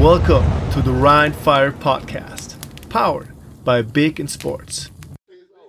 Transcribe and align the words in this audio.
Welcome 0.00 0.46
to 0.74 0.80
the 0.80 0.92
Rhine 0.92 1.32
Fire 1.32 1.72
Podcast, 1.72 2.54
powered 2.88 3.30
by 3.64 3.82
Big 3.82 4.20
in 4.20 4.28
Sports. 4.28 4.92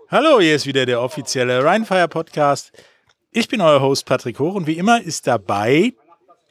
Hallo, 0.08 0.40
hier 0.40 0.55
ist 0.55 0.67
wieder 0.67 0.86
der 0.86 1.02
offizielle 1.02 1.63
Rheinfire 1.63 2.07
Podcast. 2.07 2.71
Ich 3.31 3.47
bin 3.47 3.60
euer 3.60 3.81
Host 3.81 4.05
Patrick 4.05 4.38
Hoch 4.38 4.54
und 4.54 4.68
wie 4.68 4.78
immer 4.78 5.02
ist 5.02 5.26
dabei 5.26 5.94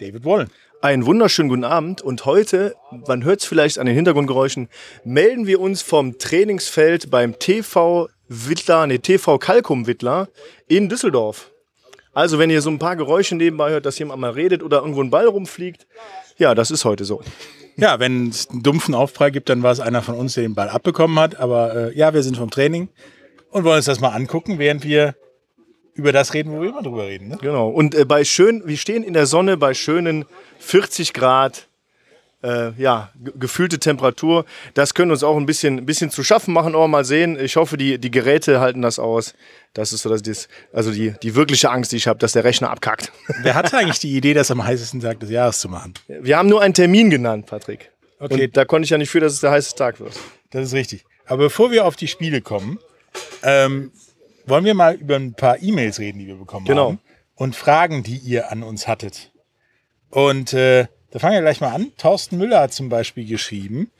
David 0.00 0.24
Wallen. 0.24 0.50
Einen 0.82 1.06
wunderschönen 1.06 1.48
guten 1.48 1.62
Abend 1.62 2.02
und 2.02 2.24
heute, 2.24 2.74
man 3.06 3.22
hört 3.22 3.42
es 3.42 3.46
vielleicht 3.46 3.78
an 3.78 3.86
den 3.86 3.94
Hintergrundgeräuschen, 3.94 4.68
melden 5.04 5.46
wir 5.46 5.60
uns 5.60 5.80
vom 5.80 6.18
Trainingsfeld 6.18 7.12
beim 7.12 7.38
TV 7.38 8.08
Wittler, 8.26 8.88
nee, 8.88 8.98
TV 8.98 9.38
Kalkum 9.38 9.86
Wittler 9.86 10.26
in 10.66 10.88
Düsseldorf. 10.88 11.52
Also 12.12 12.38
wenn 12.38 12.50
ihr 12.50 12.62
so 12.62 12.70
ein 12.70 12.78
paar 12.78 12.96
Geräusche 12.96 13.36
nebenbei 13.36 13.70
hört, 13.70 13.86
dass 13.86 13.98
jemand 13.98 14.20
mal 14.20 14.30
redet 14.30 14.62
oder 14.62 14.78
irgendwo 14.78 15.02
ein 15.02 15.10
Ball 15.10 15.26
rumfliegt, 15.26 15.86
ja, 16.36 16.54
das 16.54 16.70
ist 16.70 16.84
heute 16.84 17.04
so. 17.04 17.20
Ja, 17.76 18.00
wenn 18.00 18.28
es 18.28 18.48
einen 18.50 18.62
dumpfen 18.62 18.94
Aufprall 18.94 19.30
gibt, 19.30 19.48
dann 19.48 19.62
war 19.62 19.72
es 19.72 19.80
einer 19.80 20.02
von 20.02 20.16
uns, 20.16 20.34
der 20.34 20.42
den 20.42 20.54
Ball 20.54 20.68
abbekommen 20.68 21.18
hat. 21.18 21.38
Aber 21.38 21.74
äh, 21.74 21.96
ja, 21.96 22.12
wir 22.12 22.22
sind 22.22 22.36
vom 22.36 22.50
Training 22.50 22.88
und 23.50 23.64
wollen 23.64 23.76
uns 23.76 23.86
das 23.86 24.00
mal 24.00 24.10
angucken, 24.10 24.58
während 24.58 24.84
wir 24.84 25.14
über 25.94 26.12
das 26.12 26.32
reden, 26.32 26.52
wo 26.52 26.60
wir 26.62 26.70
immer 26.70 26.82
drüber 26.82 27.06
reden. 27.06 27.28
Ne? 27.28 27.38
Genau. 27.40 27.68
Und 27.68 27.94
äh, 27.94 28.04
bei 28.04 28.24
schön, 28.24 28.62
wir 28.66 28.76
stehen 28.76 29.02
in 29.02 29.12
der 29.12 29.26
Sonne 29.26 29.56
bei 29.56 29.74
schönen 29.74 30.24
40 30.58 31.12
Grad. 31.12 31.68
Äh, 32.40 32.70
ja, 32.80 33.10
gefühlte 33.36 33.80
Temperatur. 33.80 34.44
Das 34.74 34.94
können 34.94 35.10
uns 35.10 35.24
auch 35.24 35.36
ein 35.36 35.44
bisschen, 35.46 35.78
ein 35.78 35.86
bisschen 35.86 36.10
zu 36.10 36.22
schaffen 36.22 36.54
machen, 36.54 36.74
aber 36.76 36.86
mal 36.86 37.04
sehen. 37.04 37.36
Ich 37.38 37.56
hoffe, 37.56 37.76
die, 37.76 37.98
die 37.98 38.12
Geräte 38.12 38.60
halten 38.60 38.80
das 38.80 39.00
aus. 39.00 39.34
Das 39.74 39.92
ist 39.92 40.02
so, 40.02 40.08
dass 40.08 40.22
das, 40.22 40.48
also 40.72 40.92
die, 40.92 41.14
die 41.22 41.34
wirkliche 41.34 41.70
Angst, 41.70 41.90
die 41.90 41.96
ich 41.96 42.06
habe, 42.06 42.20
dass 42.20 42.32
der 42.32 42.44
Rechner 42.44 42.70
abkackt. 42.70 43.10
Wer 43.42 43.54
hatte 43.56 43.76
eigentlich 43.76 43.98
die 43.98 44.16
Idee, 44.16 44.34
das 44.34 44.52
am 44.52 44.62
heißesten 44.64 45.00
Tag 45.00 45.18
des 45.18 45.30
Jahres 45.30 45.58
zu 45.58 45.68
machen? 45.68 45.94
Wir 46.06 46.38
haben 46.38 46.48
nur 46.48 46.62
einen 46.62 46.74
Termin 46.74 47.10
genannt, 47.10 47.46
Patrick. 47.46 47.90
Okay. 48.20 48.44
Und 48.44 48.56
da 48.56 48.64
konnte 48.64 48.84
ich 48.84 48.90
ja 48.90 48.98
nicht 48.98 49.10
für, 49.10 49.20
dass 49.20 49.32
es 49.32 49.40
der 49.40 49.50
heiße 49.50 49.74
Tag 49.74 49.98
wird. 49.98 50.12
Das 50.50 50.64
ist 50.64 50.74
richtig. 50.74 51.04
Aber 51.26 51.44
bevor 51.44 51.72
wir 51.72 51.86
auf 51.86 51.96
die 51.96 52.08
Spiele 52.08 52.40
kommen, 52.40 52.78
ähm, 53.42 53.90
wollen 54.46 54.64
wir 54.64 54.74
mal 54.74 54.94
über 54.94 55.16
ein 55.16 55.34
paar 55.34 55.60
E-Mails 55.60 55.98
reden, 55.98 56.20
die 56.20 56.26
wir 56.28 56.36
bekommen 56.36 56.66
Genau. 56.66 56.90
haben. 56.90 57.00
Und 57.34 57.54
Fragen, 57.56 58.02
die 58.02 58.16
ihr 58.16 58.50
an 58.50 58.62
uns 58.62 58.88
hattet. 58.88 59.32
Und 60.10 60.52
äh, 60.54 60.86
da 61.10 61.18
fangen 61.18 61.34
wir 61.34 61.42
gleich 61.42 61.60
mal 61.60 61.72
an. 61.74 61.92
Thorsten 61.96 62.38
Müller 62.38 62.60
hat 62.60 62.72
zum 62.72 62.88
Beispiel 62.88 63.26
geschrieben, 63.26 63.90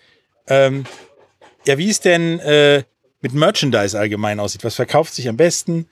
ähm, 0.47 0.84
ja, 1.67 1.78
wie 1.78 1.91
es 1.91 2.00
denn 2.00 2.39
äh, 2.41 2.84
mit 3.20 3.34
Merchandise 3.34 3.98
allgemein 3.98 4.41
aussieht. 4.41 4.65
Was 4.65 4.75
verkauft 4.75 5.15
sich 5.15 5.28
am 5.28 5.37
besten? 5.37 5.89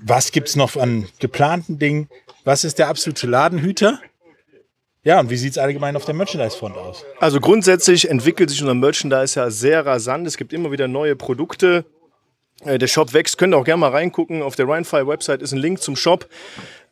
Was 0.00 0.32
gibt's 0.32 0.56
noch 0.56 0.76
an 0.76 1.08
geplanten 1.18 1.78
Dingen? 1.78 2.08
Was 2.44 2.64
ist 2.64 2.78
der 2.78 2.88
absolute 2.88 3.26
Ladenhüter? 3.26 4.00
Ja, 5.02 5.20
und 5.20 5.30
wie 5.30 5.36
sieht's 5.36 5.58
allgemein 5.58 5.96
auf 5.96 6.04
der 6.04 6.14
Merchandise-Front 6.14 6.76
aus? 6.76 7.04
Also 7.20 7.40
grundsätzlich 7.40 8.10
entwickelt 8.10 8.50
sich 8.50 8.60
unser 8.60 8.74
Merchandise 8.74 9.38
ja 9.38 9.50
sehr 9.50 9.86
rasant. 9.86 10.26
Es 10.26 10.36
gibt 10.36 10.52
immer 10.52 10.70
wieder 10.72 10.88
neue 10.88 11.16
Produkte. 11.16 11.84
Äh, 12.64 12.78
Der 12.78 12.88
Shop 12.88 13.12
wächst. 13.12 13.38
Könnt 13.38 13.54
ihr 13.54 13.58
auch 13.58 13.64
gerne 13.64 13.80
mal 13.80 13.90
reingucken. 13.90 14.42
Auf 14.42 14.56
der 14.56 14.66
Rhinefire-Website 14.66 15.42
ist 15.42 15.52
ein 15.52 15.58
Link 15.58 15.80
zum 15.80 15.96
Shop. 15.96 16.28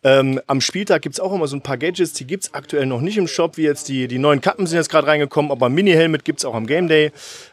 Ähm, 0.07 0.41
am 0.47 0.61
Spieltag 0.61 1.03
gibt 1.03 1.17
es 1.17 1.21
auch 1.21 1.35
immer 1.35 1.49
so 1.49 1.57
ein 1.57 1.62
paar 1.62 1.79
Gadgets, 1.79 2.12
die 2.12 2.29
gibt 2.29 2.45
es 2.45 2.55
aktuell 2.55 2.87
noch 2.87 3.01
nicht 3.01 3.19
im 3.19 3.27
Shop, 3.27 3.57
wie 3.57 3.65
jetzt 3.65 3.89
die, 3.89 4.07
die 4.07 4.21
neuen 4.21 4.41
Kappen 4.41 4.65
sind 4.65 4.77
jetzt 4.77 4.89
gerade 4.89 5.09
reingekommen, 5.09 5.51
aber 5.51 5.69
Mini-Helmet 5.69 6.25
gibt 6.25 6.39
es 6.39 6.45
auch 6.45 6.55
am 6.55 6.69
Game 6.69 6.87
Day. 6.87 7.11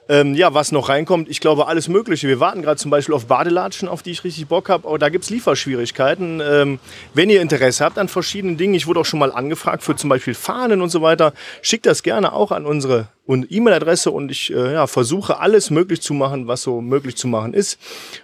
Ähm, 0.08 0.36
ja, 0.36 0.54
was 0.54 0.72
noch 0.72 0.88
reinkommt, 0.88 1.30
ich 1.30 1.40
glaube 1.40 1.66
alles 1.66 1.88
Mögliche. 1.88 2.28
Wir 2.28 2.40
warten 2.40 2.62
gerade 2.62 2.78
zum 2.78 2.92
Beispiel 2.92 3.16
auf 3.16 3.26
Badelatschen, 3.26 3.88
auf 3.88 4.04
die 4.04 4.12
ich 4.12 4.24
richtig 4.24 4.46
Bock 4.50 4.70
habe, 4.70 4.88
aber 4.88 5.00
da 5.00 5.10
gibt 5.10 5.24
es 5.24 5.32
Lieferschwierigkeiten. 5.32 6.44
Ähm, 6.46 6.78
wenn 7.16 7.32
ihr 7.32 7.42
Interesse 7.42 7.84
habt 7.84 7.98
an 7.98 8.08
verschiedenen 8.08 8.56
Dingen, 8.56 8.76
ich 8.76 8.86
wurde 8.86 9.00
auch 9.00 9.06
schon 9.06 9.20
mal 9.20 9.32
angefragt 9.32 9.82
für 9.82 9.96
zum 9.96 10.12
Beispiel 10.12 10.36
Fahnen 10.36 10.84
und 10.84 10.90
so 10.90 11.02
weiter, 11.02 11.34
schickt 11.64 11.88
das 11.88 12.04
gerne 12.04 12.34
auch 12.34 12.52
an 12.52 12.68
unsere 12.68 13.08
E-Mail-Adresse 13.28 14.12
und 14.12 14.30
ich 14.30 14.54
äh, 14.54 14.74
ja, 14.74 14.86
versuche 14.86 15.40
alles 15.40 15.72
möglich 15.72 16.04
zu 16.04 16.14
machen, 16.14 16.46
was 16.48 16.62
so 16.62 16.82
möglich 16.82 17.16
zu 17.16 17.28
machen 17.28 17.56
ist. 17.56 17.80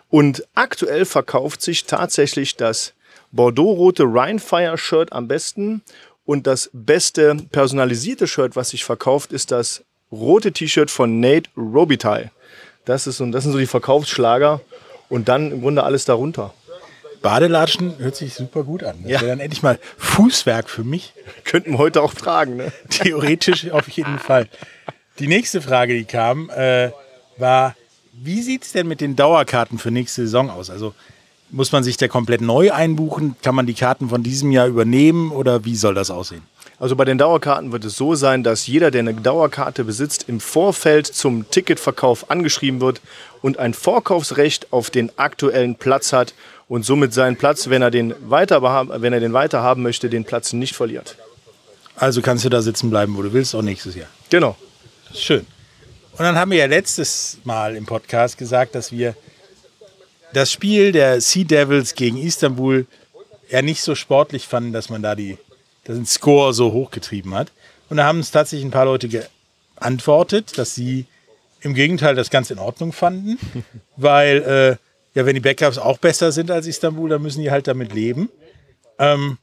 Und 0.08 0.44
aktuell 0.54 1.06
verkauft 1.06 1.64
sich 1.64 1.86
tatsächlich 1.86 2.56
das 2.56 2.94
Bordeaux-rote 3.32 4.04
Rhinefire-Shirt 4.04 5.14
am 5.14 5.28
besten. 5.28 5.82
Und 6.26 6.46
das 6.48 6.70
beste 6.74 7.36
personalisierte 7.52 8.28
Shirt, 8.28 8.56
was 8.56 8.70
sich 8.70 8.84
verkauft, 8.86 9.32
ist 9.34 9.52
das 9.52 9.84
rote 10.12 10.52
T-Shirt 10.52 10.92
von 10.92 11.20
Nate 11.20 11.50
Robitaille. 11.58 12.32
Das, 12.86 13.08
ist 13.08 13.20
das 13.20 13.44
sind 13.44 13.52
so 13.52 13.60
die 13.60 13.66
Verkaufsschlager. 13.68 14.62
Und 15.10 15.28
dann 15.28 15.52
im 15.52 15.62
Grunde 15.62 15.84
alles 15.84 16.06
darunter. 16.06 16.54
Badelatschen 17.22 17.98
hört 17.98 18.16
sich 18.16 18.34
super 18.36 18.64
gut 18.64 18.84
an. 18.84 18.98
Das 19.02 19.12
Ja. 19.12 19.22
wäre 19.22 19.32
dann 19.32 19.40
endlich 19.40 19.64
mal 19.64 19.80
Fußwerk 19.98 20.70
für 20.70 20.84
mich. 20.84 21.14
Könnten 21.44 21.72
wir 21.72 21.78
heute 21.78 22.02
auch 22.02 22.14
tragen. 22.14 22.58
Ne? 22.58 22.72
Theoretisch 22.90 23.70
auf 23.72 23.90
jeden 23.90 24.20
Fall. 24.20 24.48
Die 25.18 25.28
nächste 25.28 25.62
Frage, 25.62 25.96
die 25.98 26.06
kam, 26.06 26.50
äh, 26.52 26.92
war, 27.38 27.76
wie 28.14 28.42
sieht 28.42 28.64
es 28.64 28.72
denn 28.72 28.88
mit 28.88 29.02
den 29.02 29.16
Dauerkarten 29.16 29.78
für 29.80 29.92
nächste 29.92 30.22
Saison 30.22 30.50
aus? 30.50 30.70
Also 30.70 30.94
muss 31.52 31.72
man 31.72 31.84
sich 31.84 31.98
da 31.98 32.08
komplett 32.08 32.42
neu 32.42 32.72
einbuchen? 32.72 33.36
Kann 33.42 33.56
man 33.56 33.66
die 33.66 33.74
Karten 33.74 34.10
von 34.10 34.24
diesem 34.24 34.52
Jahr 34.52 34.68
übernehmen 34.68 35.32
oder 35.32 35.66
wie 35.66 35.76
soll 35.76 35.94
das 35.94 36.12
aussehen? 36.12 36.44
Also 36.80 36.96
bei 36.96 37.04
den 37.04 37.18
Dauerkarten 37.18 37.72
wird 37.74 37.84
es 37.84 37.98
so 37.98 38.16
sein, 38.16 38.44
dass 38.44 38.66
jeder, 38.68 38.90
der 38.90 39.00
eine 39.00 39.14
Dauerkarte 39.14 39.84
besitzt, 39.84 40.26
im 40.28 40.40
Vorfeld 40.40 41.08
zum 41.08 41.50
Ticketverkauf 41.50 42.32
angeschrieben 42.32 42.80
wird 42.80 43.02
und 43.42 43.60
ein 43.60 43.74
Vorkaufsrecht 43.74 44.72
auf 44.72 44.90
den 44.90 45.12
aktuellen 45.18 45.76
Platz 45.76 46.14
hat 46.14 46.34
und 46.70 46.86
somit 46.86 47.14
seinen 47.14 47.36
Platz, 47.36 47.70
wenn 47.70 47.82
er 47.82 47.92
den 47.92 48.14
weiter, 48.30 48.62
wenn 49.02 49.12
er 49.12 49.20
den 49.20 49.34
weiter 49.34 49.62
haben 49.62 49.82
möchte, 49.84 50.10
den 50.10 50.24
Platz 50.24 50.54
nicht 50.54 50.76
verliert. 50.76 51.18
Also 51.98 52.22
kannst 52.22 52.46
du 52.46 52.50
da 52.50 52.62
sitzen 52.62 52.90
bleiben, 52.90 53.18
wo 53.18 53.24
du 53.24 53.34
willst, 53.34 53.54
auch 53.56 53.62
nächstes 53.62 53.96
Jahr. 53.96 54.08
Genau. 54.30 54.56
Das 55.10 55.18
ist 55.18 55.24
schön. 55.24 55.46
Und 56.14 56.26
dann 56.26 56.36
haben 56.38 56.52
wir 56.52 56.60
ja 56.60 56.66
letztes 56.66 57.40
Mal 57.44 57.76
im 57.76 57.86
Podcast 57.86 58.38
gesagt, 58.38 58.76
dass 58.76 58.92
wir 58.92 59.16
das 60.34 60.52
Spiel 60.52 60.92
der 60.92 61.22
Sea 61.22 61.44
Devils 61.44 61.96
gegen 61.96 62.18
Istanbul 62.18 62.86
ja 63.50 63.62
nicht 63.62 63.82
so 63.82 63.96
sportlich 63.96 64.48
fanden, 64.48 64.74
dass 64.74 64.90
man 64.90 65.02
da 65.02 65.16
die, 65.16 65.38
den 65.88 66.06
Score 66.06 66.54
so 66.54 66.72
hochgetrieben 66.72 67.34
hat. 67.34 67.52
Und 67.90 67.98
da 67.98 68.06
haben 68.06 68.20
uns 68.20 68.32
tatsächlich 68.32 68.66
ein 68.66 68.72
paar 68.72 68.86
Leute 68.86 69.10
geantwortet, 69.10 70.58
dass 70.58 70.76
sie 70.76 71.06
im 71.62 71.74
Gegenteil 71.74 72.16
das 72.16 72.30
ganz 72.30 72.52
in 72.52 72.60
Ordnung 72.60 72.94
fanden, 72.94 73.38
weil 73.98 74.38
äh, 74.38 75.18
ja, 75.18 75.26
wenn 75.26 75.34
die 75.34 75.42
Backups 75.42 75.78
auch 75.78 75.98
besser 75.98 76.32
sind 76.32 76.52
als 76.52 76.68
Istanbul, 76.68 77.10
dann 77.10 77.22
müssen 77.22 77.42
die 77.42 77.52
halt 77.52 77.68
damit 77.68 77.94
leben. 77.94 78.30
Ähm, 79.00 79.38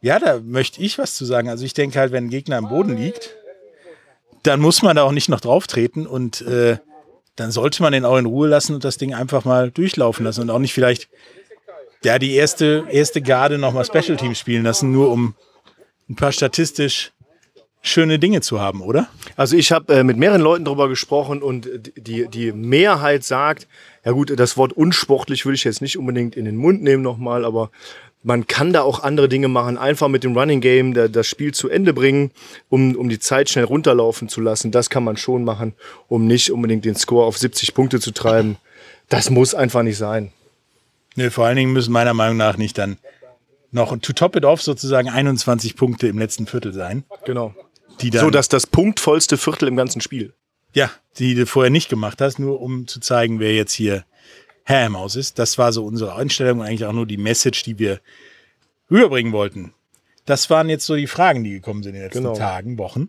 ja, 0.00 0.18
da 0.18 0.38
möchte 0.40 0.80
ich 0.80 0.98
was 0.98 1.14
zu 1.14 1.24
sagen. 1.24 1.48
Also 1.48 1.64
ich 1.64 1.74
denke 1.74 1.98
halt, 1.98 2.12
wenn 2.12 2.26
ein 2.26 2.30
Gegner 2.30 2.58
am 2.58 2.68
Boden 2.68 2.96
liegt, 2.96 3.34
dann 4.44 4.60
muss 4.60 4.82
man 4.82 4.94
da 4.94 5.02
auch 5.02 5.12
nicht 5.12 5.28
noch 5.28 5.40
drauf 5.40 5.66
treten 5.66 6.06
und 6.06 6.42
äh, 6.42 6.78
dann 7.36 7.50
sollte 7.50 7.82
man 7.82 7.92
den 7.92 8.04
auch 8.04 8.16
in 8.16 8.26
Ruhe 8.26 8.48
lassen 8.48 8.74
und 8.74 8.84
das 8.84 8.96
Ding 8.96 9.14
einfach 9.14 9.44
mal 9.44 9.70
durchlaufen 9.70 10.24
lassen 10.24 10.40
und 10.42 10.50
auch 10.50 10.58
nicht 10.58 10.72
vielleicht 10.72 11.08
ja, 12.02 12.18
die 12.18 12.34
erste, 12.34 12.86
erste 12.90 13.22
Garde 13.22 13.58
nochmal 13.58 13.84
Special 13.84 14.16
Teams 14.16 14.38
spielen 14.38 14.64
lassen, 14.64 14.92
nur 14.92 15.10
um 15.10 15.34
ein 16.08 16.16
paar 16.16 16.32
statistisch 16.32 17.12
schöne 17.82 18.18
Dinge 18.18 18.40
zu 18.40 18.60
haben, 18.60 18.80
oder? 18.80 19.08
Also 19.36 19.56
ich 19.56 19.72
habe 19.72 19.94
äh, 19.94 20.04
mit 20.04 20.16
mehreren 20.16 20.40
Leuten 20.40 20.64
darüber 20.64 20.88
gesprochen 20.88 21.42
und 21.42 21.68
die, 21.96 22.28
die 22.28 22.52
Mehrheit 22.52 23.24
sagt, 23.24 23.68
ja 24.06 24.12
gut, 24.12 24.32
das 24.38 24.56
Wort 24.56 24.72
unsportlich 24.72 25.44
würde 25.44 25.56
ich 25.56 25.64
jetzt 25.64 25.82
nicht 25.82 25.98
unbedingt 25.98 26.36
in 26.36 26.44
den 26.44 26.54
Mund 26.54 26.80
nehmen 26.80 27.02
nochmal, 27.02 27.44
aber 27.44 27.72
man 28.22 28.46
kann 28.46 28.72
da 28.72 28.82
auch 28.82 29.02
andere 29.02 29.28
Dinge 29.28 29.48
machen, 29.48 29.76
einfach 29.76 30.06
mit 30.06 30.22
dem 30.22 30.38
Running 30.38 30.60
Game 30.60 30.94
das 30.94 31.26
Spiel 31.26 31.52
zu 31.52 31.68
Ende 31.68 31.92
bringen, 31.92 32.30
um, 32.68 32.94
um 32.94 33.08
die 33.08 33.18
Zeit 33.18 33.50
schnell 33.50 33.64
runterlaufen 33.64 34.28
zu 34.28 34.40
lassen. 34.40 34.70
Das 34.70 34.90
kann 34.90 35.02
man 35.02 35.16
schon 35.16 35.42
machen, 35.42 35.74
um 36.06 36.28
nicht 36.28 36.52
unbedingt 36.52 36.84
den 36.84 36.94
Score 36.94 37.26
auf 37.26 37.36
70 37.36 37.74
Punkte 37.74 37.98
zu 37.98 38.12
treiben. 38.12 38.58
Das 39.08 39.28
muss 39.28 39.56
einfach 39.56 39.82
nicht 39.82 39.98
sein. 39.98 40.30
Nö, 41.16 41.28
vor 41.30 41.46
allen 41.46 41.56
Dingen 41.56 41.72
müssen 41.72 41.92
meiner 41.92 42.14
Meinung 42.14 42.36
nach 42.36 42.56
nicht 42.58 42.78
dann 42.78 42.98
noch 43.72 43.96
to 43.98 44.12
top 44.12 44.36
it 44.36 44.44
off 44.44 44.62
sozusagen 44.62 45.08
21 45.08 45.74
Punkte 45.74 46.06
im 46.06 46.18
letzten 46.18 46.46
Viertel 46.46 46.72
sein, 46.72 47.02
Genau. 47.24 47.56
die 48.00 48.10
dann 48.10 48.20
So, 48.20 48.30
dass 48.30 48.48
das 48.48 48.68
punktvollste 48.68 49.36
Viertel 49.36 49.66
im 49.66 49.74
ganzen 49.74 50.00
Spiel. 50.00 50.32
Ja, 50.76 50.90
die 51.18 51.34
du 51.34 51.46
vorher 51.46 51.70
nicht 51.70 51.88
gemacht 51.88 52.20
hast, 52.20 52.38
nur 52.38 52.60
um 52.60 52.86
zu 52.86 53.00
zeigen, 53.00 53.40
wer 53.40 53.54
jetzt 53.54 53.72
hier 53.72 54.04
Herr 54.62 54.84
im 54.84 54.98
Haus 54.98 55.16
ist. 55.16 55.38
Das 55.38 55.56
war 55.56 55.72
so 55.72 55.86
unsere 55.86 56.14
Einstellung 56.16 56.60
und 56.60 56.66
eigentlich 56.66 56.84
auch 56.84 56.92
nur 56.92 57.06
die 57.06 57.16
Message, 57.16 57.62
die 57.62 57.78
wir 57.78 57.98
rüberbringen 58.90 59.32
wollten. 59.32 59.72
Das 60.26 60.50
waren 60.50 60.68
jetzt 60.68 60.84
so 60.84 60.94
die 60.94 61.06
Fragen, 61.06 61.44
die 61.44 61.52
gekommen 61.52 61.82
sind 61.82 61.94
in 61.94 62.00
den 62.00 62.04
letzten 62.04 62.24
Genau. 62.24 62.36
Tagen, 62.36 62.76
Wochen. 62.76 63.08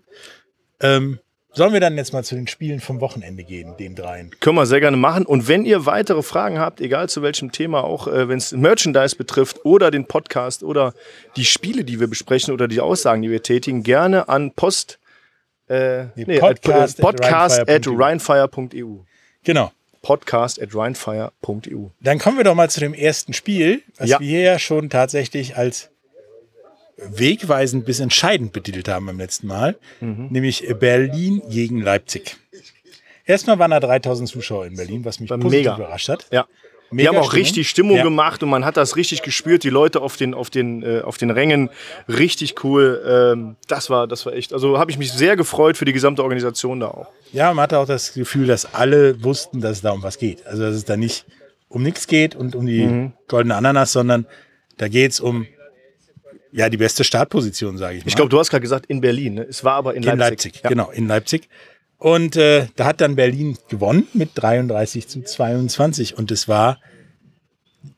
Ähm, 0.79 1.19
sollen 1.51 1.73
wir 1.73 1.81
dann 1.81 1.97
jetzt 1.97 2.13
mal 2.13 2.23
zu 2.23 2.35
den 2.35 2.47
Spielen 2.47 2.79
vom 2.79 3.01
Wochenende 3.01 3.43
gehen, 3.43 3.75
den 3.77 3.95
dreien? 3.95 4.31
Können 4.39 4.55
wir 4.55 4.65
sehr 4.65 4.79
gerne 4.79 4.95
machen. 4.95 5.25
Und 5.25 5.49
wenn 5.49 5.65
ihr 5.65 5.85
weitere 5.85 6.23
Fragen 6.23 6.59
habt, 6.59 6.79
egal 6.79 7.09
zu 7.09 7.21
welchem 7.21 7.51
Thema, 7.51 7.83
auch 7.83 8.07
äh, 8.07 8.29
wenn 8.29 8.37
es 8.37 8.53
Merchandise 8.53 9.17
betrifft 9.17 9.65
oder 9.65 9.91
den 9.91 10.05
Podcast 10.05 10.63
oder 10.63 10.93
die 11.35 11.43
Spiele, 11.43 11.83
die 11.83 11.99
wir 11.99 12.07
besprechen 12.07 12.53
oder 12.53 12.69
die 12.69 12.79
Aussagen, 12.79 13.23
die 13.23 13.29
wir 13.29 13.43
tätigen, 13.43 13.83
gerne 13.83 14.29
an 14.29 14.53
Post, 14.53 14.99
äh, 15.69 16.05
nee, 16.15 16.39
Podcast 16.39 16.99
at, 16.99 17.05
at 17.05 17.15
podcast 17.17 17.59
at 17.59 17.87
rheinfire.eu. 17.87 17.95
rheinfire.eu. 17.97 18.97
Genau. 19.43 19.71
Podcast 20.01 20.61
at 20.61 20.73
rheinfire.eu. 20.73 21.87
Dann 22.01 22.19
kommen 22.19 22.37
wir 22.37 22.43
doch 22.43 22.55
mal 22.55 22.69
zu 22.69 22.79
dem 22.79 22.93
ersten 22.93 23.33
Spiel, 23.33 23.81
was 23.97 24.09
Ja. 24.09 24.19
wir 24.19 24.41
ja 24.41 24.59
schon 24.59 24.89
tatsächlich 24.89 25.57
als 25.57 25.89
wegweisend 26.97 27.85
bis 27.85 27.99
entscheidend 27.99 28.53
betitelt 28.53 28.87
haben 28.87 29.05
beim 29.05 29.17
letzten 29.19 29.47
Mal, 29.47 29.75
Mhm. 29.99 30.27
nämlich 30.31 30.65
Berlin 30.79 31.41
gegen 31.49 31.81
Leipzig. 31.81 32.37
Erstmal 33.25 33.59
waren 33.59 33.71
da 33.71 33.79
3000 33.79 34.29
Zuschauer 34.29 34.65
in 34.65 34.75
Berlin, 34.77 35.03
was 35.05 35.19
mich 35.19 35.29
positiv 35.29 35.51
mega. 35.51 35.75
überrascht 35.75 36.09
hat. 36.09 36.25
Ja. 36.31 36.47
Die 36.91 36.95
Mega 36.95 37.09
haben 37.09 37.17
auch 37.17 37.25
Stimmung. 37.25 37.43
richtig 37.45 37.69
Stimmung 37.69 37.97
Ja. 37.97 38.03
gemacht 38.03 38.41
und 38.43 38.49
man 38.49 38.63
hat 38.63 38.77
das 38.77 38.95
richtig 38.95 39.21
gespürt. 39.21 39.63
Die 39.63 39.69
Leute 39.69 40.01
auf 40.01 40.15
den, 40.17 40.33
auf 40.33 40.49
den, 40.49 40.83
äh, 40.83 41.01
auf 41.01 41.17
den 41.17 41.29
Rängen, 41.31 41.69
richtig 42.07 42.63
cool. 42.63 43.03
Ähm, 43.05 43.55
das 43.67 43.89
war, 43.89 44.07
das 44.07 44.25
war 44.25 44.33
echt. 44.33 44.53
Also 44.53 44.79
habe 44.79 44.89
ich 44.91 44.97
mich 44.97 45.11
sehr 45.11 45.35
gefreut 45.35 45.75
für 45.77 45.85
die 45.85 45.93
gesamte 45.93 46.23
Organisation 46.23 46.79
da 46.79 46.87
auch. 46.87 47.07
Ja, 47.33 47.53
man 47.53 47.63
hatte 47.63 47.79
auch 47.79 47.87
das 47.87 48.13
Gefühl, 48.13 48.47
dass 48.47 48.73
alle 48.73 49.21
wussten, 49.23 49.59
dass 49.59 49.77
es 49.77 49.81
da 49.81 49.91
um 49.91 50.01
was 50.03 50.17
geht. 50.17 50.45
Also, 50.47 50.63
dass 50.63 50.75
es 50.75 50.85
da 50.85 50.95
nicht 50.95 51.25
um 51.69 51.83
nichts 51.83 52.07
geht 52.07 52.35
und 52.35 52.55
um 52.55 52.65
die 52.65 52.85
Mhm. 52.85 53.13
goldene 53.27 53.55
Ananas, 53.55 53.91
sondern 53.91 54.25
da 54.77 54.87
geht 54.87 55.11
es 55.11 55.19
um 55.19 55.45
ja, 56.53 56.69
die 56.69 56.77
beste 56.77 57.03
Startposition, 57.03 57.77
sage 57.77 57.97
ich 57.97 58.05
mal. 58.05 58.07
Ich 58.09 58.15
glaube, 58.15 58.29
du 58.29 58.39
hast 58.39 58.49
gerade 58.49 58.61
gesagt 58.61 58.85
in 58.85 59.01
Berlin. 59.01 59.33
Ne? 59.35 59.45
Es 59.49 59.63
war 59.65 59.73
aber 59.73 59.93
in, 59.95 60.03
in 60.03 60.17
Leipzig. 60.17 60.53
Leipzig. 60.53 60.61
Ja. 60.63 60.69
Genau, 60.69 60.89
in 60.91 61.07
Leipzig. 61.07 61.49
Und 61.99 62.35
äh, 62.35 62.67
da 62.75 62.85
hat 62.85 63.01
dann 63.01 63.15
Berlin 63.15 63.57
gewonnen 63.69 64.07
mit 64.13 64.31
33 64.35 65.07
zu 65.07 65.21
22. 65.23 66.17
Und 66.17 66.31
es 66.31 66.47
war 66.47 66.79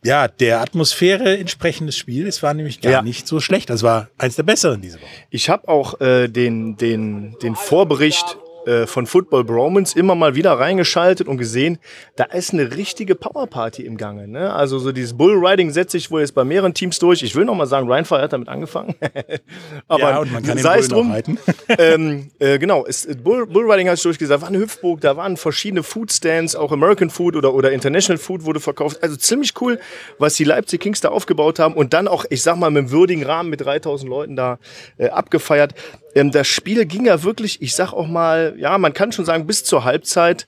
ja 0.04 0.28
der 0.28 0.62
Atmosphäre 0.62 1.38
entsprechendes 1.38 1.98
Spiel. 1.98 2.28
Es 2.28 2.42
war 2.42 2.54
nämlich 2.54 2.80
gar 2.80 2.92
Ja. 2.92 3.02
nicht 3.02 3.28
so 3.28 3.40
schlecht. 3.40 3.70
Das 3.70 3.84
war 3.84 4.10
eins 4.18 4.36
der 4.38 4.44
besseren 4.44 4.82
diese 4.82 4.98
Woche. 5.02 5.10
Ich 5.30 5.50
habe 5.50 5.68
auch 5.68 6.00
äh, 6.00 6.28
den, 6.30 6.78
den, 6.78 7.36
den 7.42 7.56
Vorbericht 7.56 8.38
äh, 8.70 8.86
von 8.86 9.08
Football 9.08 9.46
Bromance 9.46 9.98
immer 9.98 10.14
mal 10.14 10.36
wieder 10.36 10.54
reingeschaltet 10.54 11.28
und 11.28 11.38
gesehen, 11.38 11.80
da 12.16 12.26
ist 12.26 12.54
eine 12.54 12.76
richtige 12.76 13.16
Powerparty 13.16 13.84
im 13.84 13.98
Gange. 13.98 14.28
Ne? 14.28 14.54
Also 14.54 14.78
so 14.78 14.92
dieses 14.92 15.14
Bullriding 15.18 15.72
setzt 15.72 15.94
sich 15.94 16.12
wohl 16.12 16.22
jetzt 16.22 16.36
bei 16.36 16.44
mehreren 16.44 16.76
Teams 16.76 17.00
durch. 17.00 17.24
Ich 17.24 17.34
will 17.36 17.46
noch 17.46 17.56
mal 17.56 17.66
sagen, 17.66 17.88
Ryan 17.88 18.06
Fire 18.06 18.22
hat 18.22 18.34
damit 18.34 18.48
angefangen. 18.48 18.94
Aber 19.88 20.00
ja, 20.00 20.20
und 20.20 20.32
man 20.32 20.44
kann 20.44 20.60
sei 20.60 20.78
es 20.78 20.88
drum. 20.88 21.16
ähm, 21.80 22.30
äh, 22.38 22.60
genau, 22.60 22.86
es, 22.86 23.08
Bull, 23.24 23.48
Bullriding 23.48 23.90
hat 23.90 23.96
sich 23.96 24.04
durchgesagt, 24.04 24.42
war 24.42 24.50
eine 24.50 24.60
Hüpfburg, 24.60 25.02
da 25.02 25.18
waren 25.18 25.36
verschiedene 25.36 25.82
Foodstands, 25.82 26.56
auch 26.56 26.72
American 26.72 27.10
Food 27.10 27.36
oder, 27.36 27.56
oder 27.56 27.72
International 27.72 28.20
Food 28.20 28.46
wurde 28.46 28.60
verkauft. 28.60 29.02
Also 29.02 29.16
ziemlich 29.16 29.54
cool, 29.62 29.80
was 30.20 30.36
die 30.36 30.44
Leipzig 30.44 30.82
Kings 30.82 31.02
da 31.02 31.10
aufgebaut 31.10 31.58
haben 31.58 31.74
und 31.74 31.94
dann 31.94 32.08
auch, 32.08 32.26
ich 32.30 32.44
sag 32.44 32.58
mal, 32.58 32.70
mit 32.70 32.82
einem 32.82 32.92
würdigen 32.92 33.24
Rahmen 33.24 33.50
mit 33.50 33.62
3000 33.62 34.08
Leuten 34.08 34.36
da 34.36 34.60
äh, 35.00 35.10
abgefeiert. 35.10 35.74
Ähm, 36.20 36.32
das 36.32 36.48
Spiel 36.48 36.86
ging 36.86 37.06
ja 37.06 37.24
wirklich, 37.24 37.62
ich 37.62 37.76
sag 37.76 37.94
auch 37.94 38.08
mal, 38.08 38.56
ja, 38.58 38.78
man 38.78 38.94
kann 38.94 39.12
schon 39.12 39.26
sagen, 39.26 39.48
bis 39.48 39.64
zur 39.64 39.86
Halbzeit 39.86 40.48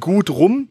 gut 0.00 0.30
rum 0.30 0.68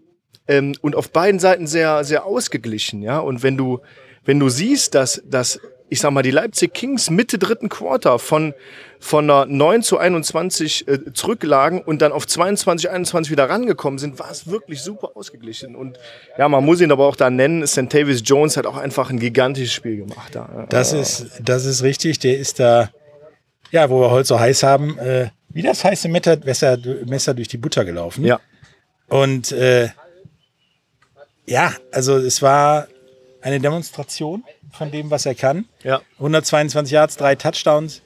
ähm, 0.48 0.76
und 0.82 0.96
auf 0.96 1.12
beiden 1.12 1.40
Seiten 1.40 1.68
sehr, 1.68 2.04
sehr 2.04 2.26
ausgeglichen, 2.26 3.02
ja. 3.02 3.20
Und 3.20 3.44
wenn 3.44 3.58
du, 3.58 3.80
wenn 4.26 4.40
du 4.40 4.50
siehst, 4.50 4.96
dass, 4.96 5.24
dass, 5.26 5.62
ich 5.88 6.02
sag 6.02 6.12
mal, 6.12 6.24
die 6.24 6.32
Leipzig 6.32 6.74
Kings 6.74 7.10
Mitte 7.10 7.38
dritten 7.38 7.70
Quarter 7.70 8.20
von, 8.20 8.54
von 9.00 9.30
einer 9.30 9.46
9 9.46 9.82
zu 9.82 9.98
21 9.98 10.88
äh, 10.88 11.14
zurücklagen 11.14 11.82
und 11.82 12.02
dann 12.02 12.12
auf 12.12 12.28
22, 12.28 12.90
21 12.90 13.32
wieder 13.32 13.50
rangekommen 13.50 13.98
sind, 13.98 14.20
war 14.20 14.32
es 14.32 14.48
wirklich 14.48 14.82
super 14.82 15.12
ausgeglichen. 15.16 15.76
Und 15.76 16.00
ja, 16.38 16.50
man 16.50 16.66
muss 16.66 16.82
ihn 16.82 16.92
aber 16.92 17.06
auch 17.06 17.16
da 17.16 17.30
nennen, 17.30 17.66
St. 17.66 17.90
Tavis 17.90 18.24
Jones 18.26 18.58
hat 18.58 18.66
auch 18.66 18.78
einfach 18.78 19.10
ein 19.10 19.20
gigantisches 19.20 19.74
Spiel 19.74 19.98
gemacht 19.98 20.36
da. 20.36 20.66
Das 20.70 20.92
ist, 20.92 21.28
das 21.42 21.66
ist 21.66 21.84
richtig. 21.84 22.20
Der 22.20 22.38
ist 22.38 22.60
da, 22.60 22.90
ja, 23.74 23.90
wo 23.90 24.00
wir 24.02 24.12
heute 24.12 24.28
so 24.28 24.40
heiß 24.40 24.64
haben, 24.64 24.98
äh, 25.00 25.30
wie 25.50 25.64
das 25.64 25.84
heiße 25.84 26.08
Messer, 26.08 26.38
Messer, 27.06 27.34
durch 27.34 27.48
die 27.48 27.58
Butter 27.58 27.84
gelaufen. 27.84 28.24
Ja, 28.24 28.40
Und 29.10 29.52
äh, 29.52 29.90
ja, 31.46 31.74
also 31.92 32.18
es 32.18 32.42
war 32.42 32.88
eine 33.42 33.60
Demonstration 33.60 34.44
von 34.72 34.92
dem, 34.92 35.12
was 35.12 35.26
er 35.26 35.36
kann. 35.36 35.66
ja. 35.84 36.02
122 36.18 36.92
Yards, 36.94 37.18
drei 37.18 37.36
Touchdowns. 37.36 38.02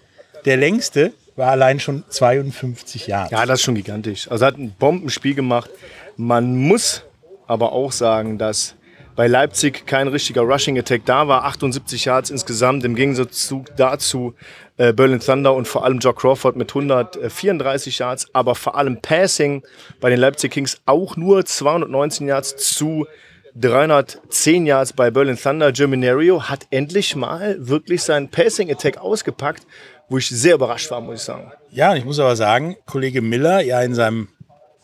Der 0.45 0.57
längste 0.57 1.13
war 1.35 1.51
allein 1.51 1.79
schon 1.79 2.03
52 2.09 3.07
Yards. 3.07 3.31
Ja, 3.31 3.45
das 3.45 3.59
ist 3.59 3.63
schon 3.65 3.75
gigantisch. 3.75 4.29
Also 4.31 4.45
er 4.45 4.47
hat 4.47 4.57
ein 4.57 4.71
Bombenspiel 4.71 5.35
gemacht. 5.35 5.69
Man 6.15 6.55
muss 6.55 7.03
aber 7.45 7.73
auch 7.73 7.91
sagen, 7.91 8.37
dass 8.37 8.75
bei 9.17 9.25
Leipzig 9.25 9.87
kein 9.87 10.07
richtiger 10.07 10.43
Rushing 10.43 10.77
Attack 10.77 11.01
da 11.05 11.27
war. 11.27 11.43
78 11.43 12.05
Yards 12.05 12.29
insgesamt 12.29 12.85
im 12.85 12.95
Gegensatz 12.95 13.47
zu, 13.47 13.65
dazu 13.75 14.35
äh, 14.77 14.93
Berlin 14.93 15.19
Thunder 15.19 15.55
und 15.55 15.67
vor 15.67 15.83
allem 15.83 15.97
Joe 15.97 16.13
Crawford 16.13 16.55
mit 16.55 16.69
134 16.69 17.97
Yards, 17.97 18.27
aber 18.33 18.53
vor 18.53 18.77
allem 18.77 19.01
Passing 19.01 19.63
bei 19.99 20.11
den 20.11 20.19
Leipzig 20.19 20.51
Kings 20.51 20.79
auch 20.85 21.17
nur 21.17 21.43
219 21.43 22.27
Yards 22.27 22.57
zu 22.57 23.07
310 23.55 24.67
Yards 24.67 24.93
bei 24.93 25.09
Berlin 25.09 25.35
Thunder. 25.35 25.71
Germinario 25.71 26.43
hat 26.43 26.67
endlich 26.69 27.15
mal 27.15 27.55
wirklich 27.59 28.03
seinen 28.03 28.29
Passing 28.29 28.71
Attack 28.71 28.99
ausgepackt, 28.99 29.65
wo 30.09 30.19
ich 30.19 30.29
sehr 30.29 30.53
überrascht 30.53 30.91
war, 30.91 31.01
muss 31.01 31.21
ich 31.21 31.25
sagen. 31.25 31.51
Ja, 31.71 31.89
und 31.91 31.97
ich 31.97 32.05
muss 32.05 32.19
aber 32.19 32.35
sagen, 32.35 32.77
Kollege 32.85 33.23
Miller, 33.23 33.61
ja 33.61 33.81
in 33.81 33.95
seinem 33.95 34.27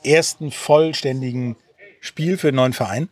ersten 0.03 0.49
vollständigen 0.49 1.55
Spiel 2.01 2.39
für 2.39 2.47
den 2.47 2.55
neuen 2.55 2.73
Verein, 2.73 3.09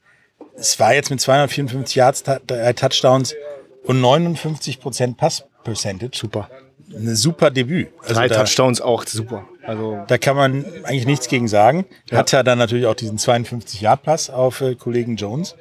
es 0.62 0.80
war 0.80 0.94
jetzt 0.94 1.10
mit 1.10 1.20
254 1.20 1.96
Yards, 1.96 2.24
drei 2.24 2.74
Touchdowns 2.74 3.36
und 3.84 4.00
59 4.00 4.80
Prozent 4.80 5.18
Pass-Percentage. 5.18 6.16
Super. 6.18 6.50
Ein 6.94 7.16
super 7.16 7.52
Debüt. 7.52 7.90
Also 8.02 8.14
Drei 8.14 8.28
da, 8.28 8.36
Touchdowns 8.36 8.82
auch 8.82 9.06
super. 9.06 9.48
Also 9.66 10.04
da 10.08 10.18
kann 10.18 10.36
man 10.36 10.66
eigentlich 10.84 11.06
nichts 11.06 11.28
gegen 11.28 11.48
sagen. 11.48 11.86
Hat 12.12 12.32
ja 12.32 12.44
dann 12.44 12.58
natürlich 12.58 12.86
auch 12.86 12.96
diesen 12.96 13.18
52-Yard-Pass 13.18 14.30
auf 14.30 14.62
äh, 14.62 14.76
Kollegen 14.76 15.16
Jones. 15.16 15.56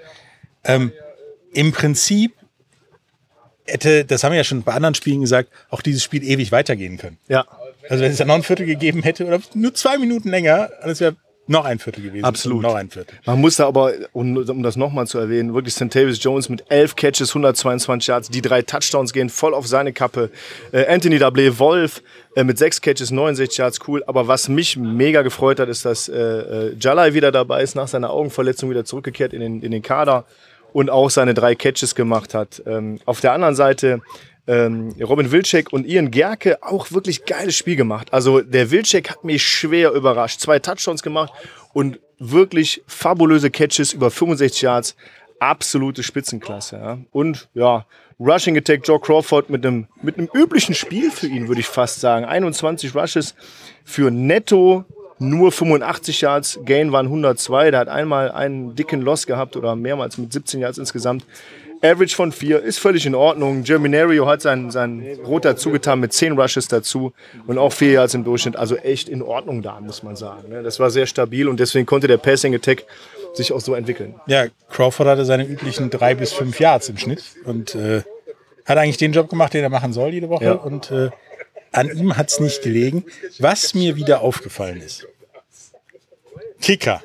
Ähm, 0.64 0.93
Im 1.53 1.73
Prinzip 1.73 2.35
hätte, 3.64 4.05
das 4.05 4.25
haben 4.25 4.32
wir 4.32 4.38
ja 4.38 4.44
schon 4.44 4.62
bei 4.62 4.73
anderen 4.73 4.94
Spielen 4.94 5.20
gesagt, 5.20 5.50
auch 5.70 5.82
dieses 5.82 6.03
Spiel 6.03 6.25
ewig 6.25 6.53
weitergehen 6.53 6.99
können. 6.99 7.19
ja, 7.29 7.46
Also 7.88 8.03
wenn 8.05 8.11
es 8.11 8.19
da 8.19 8.25
noch 8.25 8.35
ein 8.35 8.43
Viertel 8.43 8.67
gegeben 8.67 9.03
hätte 9.03 9.25
oder 9.26 9.41
nur 9.55 9.73
zwei 9.75 9.99
Minuten 9.99 10.29
länger, 10.29 10.70
dann 10.82 10.99
wäre 10.99 11.17
noch 11.50 11.64
ein 11.64 11.79
Viertel 11.81 12.05
gewesen. 12.05 12.25
Absolut. 12.25 12.62
Noch 12.62 12.76
ein 12.76 12.88
Viertel. 12.91 13.19
man 13.26 13.41
muss 13.41 13.56
da 13.56 13.67
aber, 13.67 13.93
um, 14.12 14.37
um 14.37 14.62
das 14.62 14.76
nochmal 14.76 15.08
zu 15.08 15.19
erwähnen, 15.19 15.52
wirklich 15.52 15.75
Tavis 15.75 16.23
Jones 16.23 16.49
mit 16.49 16.64
11 16.70 16.94
Catches, 16.94 17.31
122 17.31 18.06
Yards, 18.06 18.29
die 18.31 18.41
drei 18.41 18.62
Touchdowns 18.62 19.12
gehen 19.12 19.29
voll 19.29 19.52
auf 19.52 19.67
seine 19.67 19.93
Kappe. 19.93 20.31
Äh, 20.70 20.87
Anthony 20.87 21.19
Dable 21.19 21.58
Wolf 21.58 22.02
äh, 22.37 22.44
mit 22.44 22.56
6 22.56 22.81
Catches, 22.81 23.11
69 23.11 23.58
Yards, 23.58 23.79
cool. 23.88 24.05
Aber 24.06 24.29
was 24.29 24.49
mich 24.49 24.76
mega 24.76 25.23
gefreut 25.23 25.58
hat, 25.58 25.69
ist, 25.69 25.85
dass 25.85 26.08
äh, 26.08 26.17
äh, 26.17 26.76
Jalai 26.79 27.14
wieder 27.14 27.32
dabei 27.32 27.62
ist, 27.62 27.75
nach 27.75 27.88
seiner 27.88 28.11
Augenverletzung 28.11 28.70
wieder 28.70 28.85
zurückgekehrt 28.85 29.32
in 29.32 29.41
den, 29.41 29.61
in 29.61 29.73
den 29.73 29.82
Kader 29.82 30.26
und 30.73 30.88
auch 30.88 31.11
seine 31.11 31.35
drei 31.35 31.56
Catches 31.56 31.96
gemacht 31.96 32.32
hat. 32.32 32.62
Ähm, 32.64 33.00
auf 33.06 33.20
der 33.20 33.32
anderen 33.32 33.56
Seite 33.56 34.03
ähm, 34.50 34.93
Robin 35.00 35.31
Wilczek 35.31 35.73
und 35.73 35.87
Ian 35.87 36.11
Gerke 36.11 36.61
auch 36.62 36.91
wirklich 36.91 37.25
geiles 37.25 37.56
Spiel 37.56 37.76
gemacht. 37.76 38.12
Also 38.12 38.41
der 38.41 38.73
Wilczek 38.73 39.08
hat 39.08 39.23
mich 39.23 39.44
schwer 39.44 39.93
überrascht. 39.93 40.41
Zwei 40.41 40.58
Touchdowns 40.58 41.03
gemacht 41.03 41.32
und 41.72 42.01
wirklich 42.19 42.82
fabulöse 42.89 43.51
Catches 43.51 43.93
über 43.93 44.10
65 44.10 44.63
Yards. 44.63 44.96
Absolute 45.39 46.03
Spitzenklasse. 46.03 46.77
Ja. 46.77 46.98
Und 47.13 47.48
ja, 47.55 47.86
Rushing 48.19 48.58
Attack 48.58 48.81
Joe 48.84 48.98
Crawford 48.98 49.51
mit 49.51 49.65
einem, 49.65 49.86
mit 50.03 50.19
einem 50.19 50.29
üblichen 50.34 50.74
Spiel 50.74 51.13
für 51.13 51.29
ihn, 51.29 51.46
würde 51.46 51.60
ich 51.60 51.69
fast 51.69 52.01
sagen. 52.01 52.24
21 52.24 52.94
Rushes 52.94 53.36
für 53.84 54.10
netto 54.10 54.84
nur 55.20 55.53
85 55.53 56.22
Yards, 56.22 56.58
Gain 56.65 56.91
waren 56.93 57.06
102. 57.06 57.70
Der 57.70 57.81
hat 57.81 57.89
einmal 57.89 58.32
einen 58.32 58.74
dicken 58.74 59.01
Loss 59.01 59.27
gehabt 59.27 59.55
oder 59.55 59.77
mehrmals 59.77 60.19
mit 60.19 60.32
17 60.32 60.60
Yards 60.60 60.79
insgesamt. 60.79 61.24
Average 61.82 62.15
von 62.15 62.31
4 62.31 62.60
ist 62.63 62.79
völlig 62.79 63.06
in 63.06 63.15
Ordnung. 63.15 63.63
Germinario 63.63 64.27
hat 64.27 64.43
seinen, 64.43 64.70
seinen 64.70 65.19
Rot 65.25 65.44
dazu 65.44 65.70
getan 65.70 66.01
mit 66.01 66.13
10 66.13 66.39
Rushes 66.39 66.69
dazu 66.69 67.13
und 67.46 67.56
auch 67.58 67.72
4 67.72 67.93
Yards 67.93 68.15
im 68.15 68.25
Durchschnitt. 68.25 68.56
Also 68.56 68.77
echt 68.77 69.08
in 69.08 69.22
Ordnung 69.22 69.63
da, 69.63 69.81
muss 69.81 70.03
man 70.03 70.15
sagen. 70.17 70.51
ne. 70.51 70.63
Das 70.63 70.79
war 70.79 70.91
sehr 70.91 71.06
stabil 71.06 71.49
und 71.49 71.58
deswegen 71.58 71.87
konnte 71.87 72.06
der 72.06 72.19
Passing 72.19 72.55
Attack 72.55 72.84
sich 73.34 73.53
auch 73.53 73.60
so 73.60 73.75
entwickeln. 73.75 74.15
Ja, 74.27 74.46
Crawford 74.69 75.08
hatte 75.08 75.25
seine 75.25 75.46
üblichen 75.46 75.89
drei 75.89 76.15
bis 76.15 76.32
fünf 76.32 76.60
Yards 76.60 76.89
im 76.89 76.99
Schnitt 76.99 77.22
und 77.44 77.75
äh, 77.75 78.03
hat 78.67 78.77
eigentlich 78.77 78.99
den 78.99 79.13
Job 79.13 79.31
gemacht, 79.31 79.55
den 79.55 79.63
er 79.63 79.70
machen 79.70 79.93
soll 79.93 80.13
jede 80.13 80.29
Woche. 80.29 80.44
Ja. 80.44 80.53
Und 80.53 80.91
äh, 80.91 81.10
an 81.72 81.96
ihm 81.96 82.17
hat 82.17 82.31
es 82.31 82.41
nicht 82.41 82.63
gelegen. 82.63 83.05
Was 83.39 83.75
mir 83.75 83.96
wieder 83.96 84.20
aufgefallen 84.20 84.82
ist. 84.82 85.06
Kicker. 86.60 87.03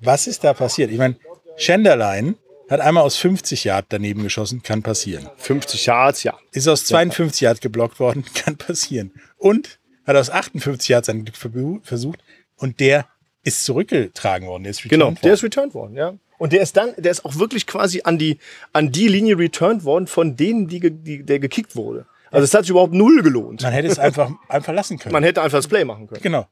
Was 0.00 0.26
ist 0.26 0.42
da 0.42 0.54
passiert? 0.54 0.90
Ich 0.90 0.98
meine, 0.98 1.16
Schenderlein 1.56 2.36
hat 2.74 2.80
einmal 2.86 3.04
aus 3.04 3.16
50 3.16 3.64
Yard 3.64 3.86
daneben 3.88 4.22
geschossen, 4.22 4.62
kann 4.62 4.82
passieren. 4.82 5.28
50 5.36 5.86
Yards, 5.86 6.22
ja. 6.22 6.36
Ist 6.52 6.68
aus 6.68 6.84
52 6.86 7.40
Yard 7.40 7.60
geblockt 7.60 7.98
worden, 8.00 8.24
kann 8.34 8.56
passieren. 8.56 9.12
Und 9.38 9.78
hat 10.06 10.16
aus 10.16 10.30
58 10.30 10.88
Yard 10.88 11.04
sein 11.06 11.24
Glück 11.24 11.36
versucht 11.82 12.20
und 12.56 12.80
der 12.80 13.06
ist 13.42 13.64
zurückgetragen 13.64 14.46
worden. 14.48 14.64
Der 14.64 14.70
ist 14.70 14.82
Genau, 14.82 15.06
returned 15.06 15.18
der 15.18 15.30
worden. 15.30 15.34
ist 15.34 15.42
returned 15.44 15.74
worden, 15.74 15.96
ja. 15.96 16.14
Und 16.38 16.52
der 16.52 16.62
ist 16.62 16.76
dann, 16.76 16.92
der 16.96 17.12
ist 17.12 17.24
auch 17.24 17.36
wirklich 17.38 17.66
quasi 17.66 18.02
an 18.04 18.18
die, 18.18 18.38
an 18.72 18.90
die 18.90 19.08
Linie 19.08 19.38
returned 19.38 19.84
worden 19.84 20.06
von 20.06 20.36
denen, 20.36 20.66
die, 20.66 20.80
die 20.90 21.22
der 21.22 21.38
gekickt 21.38 21.76
wurde. 21.76 22.06
Also 22.30 22.44
es 22.44 22.52
hat 22.52 22.62
sich 22.62 22.70
überhaupt 22.70 22.92
null 22.92 23.22
gelohnt. 23.22 23.62
Man 23.62 23.72
hätte 23.72 23.86
es 23.86 23.98
einfach, 24.00 24.30
einfach 24.48 24.72
lassen 24.72 24.98
können. 24.98 25.12
Man 25.12 25.22
hätte 25.22 25.40
einfach 25.40 25.58
das 25.58 25.68
Play 25.68 25.84
machen 25.84 26.08
können. 26.08 26.20
genau. 26.20 26.48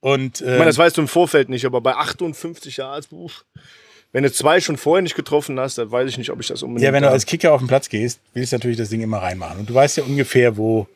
Und 0.00 0.40
Ich 0.40 0.46
äh, 0.46 0.52
meine, 0.52 0.66
das 0.66 0.78
weißt 0.78 0.96
du 0.96 1.00
im 1.00 1.08
Vorfeld 1.08 1.48
nicht, 1.48 1.64
aber 1.64 1.80
bei 1.80 1.94
58 1.96 2.76
Yards, 2.76 3.08
uff, 3.10 3.44
Wenn 4.14 4.22
du 4.22 4.30
zwei 4.30 4.60
schon 4.60 4.76
vorher 4.76 5.02
nicht 5.02 5.16
getroffen 5.16 5.58
hast, 5.58 5.76
dann 5.76 5.90
weiß 5.90 6.08
ich 6.08 6.18
nicht, 6.18 6.30
ob 6.30 6.38
ich 6.38 6.46
das 6.46 6.62
unbedingt. 6.62 6.86
Ja, 6.86 6.92
wenn 6.92 7.02
du 7.02 7.10
als 7.10 7.26
Kicker 7.26 7.52
auf 7.52 7.60
den 7.60 7.66
Platz 7.66 7.88
gehst, 7.88 8.20
willst 8.32 8.52
du 8.52 8.56
natürlich 8.56 8.76
das 8.76 8.88
Ding 8.88 9.00
immer 9.00 9.18
reinmachen. 9.18 9.58
Und 9.58 9.68
du 9.68 9.74
weißt 9.74 9.96
ja 9.96 10.04
ungefähr, 10.04 10.56
wo 10.56 10.86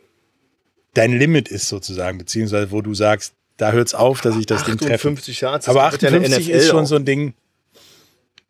dein 0.95 1.19
Limit 1.19 1.49
ist 1.49 1.67
sozusagen, 1.69 2.17
beziehungsweise 2.17 2.71
wo 2.71 2.81
du 2.81 2.95
sagst, 2.95 3.35
da 3.57 3.73
hört's 3.73 3.93
auf, 3.93 4.21
dass 4.21 4.37
ich 4.37 4.47
das 4.47 4.63
Ding 4.63 4.79
treffe. 4.79 5.09
58 5.09 5.41
Yards. 5.41 5.69
Aber 5.69 5.91
wird 5.91 6.03
ja 6.03 6.11
in 6.11 6.23
der 6.23 6.31
58 6.31 6.47
NFL 6.49 6.57
ist 6.59 6.69
schon 6.69 6.85
auch. 6.85 6.87
so 6.87 6.95
ein 6.95 7.05
Ding, 7.05 7.35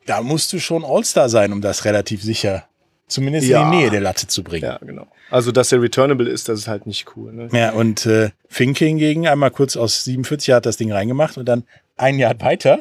da 0.04 0.20
musst 0.20 0.52
du 0.52 0.58
schon 0.58 0.84
All-Star 0.84 1.30
sein, 1.30 1.54
um 1.54 1.62
das 1.62 1.86
relativ 1.86 2.22
sicher, 2.22 2.68
zumindest 3.06 3.46
Ja. 3.48 3.64
in 3.64 3.70
die 3.70 3.76
Nähe 3.78 3.90
der 3.90 4.02
Latte 4.02 4.26
zu 4.26 4.44
bringen. 4.44 4.64
Ja, 4.66 4.76
genau. 4.84 5.06
Also, 5.30 5.50
dass 5.50 5.70
der 5.70 5.80
returnable 5.80 6.28
ist, 6.28 6.50
das 6.50 6.58
ist 6.58 6.68
halt 6.68 6.86
nicht 6.86 7.06
cool. 7.16 7.32
Ne? 7.32 7.48
Ja, 7.52 7.72
und 7.72 8.04
äh, 8.04 8.32
Fink 8.48 8.76
hingegen 8.76 9.26
einmal 9.28 9.50
kurz 9.50 9.78
aus 9.78 10.04
47 10.04 10.52
hat 10.54 10.66
das 10.66 10.76
Ding 10.76 10.92
reingemacht 10.92 11.38
und 11.38 11.46
dann 11.46 11.64
ein 11.96 12.18
Jahr 12.18 12.38
weiter 12.42 12.80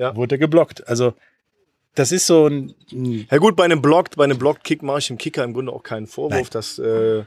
Ja. 0.00 0.16
wurde 0.16 0.34
er 0.36 0.38
geblockt. 0.38 0.86
Also 0.88 1.14
das 1.94 2.12
ist 2.12 2.26
so 2.26 2.46
ein, 2.46 2.74
Ja 3.30 3.38
gut, 3.38 3.56
bei 3.56 3.64
einem 3.64 3.82
Blocked, 3.82 4.16
bei 4.16 4.24
einem 4.24 4.38
Blocked 4.38 4.64
Kick 4.64 4.82
mache 4.82 4.98
ich 5.00 5.08
dem 5.08 5.18
Kicker 5.18 5.44
im 5.44 5.52
Grunde 5.52 5.72
auch 5.72 5.82
keinen 5.82 6.06
Vorwurf, 6.06 6.32
Nein. 6.40 6.46
dass 6.52 6.78
äh, 6.78 7.24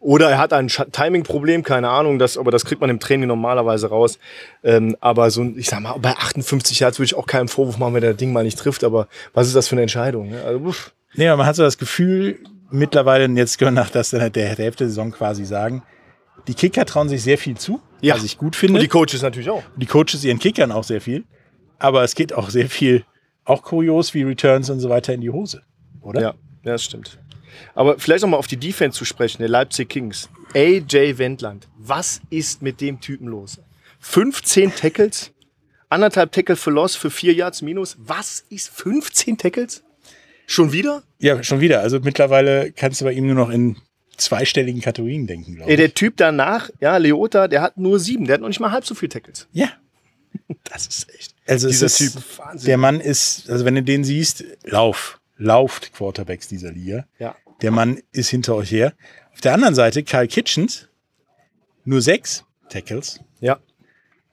oder 0.00 0.28
er 0.30 0.38
hat 0.38 0.52
ein 0.52 0.66
Timing-Problem, 0.68 1.62
keine 1.62 1.88
Ahnung, 1.88 2.18
das, 2.18 2.36
aber 2.36 2.50
das 2.50 2.64
kriegt 2.64 2.80
man 2.80 2.90
im 2.90 2.98
Training 2.98 3.28
normalerweise 3.28 3.88
raus. 3.88 4.18
Ähm, 4.64 4.96
aber 5.00 5.30
so, 5.30 5.42
ein- 5.42 5.56
ich 5.56 5.68
sag 5.70 5.80
mal, 5.80 5.96
bei 5.98 6.10
58 6.16 6.80
Yards 6.80 6.98
würde 6.98 7.06
ich 7.06 7.14
auch 7.14 7.26
keinen 7.26 7.46
Vorwurf 7.48 7.78
machen, 7.78 7.94
wenn 7.94 8.00
der 8.02 8.14
Ding 8.14 8.32
mal 8.32 8.42
nicht 8.42 8.58
trifft. 8.58 8.82
Aber 8.82 9.06
was 9.34 9.46
ist 9.46 9.54
das 9.54 9.68
für 9.68 9.76
eine 9.76 9.82
Entscheidung? 9.82 10.30
Ne? 10.30 10.42
Also, 10.42 10.58
uff. 10.64 10.92
Nee, 11.14 11.28
man 11.28 11.46
hat 11.46 11.54
so 11.56 11.62
das 11.62 11.78
Gefühl, 11.78 12.40
mittlerweile, 12.70 13.24
und 13.26 13.36
jetzt 13.36 13.58
können 13.58 13.76
wir 13.76 13.82
nach 13.82 13.90
das 13.90 14.10
der, 14.10 14.30
der 14.30 14.48
Hälfte 14.48 14.84
der 14.84 14.88
Saison 14.88 15.12
quasi 15.12 15.44
sagen, 15.44 15.82
die 16.48 16.54
Kicker 16.54 16.84
trauen 16.84 17.08
sich 17.08 17.22
sehr 17.22 17.38
viel 17.38 17.56
zu, 17.56 17.80
Ja. 18.00 18.16
was 18.16 18.24
ich 18.24 18.36
gut 18.36 18.48
Und 18.48 18.56
finde. 18.56 18.80
die 18.80 18.86
Die, 18.86 18.88
Coaches 18.90 19.22
natürlich 19.22 19.48
auch. 19.50 19.62
die 19.76 19.86
Coaches 19.86 20.24
ihren 20.24 20.38
Kickern 20.40 20.72
auch 20.72 20.84
sehr 20.84 21.00
viel. 21.00 21.24
Aber 21.78 22.02
es 22.02 22.14
geht 22.14 22.32
auch 22.32 22.50
sehr 22.50 22.68
viel, 22.68 23.04
auch 23.44 23.62
kurios 23.62 24.14
wie 24.14 24.22
Returns 24.22 24.70
und 24.70 24.80
so 24.80 24.88
weiter 24.88 25.14
in 25.14 25.20
die 25.20 25.30
Hose. 25.30 25.62
Oder? 26.00 26.20
Ja, 26.20 26.34
ja, 26.64 26.72
das 26.72 26.84
stimmt. 26.84 27.18
Aber 27.74 27.98
vielleicht 27.98 28.22
noch 28.22 28.30
mal 28.30 28.36
auf 28.36 28.46
die 28.46 28.56
Defense 28.56 28.96
zu 28.98 29.04
sprechen, 29.04 29.38
der 29.38 29.48
Leipzig 29.48 29.88
Kings. 29.88 30.28
AJ 30.54 31.18
Wendland, 31.18 31.68
was 31.76 32.20
ist 32.30 32.62
mit 32.62 32.80
dem 32.80 33.00
Typen 33.00 33.28
los? 33.28 33.60
15 34.00 34.74
Tackles, 34.74 35.32
anderthalb 35.88 36.32
Tackle 36.32 36.56
für 36.56 36.70
Loss 36.70 36.96
für 36.96 37.10
vier 37.10 37.34
Yards 37.34 37.62
minus. 37.62 37.96
Was 37.98 38.44
ist 38.48 38.68
15 38.70 39.38
Tackles? 39.38 39.82
Schon 40.46 40.72
wieder? 40.72 41.02
Ja, 41.18 41.42
schon 41.42 41.60
wieder. 41.60 41.80
Also 41.80 42.00
mittlerweile 42.00 42.72
kannst 42.72 43.00
du 43.00 43.04
bei 43.04 43.12
ihm 43.12 43.26
nur 43.26 43.34
noch 43.34 43.50
in 43.50 43.76
zweistelligen 44.16 44.80
Kategorien 44.80 45.26
denken, 45.26 45.56
glaube 45.56 45.70
ich. 45.70 45.76
der 45.76 45.92
Typ 45.94 46.16
danach, 46.16 46.70
ja, 46.80 46.96
Leota, 46.96 47.48
der 47.48 47.60
hat 47.60 47.76
nur 47.76 47.98
sieben, 47.98 48.24
der 48.24 48.34
hat 48.34 48.40
noch 48.40 48.48
nicht 48.48 48.60
mal 48.60 48.72
halb 48.72 48.84
so 48.86 48.94
viel 48.94 49.08
Tackles. 49.08 49.48
Ja. 49.52 49.68
Das 50.64 50.86
ist 50.86 51.12
echt. 51.14 51.34
Also 51.48 51.68
Dieser 51.68 51.86
es 51.86 52.00
ist, 52.00 52.12
Typ, 52.14 52.38
Wahnsinn. 52.38 52.66
Der 52.66 52.76
Mann 52.78 53.00
ist, 53.00 53.48
also 53.50 53.64
wenn 53.64 53.74
du 53.74 53.82
den 53.82 54.04
siehst, 54.04 54.44
lauf, 54.64 55.20
lauft 55.36 55.92
Quarterbacks 55.94 56.46
dieser 56.48 56.70
Liga. 56.72 57.06
Ja. 57.18 57.34
Der 57.62 57.70
Mann 57.70 58.00
ist 58.12 58.28
hinter 58.28 58.54
euch 58.54 58.70
her. 58.70 58.92
Auf 59.32 59.40
der 59.40 59.54
anderen 59.54 59.74
Seite 59.74 60.02
Kyle 60.02 60.28
Kitchens, 60.28 60.88
nur 61.84 62.02
sechs 62.02 62.44
Tackles, 62.68 63.20
Ja. 63.40 63.58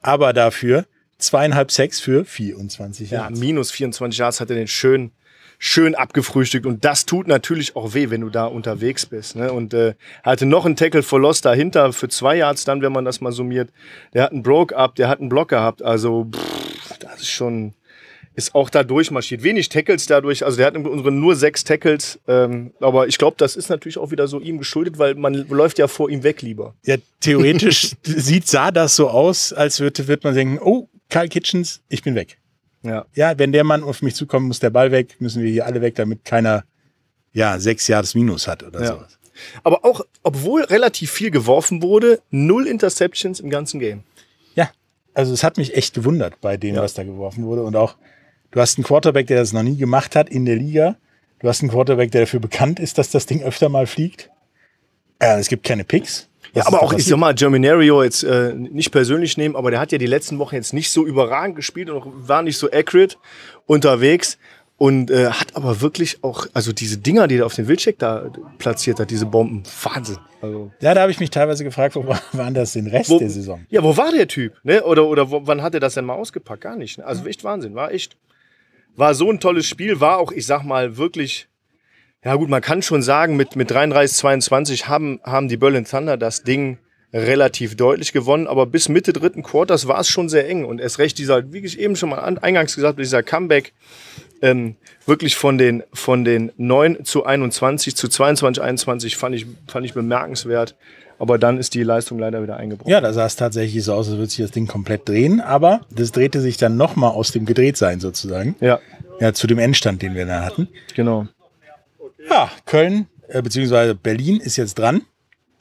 aber 0.02 0.32
dafür 0.32 0.86
zweieinhalb 1.18 1.72
Sacks 1.72 2.00
für 2.00 2.24
24 2.24 3.10
Ja, 3.10 3.20
Yards. 3.22 3.40
minus 3.40 3.70
24 3.70 4.18
Yards 4.18 4.40
hat 4.40 4.50
er 4.50 4.56
den 4.56 4.66
schön, 4.68 5.12
schön 5.58 5.94
abgefrühstückt. 5.94 6.66
Und 6.66 6.84
das 6.84 7.06
tut 7.06 7.26
natürlich 7.28 7.74
auch 7.76 7.94
weh, 7.94 8.10
wenn 8.10 8.20
du 8.20 8.28
da 8.28 8.44
unterwegs 8.44 9.06
bist. 9.06 9.36
Ne? 9.36 9.50
Und 9.50 9.72
äh, 9.72 9.94
hatte 10.22 10.44
noch 10.44 10.66
einen 10.66 10.76
Tackle 10.76 11.02
for 11.02 11.18
Loss 11.18 11.40
dahinter 11.40 11.94
für 11.94 12.08
zwei 12.08 12.36
Yards 12.36 12.64
dann, 12.66 12.82
wenn 12.82 12.92
man 12.92 13.06
das 13.06 13.22
mal 13.22 13.32
summiert. 13.32 13.70
Der 14.12 14.24
hat 14.24 14.32
einen 14.32 14.42
Broke-Up, 14.42 14.96
der 14.96 15.08
hat 15.08 15.20
einen 15.20 15.30
Block 15.30 15.48
gehabt. 15.48 15.80
Also, 15.82 16.26
pff, 16.30 16.65
das 17.16 17.22
ist 17.24 17.30
schon, 17.32 17.74
ist 18.34 18.54
auch 18.54 18.68
da 18.70 18.84
durchmarschiert. 18.84 19.42
Wenig 19.42 19.68
Tackles 19.68 20.06
dadurch. 20.06 20.44
Also, 20.44 20.58
der 20.58 20.66
hat 20.66 20.74
Grunde 20.74 21.10
nur 21.10 21.36
sechs 21.36 21.64
Tackles. 21.64 22.18
Ähm, 22.28 22.72
aber 22.80 23.08
ich 23.08 23.18
glaube, 23.18 23.36
das 23.38 23.56
ist 23.56 23.70
natürlich 23.70 23.98
auch 23.98 24.10
wieder 24.10 24.28
so 24.28 24.40
ihm 24.40 24.58
geschuldet, 24.58 24.98
weil 24.98 25.14
man 25.14 25.34
läuft 25.48 25.78
ja 25.78 25.88
vor 25.88 26.10
ihm 26.10 26.22
weg 26.22 26.42
lieber. 26.42 26.74
Ja, 26.84 26.96
theoretisch 27.20 27.92
sieht, 28.02 28.46
sah 28.46 28.70
das 28.70 28.96
so 28.96 29.08
aus, 29.08 29.52
als 29.52 29.80
würde, 29.80 30.06
wird 30.06 30.24
man 30.24 30.34
denken, 30.34 30.58
oh, 30.62 30.88
Kyle 31.08 31.28
Kitchens, 31.28 31.80
ich 31.88 32.02
bin 32.02 32.14
weg. 32.14 32.38
Ja. 32.82 33.06
Ja, 33.14 33.38
wenn 33.38 33.52
der 33.52 33.64
Mann 33.64 33.82
auf 33.82 34.02
mich 34.02 34.14
zukommt, 34.14 34.46
muss 34.46 34.60
der 34.60 34.70
Ball 34.70 34.92
weg, 34.92 35.16
müssen 35.18 35.42
wir 35.42 35.50
hier 35.50 35.66
alle 35.66 35.80
weg, 35.80 35.94
damit 35.94 36.24
keiner, 36.24 36.64
ja, 37.32 37.58
sechs 37.58 37.88
Yards 37.88 38.14
Minus 38.14 38.46
hat 38.46 38.62
oder 38.62 38.80
Ja. 38.80 38.86
sowas. 38.86 39.18
Aber 39.62 39.84
auch, 39.84 40.00
obwohl 40.22 40.62
relativ 40.62 41.10
viel 41.10 41.30
geworfen 41.30 41.82
wurde, 41.82 42.20
null 42.30 42.66
Interceptions 42.66 43.40
im 43.40 43.50
ganzen 43.50 43.80
Game. 43.80 44.02
Also 45.16 45.32
es 45.32 45.42
hat 45.42 45.56
mich 45.56 45.74
echt 45.74 45.94
gewundert 45.94 46.40
bei 46.42 46.56
dem, 46.58 46.74
Ja. 46.74 46.82
was 46.82 46.92
da 46.94 47.02
geworfen 47.02 47.44
wurde. 47.46 47.62
Und 47.62 47.74
auch, 47.74 47.96
du 48.50 48.60
hast 48.60 48.76
einen 48.76 48.84
Quarterback, 48.84 49.26
der 49.28 49.38
das 49.38 49.52
noch 49.54 49.62
nie 49.62 49.76
gemacht 49.76 50.14
hat 50.14 50.28
in 50.28 50.44
der 50.44 50.56
Liga. 50.56 50.96
Du 51.38 51.48
hast 51.48 51.62
einen 51.62 51.70
Quarterback, 51.70 52.10
der 52.10 52.22
dafür 52.22 52.40
bekannt 52.40 52.78
ist, 52.80 52.98
dass 52.98 53.10
das 53.10 53.24
Ding 53.24 53.42
öfter 53.42 53.68
mal 53.70 53.86
fliegt. 53.86 54.30
Äh, 55.18 55.38
es 55.38 55.48
gibt 55.48 55.64
keine 55.64 55.84
Picks. 55.84 56.28
Ja, 56.54 56.66
aber 56.66 56.82
auch, 56.82 56.92
ich 56.92 57.04
sag 57.06 57.18
mal, 57.18 57.34
Germinario 57.34 58.02
jetzt 58.02 58.24
äh, 58.24 58.52
nicht 58.54 58.90
persönlich 58.90 59.36
nehmen, 59.36 59.56
aber 59.56 59.70
der 59.70 59.80
hat 59.80 59.90
ja 59.92 59.98
die 59.98 60.06
letzten 60.06 60.38
Wochen 60.38 60.54
jetzt 60.54 60.72
nicht 60.74 60.90
so 60.90 61.06
überragend 61.06 61.56
gespielt 61.56 61.88
und 61.90 62.28
war 62.28 62.42
nicht 62.42 62.56
so 62.58 62.70
accurate 62.70 63.16
unterwegs 63.66 64.38
und 64.78 65.10
äh, 65.10 65.28
hat 65.30 65.56
aber 65.56 65.80
wirklich 65.80 66.22
auch, 66.22 66.46
also 66.52 66.72
diese 66.72 66.98
Dinger, 66.98 67.28
die 67.28 67.36
er 67.38 67.46
auf 67.46 67.54
den 67.54 67.66
Wildcheck 67.68 67.98
da 67.98 68.30
platziert 68.58 69.00
hat, 69.00 69.10
diese 69.10 69.24
Bomben, 69.26 69.62
Wahnsinn. 69.82 70.18
Also, 70.42 70.70
Ja, 70.80 70.92
da 70.94 71.00
habe 71.02 71.10
ich 71.10 71.18
mich 71.18 71.30
teilweise 71.30 71.64
gefragt, 71.64 71.96
wo 71.96 72.06
war- 72.06 72.20
waren 72.32 72.52
das 72.54 72.74
den 72.74 72.86
Rest 72.86 73.08
wo, 73.10 73.18
der 73.18 73.30
Saison? 73.30 73.64
Ja, 73.70 73.82
wo 73.82 73.96
war 73.96 74.12
der 74.12 74.28
Typ? 74.28 74.52
Ne? 74.64 74.84
Oder, 74.84 75.06
oder 75.06 75.30
wo, 75.30 75.46
wann 75.46 75.62
hat 75.62 75.72
er 75.74 75.80
das 75.80 75.94
denn 75.94 76.04
mal 76.04 76.14
ausgepackt? 76.14 76.60
Gar 76.60 76.76
nicht. 76.76 76.98
Ne? 76.98 77.06
Also 77.06 77.26
echt 77.26 77.42
Wahnsinn, 77.42 77.74
war 77.74 77.90
echt. 77.92 78.16
War 78.96 79.14
so 79.14 79.30
ein 79.30 79.40
tolles 79.40 79.66
Spiel, 79.66 80.00
war 80.00 80.18
auch, 80.18 80.32
ich 80.32 80.46
sag 80.46 80.62
mal, 80.62 80.96
wirklich. 80.96 81.48
Ja 82.24 82.34
gut, 82.34 82.48
man 82.48 82.60
kann 82.62 82.82
schon 82.82 83.02
sagen, 83.02 83.36
mit, 83.36 83.56
mit 83.56 83.70
33, 83.70 84.16
22 84.16 84.88
haben, 84.88 85.20
haben 85.22 85.48
die 85.48 85.56
Berlin 85.56 85.84
Thunder 85.84 86.16
das 86.16 86.42
Ding 86.42 86.78
relativ 87.16 87.76
deutlich 87.76 88.12
gewonnen, 88.12 88.46
aber 88.46 88.66
bis 88.66 88.88
Mitte 88.88 89.12
dritten 89.12 89.42
Quarters 89.42 89.88
war 89.88 90.00
es 90.00 90.08
schon 90.08 90.28
sehr 90.28 90.48
eng. 90.48 90.64
Und 90.64 90.80
erst 90.80 90.98
recht 90.98 91.18
dieser, 91.18 91.52
wie 91.52 91.58
ich 91.58 91.78
eben 91.78 91.96
schon 91.96 92.10
mal 92.10 92.18
an, 92.18 92.38
eingangs 92.38 92.74
gesagt 92.74 92.94
habe, 92.94 93.02
dieser 93.02 93.22
Comeback 93.22 93.72
ähm, 94.42 94.76
wirklich 95.06 95.36
von 95.36 95.56
den, 95.56 95.82
von 95.92 96.24
den 96.24 96.52
9 96.56 97.04
zu 97.04 97.24
21 97.24 97.96
zu 97.96 98.08
22, 98.08 98.62
21 98.62 99.16
fand 99.16 99.34
ich, 99.34 99.46
fand 99.66 99.86
ich 99.86 99.94
bemerkenswert. 99.94 100.76
Aber 101.18 101.38
dann 101.38 101.56
ist 101.56 101.72
die 101.72 101.82
Leistung 101.82 102.18
leider 102.18 102.42
wieder 102.42 102.58
eingebrochen. 102.58 102.90
Ja, 102.90 103.00
da 103.00 103.10
sah 103.14 103.24
es 103.24 103.36
tatsächlich 103.36 103.82
so 103.82 103.94
aus, 103.94 104.08
als 104.08 104.18
würde 104.18 104.28
sich 104.28 104.44
das 104.44 104.50
Ding 104.50 104.66
komplett 104.66 105.08
drehen, 105.08 105.40
aber 105.40 105.80
das 105.90 106.12
drehte 106.12 106.42
sich 106.42 106.58
dann 106.58 106.76
nochmal 106.76 107.12
aus 107.12 107.32
dem 107.32 107.46
Gedrehtsein 107.46 108.00
sozusagen. 108.00 108.54
Ja, 108.60 108.80
Ja, 109.18 109.32
zu 109.32 109.46
dem 109.46 109.58
Endstand, 109.58 110.02
den 110.02 110.14
wir 110.14 110.26
da 110.26 110.44
hatten. 110.44 110.68
genau. 110.94 111.26
Ja, 112.28 112.50
Köln, 112.66 113.06
äh, 113.28 113.40
beziehungsweise 113.40 113.94
Berlin 113.94 114.40
ist 114.40 114.56
jetzt 114.56 114.78
dran. 114.78 115.02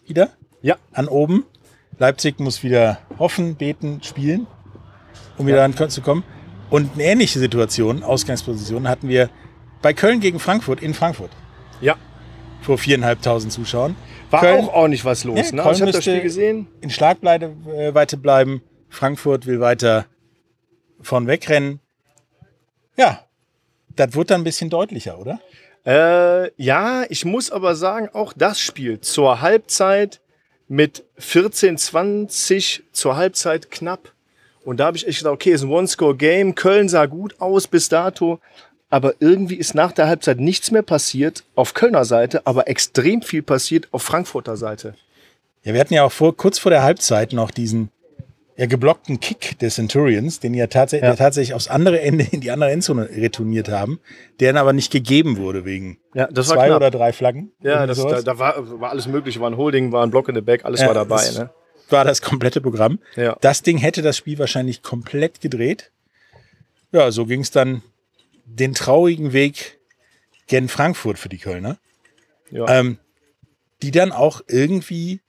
Wieder 0.06 0.32
Ja, 0.66 0.78
an 0.94 1.08
oben. 1.08 1.46
Leipzig 2.00 2.40
muss 2.40 2.64
wieder 2.64 2.98
hoffen, 3.20 3.54
beten, 3.56 4.02
spielen, 4.02 4.48
um 5.38 5.46
wieder 5.46 5.64
ranzukommen. 5.64 6.24
Und 6.72 6.94
eine 6.96 7.04
ähnliche 7.04 7.38
Situation, 7.38 8.02
Ausgangsposition, 8.02 8.90
hatten 8.90 9.08
wir 9.08 9.30
bei 9.84 9.94
Köln 9.94 10.22
gegen 10.22 10.40
Frankfurt 10.40 10.82
in 10.82 10.96
Frankfurt 10.96 11.30
ja. 11.82 11.96
vor 12.64 12.80
viereinhalbtausend 12.80 13.54
Zuschauern. 13.54 13.96
War 14.32 14.40
Köln 14.40 14.66
auch 14.66 14.74
ordentlich 14.74 15.06
was 15.06 15.24
los. 15.24 15.52
Ja, 15.52 15.56
ne? 15.56 15.62
Köln 15.62 15.76
Ich 15.76 15.82
habe 15.82 15.92
das 15.92 16.04
Spiel 16.04 16.22
gesehen. 16.22 16.68
in 16.82 16.90
Schlagweite 16.90 17.56
äh, 17.68 17.94
weiter 17.94 18.18
bleiben. 18.18 18.64
Frankfurt 18.90 19.46
will 19.46 19.60
weiter 19.60 20.08
von 21.00 21.28
wegrennen. 21.28 21.80
Ja, 22.98 23.20
das 23.96 24.16
wird 24.16 24.32
dann 24.32 24.42
ein 24.42 24.44
bisschen 24.44 24.72
deutlicher, 24.72 25.20
oder? 25.20 25.40
Äh, 25.86 26.50
ja, 26.60 27.04
ich 27.10 27.24
muss 27.24 27.52
aber 27.52 27.76
sagen, 27.76 28.10
auch 28.14 28.34
das 28.34 28.60
Spiel 28.60 29.00
zur 29.00 29.42
Halbzeit 29.42 30.22
mit 30.68 31.04
14, 31.18 31.78
20 31.78 32.84
zur 32.92 33.16
Halbzeit 33.16 33.72
knapp. 33.72 34.12
Und 34.64 34.80
da 34.80 34.86
habe 34.86 34.98
ich 34.98 35.08
echt 35.08 35.20
gedacht, 35.20 35.34
okay, 35.34 35.52
ist 35.52 35.64
ein 35.64 35.70
One-Score-Game. 35.70 36.56
Köln 36.56 36.90
sah 36.90 37.06
gut 37.06 37.40
aus 37.40 37.68
bis 37.68 37.88
dato. 37.88 38.40
Aber 38.90 39.14
irgendwie 39.20 39.56
ist 39.56 39.76
nach 39.76 39.92
der 39.92 40.08
Halbzeit 40.08 40.40
nichts 40.40 40.72
mehr 40.72 40.82
passiert 40.82 41.44
auf 41.56 41.74
Kölner 41.74 42.06
Seite, 42.06 42.46
aber 42.46 42.68
extrem 42.68 43.22
viel 43.22 43.42
passiert 43.42 43.88
auf 43.92 44.04
Frankfurter 44.04 44.58
Seite. 44.58 44.96
Ja, 45.64 45.74
wir 45.74 45.80
hatten 45.80 45.94
ja 45.94 46.04
auch 46.04 46.12
vor, 46.12 46.36
kurz 46.38 46.60
vor 46.60 46.70
der 46.70 46.84
Halbzeit 46.84 47.34
noch 47.34 47.52
diesen 47.52 47.90
ja, 48.58 48.68
geblockten 48.68 49.20
Kick 49.20 49.60
des 49.60 49.76
Centurions, 49.76 50.40
den 50.40 50.54
ja, 50.54 50.68
tats 50.68 50.94
Ja. 50.94 51.16
tatsächlich 51.16 51.54
aufs 51.54 51.68
andere 51.68 52.00
Ende 52.02 52.26
in 52.32 52.40
die 52.42 52.52
andere 52.52 52.72
Endzone 52.72 53.10
retourniert 53.10 53.68
haben, 53.70 54.00
der 54.40 54.54
dann 54.54 54.62
aber 54.62 54.72
nicht 54.74 54.92
gegeben 54.92 55.38
wurde 55.38 55.66
wegen 55.66 55.98
Ja, 56.14 56.30
zwei 56.34 56.74
oder 56.76 56.90
drei 56.92 57.12
Flaggen. 57.12 57.52
Ja, 57.62 57.86
das, 57.86 57.98
da, 58.02 58.22
da 58.22 58.40
war, 58.40 58.80
war 58.80 58.92
alles 58.92 59.08
mögliche, 59.08 59.40
war 59.42 59.50
ein 59.50 59.58
Holding, 59.58 59.92
war 59.92 60.04
ein 60.06 60.12
Block 60.12 60.30
in 60.30 60.36
the 60.36 60.42
Back, 60.42 60.64
alles 60.64 60.80
Ja, 60.82 60.88
war 60.88 60.94
dabei. 60.94 61.18
das 61.18 61.38
Ne? 61.38 61.50
war 61.90 62.04
das 62.06 62.22
komplette 62.22 62.62
Programm. 62.62 63.00
Ja. 63.16 63.38
Das 63.42 63.62
Ding 63.62 63.78
hätte 63.78 64.02
das 64.02 64.18
Spiel 64.18 64.40
wahrscheinlich 64.40 64.82
komplett 64.82 65.42
gedreht. 65.42 65.92
Ja, 66.92 67.12
so 67.12 67.26
ging 67.26 67.42
es 67.42 67.52
dann 67.52 67.82
den 68.46 68.74
traurigen 68.74 69.34
Weg 69.34 69.80
gen 70.48 70.68
Frankfurt 70.70 71.20
für 71.20 71.30
die 71.30 71.38
Kölner, 71.40 71.78
Ja. 72.52 72.68
ähm, 72.70 73.00
die 73.82 73.92
dann 73.92 74.12
auch 74.12 74.42
irgendwie 74.48 75.20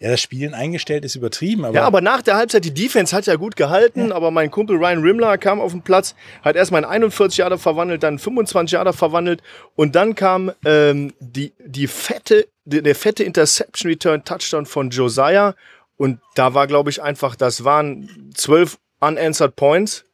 Ja, 0.00 0.10
das 0.10 0.20
Spielen 0.20 0.54
eingestellt 0.54 1.04
ist 1.04 1.16
übertrieben, 1.16 1.64
aber. 1.64 1.74
Ja, 1.74 1.84
aber 1.84 2.00
nach 2.00 2.22
der 2.22 2.36
Halbzeit, 2.36 2.64
die 2.64 2.72
Defense 2.72 3.16
hat 3.16 3.26
ja 3.26 3.34
gut 3.34 3.56
gehalten, 3.56 4.12
aber 4.12 4.30
mein 4.30 4.48
Kumpel 4.50 4.76
Ryan 4.76 5.02
Rimler 5.02 5.38
kam 5.38 5.60
auf 5.60 5.72
den 5.72 5.82
Platz, 5.82 6.14
hat 6.42 6.54
erstmal 6.54 6.82
in 6.82 6.88
41 6.88 7.38
Jahre 7.38 7.58
verwandelt, 7.58 8.04
dann 8.04 8.20
25 8.20 8.74
Jahre 8.74 8.92
verwandelt 8.92 9.42
und 9.74 9.96
dann 9.96 10.14
kam 10.14 10.52
ähm, 10.64 11.12
die, 11.18 11.52
die 11.58 11.88
fette, 11.88 12.46
die, 12.64 12.80
der 12.80 12.94
fette 12.94 13.24
Interception 13.24 13.90
Return 13.90 14.24
Touchdown 14.24 14.66
von 14.66 14.90
Josiah 14.90 15.56
und 15.96 16.20
da 16.36 16.54
war, 16.54 16.68
glaube 16.68 16.90
ich, 16.90 17.02
einfach, 17.02 17.34
das 17.34 17.64
waren 17.64 18.30
zwölf 18.34 18.78
unanswered 19.00 19.56
Points 19.56 20.04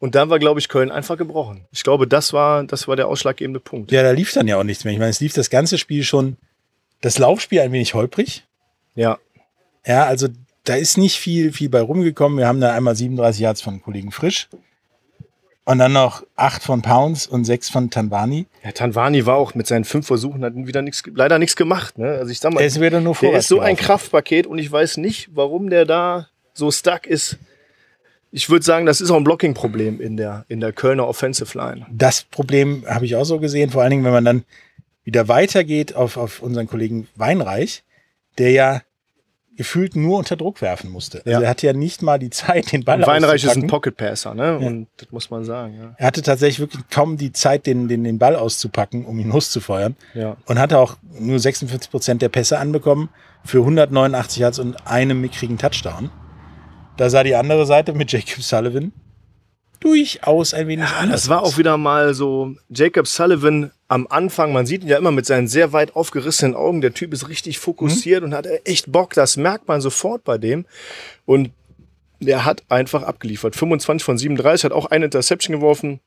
und 0.00 0.14
dann 0.14 0.28
war, 0.28 0.38
glaube 0.38 0.60
ich, 0.60 0.68
Köln 0.68 0.90
einfach 0.90 1.16
gebrochen. 1.16 1.66
Ich 1.72 1.82
glaube, 1.82 2.06
das 2.06 2.34
war, 2.34 2.64
das 2.64 2.88
war 2.88 2.96
der 2.96 3.08
ausschlaggebende 3.08 3.58
Punkt. 3.58 3.90
ja, 3.90 4.02
da 4.02 4.10
lief 4.10 4.32
dann 4.32 4.46
ja 4.48 4.58
auch 4.58 4.64
nichts 4.64 4.84
mehr. 4.84 4.92
Ich 4.92 4.98
meine, 4.98 5.10
es 5.10 5.20
lief 5.20 5.32
das 5.32 5.48
ganze 5.48 5.78
Spiel 5.78 6.04
schon, 6.04 6.36
das 7.00 7.16
Laufspiel 7.16 7.60
ein 7.60 7.72
wenig 7.72 7.94
holprig. 7.94 8.44
Ja. 8.94 9.18
Ja, 9.86 10.04
also 10.04 10.28
da 10.64 10.76
ist 10.76 10.96
nicht 10.96 11.18
viel, 11.18 11.52
viel 11.52 11.68
bei 11.68 11.80
rumgekommen. 11.80 12.38
Wir 12.38 12.48
haben 12.48 12.60
da 12.60 12.72
einmal 12.72 12.96
37 12.96 13.40
Yards 13.40 13.60
von 13.60 13.82
Kollegen 13.82 14.10
Frisch. 14.10 14.48
Und 15.66 15.78
dann 15.78 15.94
noch 15.94 16.24
acht 16.36 16.62
von 16.62 16.82
Pounds 16.82 17.26
und 17.26 17.46
sechs 17.46 17.70
von 17.70 17.88
Tanwani. 17.88 18.46
Ja, 18.62 18.72
Tanwani 18.72 19.24
war 19.24 19.36
auch 19.36 19.54
mit 19.54 19.66
seinen 19.66 19.84
fünf 19.84 20.06
Versuchen, 20.06 20.44
hat 20.44 20.52
wieder 20.54 20.82
nichts, 20.82 21.02
leider 21.14 21.38
nichts 21.38 21.56
gemacht. 21.56 21.96
Ne? 21.96 22.06
Also 22.06 22.30
ich 22.30 22.40
sag 22.40 22.52
mal, 22.52 22.60
ist 22.60 22.80
wieder 22.80 23.00
nur 23.00 23.14
der 23.14 23.38
ist 23.38 23.48
so 23.48 23.60
ein. 23.60 23.76
Kraftpaket 23.76 24.46
und 24.46 24.58
ich 24.58 24.70
weiß 24.70 24.98
nicht, 24.98 25.30
warum 25.32 25.70
der 25.70 25.86
da 25.86 26.28
so 26.52 26.70
stuck 26.70 27.06
ist. 27.06 27.38
Ich 28.30 28.50
würde 28.50 28.64
sagen, 28.64 28.84
das 28.84 29.00
ist 29.00 29.10
auch 29.10 29.16
ein 29.16 29.24
Blocking-Problem 29.24 30.00
in 30.00 30.18
der, 30.18 30.44
in 30.48 30.60
der 30.60 30.72
Kölner 30.72 31.08
Offensive 31.08 31.56
Line. 31.56 31.86
Das 31.90 32.22
Problem 32.22 32.84
habe 32.86 33.06
ich 33.06 33.16
auch 33.16 33.24
so 33.24 33.38
gesehen, 33.38 33.70
vor 33.70 33.80
allen 33.82 33.90
Dingen, 33.90 34.04
wenn 34.04 34.12
man 34.12 34.24
dann 34.24 34.44
wieder 35.04 35.28
weitergeht 35.28 35.94
auf, 35.94 36.16
auf 36.16 36.42
unseren 36.42 36.66
Kollegen 36.66 37.06
Weinreich, 37.14 37.84
der 38.38 38.50
ja 38.50 38.82
gefühlt 39.56 39.94
nur 39.94 40.18
unter 40.18 40.34
Druck 40.36 40.60
werfen 40.62 40.90
musste. 40.90 41.18
Also 41.18 41.30
Ja. 41.30 41.40
er 41.42 41.48
hatte 41.48 41.66
ja 41.66 41.72
nicht 41.72 42.02
mal 42.02 42.18
die 42.18 42.30
Zeit, 42.30 42.72
den 42.72 42.84
Ball 42.84 42.98
Und 42.98 43.06
Weinreich 43.06 43.44
ist 43.44 43.56
ein. 43.56 43.68
Pocket-Passer, 43.68 44.34
ne? 44.34 44.58
Und 44.58 44.88
das 44.96 45.12
muss 45.12 45.30
man 45.30 45.44
sagen, 45.44 45.74
ja. 45.78 45.94
Er 45.96 46.06
hatte 46.08 46.22
tatsächlich 46.22 46.58
wirklich 46.58 46.82
kaum 46.90 47.16
die 47.16 47.32
Zeit, 47.32 47.66
den, 47.66 47.86
den, 47.86 48.02
den 48.02 48.18
Ball 48.18 48.34
auszupacken, 48.34 49.04
um 49.04 49.16
ihn 49.20 49.30
loszufeuern. 49.30 49.94
Ja. 50.14 50.36
Und 50.46 50.58
hatte 50.58 50.78
auch 50.78 50.96
nur 51.20 51.38
46 51.38 51.88
Prozent 51.90 52.20
der 52.22 52.30
Pässe 52.30 52.58
anbekommen 52.58 53.10
für 53.44 53.58
189 53.60 54.38
Yards 54.38 54.58
und 54.58 54.86
einem 54.88 55.20
mickrigen 55.20 55.56
Touchdown. 55.56 56.10
Da 56.96 57.08
sah 57.10 57.22
die 57.22 57.36
andere 57.36 57.64
Seite 57.66 57.92
mit 57.92 58.10
Jacob 58.10 58.42
Sullivan 58.42 58.92
durchaus 59.80 60.54
ein 60.54 60.66
wenig 60.66 60.88
Ja, 60.88 60.96
anders 60.96 61.22
das 61.22 61.28
war 61.28 61.42
auch 61.42 61.58
wieder 61.58 61.76
mal 61.76 62.14
so 62.14 62.54
Jacob 62.70 63.06
Sullivan 63.06 63.70
am 63.94 64.08
Anfang. 64.08 64.52
Man 64.52 64.66
sieht 64.66 64.82
ihn 64.82 64.88
ja 64.88 64.98
immer 64.98 65.12
mit 65.12 65.24
seinen 65.24 65.46
sehr 65.46 65.72
weit 65.72 65.94
aufgerissenen 65.94 66.56
Augen. 66.56 66.80
Der 66.80 66.92
Typ 66.92 67.12
ist 67.12 67.28
richtig 67.28 67.60
fokussiert 67.60 68.24
und 68.24 68.34
hat 68.34 68.46
echt 68.64 68.90
Bock. 68.90 69.14
Das 69.14 69.36
merkt 69.36 69.68
man 69.68 69.80
sofort 69.80 70.24
bei 70.24 70.36
dem. 70.36 70.66
Und 71.26 71.52
der 72.18 72.44
hat 72.44 72.64
einfach 72.68 73.04
abgeliefert. 73.04 73.54
25 73.54 74.04
von 74.04 74.18
37, 74.18 74.64
hat 74.64 74.72
auch 74.72 74.86
eine 74.86 75.04
Interception 75.04 75.54
geworfen. 75.54 76.00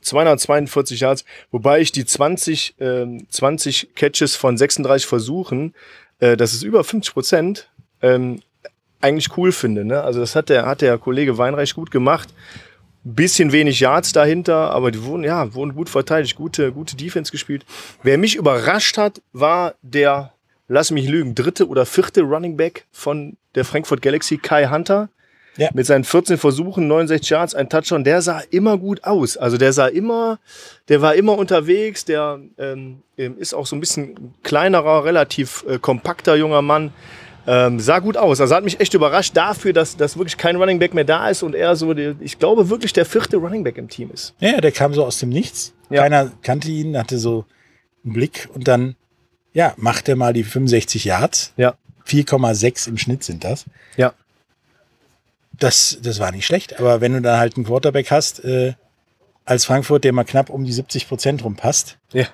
242 0.00 1.00
Yards, 1.00 1.24
wobei 1.50 1.80
ich 1.80 1.90
die 1.90 2.04
20, 2.04 2.76
ähm, 2.78 3.26
20 3.30 3.94
Catches 3.96 4.36
von 4.36 4.56
36 4.56 5.06
Versuchen, 5.06 5.74
äh, 6.20 6.36
das 6.36 6.52
ist 6.52 6.62
über 6.62 6.84
50 6.84 7.14
Prozent, 7.14 7.70
ähm, 8.00 8.42
eigentlich 9.00 9.36
cool 9.36 9.50
finde. 9.50 9.84
Ne? 9.84 10.02
Also 10.02 10.20
das 10.20 10.36
hat 10.36 10.50
der, 10.50 10.66
hat 10.66 10.82
der 10.82 10.98
Kollege 10.98 11.38
Weinreich 11.38 11.74
gut 11.74 11.90
gemacht. 11.90 12.28
Bisschen 13.14 13.52
wenig 13.52 13.80
Yards 13.80 14.12
dahinter, 14.12 14.70
aber 14.70 14.90
die 14.90 15.02
wurden, 15.02 15.24
ja, 15.24 15.54
wurden 15.54 15.74
gut 15.74 15.88
verteidigt, 15.88 16.36
gute, 16.36 16.72
gute 16.72 16.94
Defense 16.94 17.32
gespielt. 17.32 17.64
Wer 18.02 18.18
mich 18.18 18.36
überrascht 18.36 18.98
hat, 18.98 19.22
war 19.32 19.74
der, 19.80 20.34
lass 20.68 20.90
mich 20.90 21.08
lügen, 21.08 21.34
dritte 21.34 21.68
oder 21.68 21.86
vierte 21.86 22.20
Running 22.20 22.56
Back 22.58 22.86
von 22.92 23.38
der 23.54 23.64
Frankfurt 23.64 24.02
Galaxy, 24.02 24.36
Kai 24.36 24.68
Hunter. 24.68 25.08
Ja. 25.56 25.70
Mit 25.74 25.86
seinen 25.86 26.04
14 26.04 26.38
Versuchen, 26.38 26.86
69 26.86 27.30
Yards, 27.30 27.54
ein 27.56 27.68
Touchdown, 27.68 28.04
der 28.04 28.22
sah 28.22 28.40
immer 28.50 28.78
gut 28.78 29.02
aus. 29.02 29.36
Also 29.36 29.56
der 29.56 29.72
sah 29.72 29.88
immer, 29.88 30.38
der 30.88 31.02
war 31.02 31.16
immer 31.16 31.36
unterwegs, 31.36 32.04
der 32.04 32.38
ähm, 32.58 33.02
ist 33.16 33.54
auch 33.54 33.66
so 33.66 33.74
ein 33.74 33.80
bisschen 33.80 34.34
kleinerer, 34.44 35.04
relativ 35.04 35.64
äh, 35.68 35.80
kompakter 35.80 36.36
junger 36.36 36.62
Mann. 36.62 36.92
Ähm, 37.50 37.80
sah 37.80 38.00
gut 38.00 38.18
aus. 38.18 38.42
Also 38.42 38.54
hat 38.54 38.62
mich 38.64 38.78
echt 38.78 38.92
überrascht 38.92 39.34
dafür, 39.34 39.72
dass, 39.72 39.96
dass 39.96 40.18
wirklich 40.18 40.36
kein 40.36 40.56
Running 40.56 40.78
Back 40.78 40.92
mehr 40.92 41.04
da 41.04 41.30
ist 41.30 41.42
und 41.42 41.54
er 41.54 41.76
so, 41.76 41.96
ich 41.96 42.38
glaube 42.38 42.68
wirklich 42.68 42.92
der 42.92 43.06
vierte 43.06 43.38
Running 43.38 43.64
Back 43.64 43.78
im 43.78 43.88
Team 43.88 44.10
ist. 44.12 44.34
Ja, 44.38 44.60
der 44.60 44.70
kam 44.70 44.92
so 44.92 45.02
aus 45.04 45.18
dem 45.18 45.30
Nichts. 45.30 45.72
Ja. 45.88 46.02
Keiner 46.02 46.30
kannte 46.42 46.68
ihn, 46.68 46.98
hatte 46.98 47.18
so 47.18 47.46
einen 48.04 48.12
Blick 48.12 48.50
und 48.52 48.68
dann, 48.68 48.96
ja, 49.54 49.72
macht 49.78 50.10
er 50.10 50.16
mal 50.16 50.34
die 50.34 50.44
65 50.44 51.06
Yards. 51.06 51.54
Ja. 51.56 51.74
4,6 52.06 52.86
im 52.88 52.98
Schnitt 52.98 53.24
sind 53.24 53.44
das. 53.44 53.64
Ja. 53.96 54.12
Das, 55.58 55.98
das 56.02 56.20
war 56.20 56.30
nicht 56.30 56.46
schlecht, 56.46 56.78
aber 56.78 57.00
wenn 57.00 57.14
du 57.14 57.22
dann 57.22 57.38
halt 57.38 57.56
einen 57.56 57.64
Quarterback 57.66 58.10
hast, 58.10 58.44
äh, 58.44 58.74
als 59.44 59.64
Frankfurt, 59.64 60.04
der 60.04 60.12
mal 60.12 60.24
knapp 60.24 60.50
um 60.50 60.64
die 60.64 60.72
70 60.72 61.08
Prozent 61.08 61.42
rumpasst 61.42 61.98
Ja. 62.12 62.26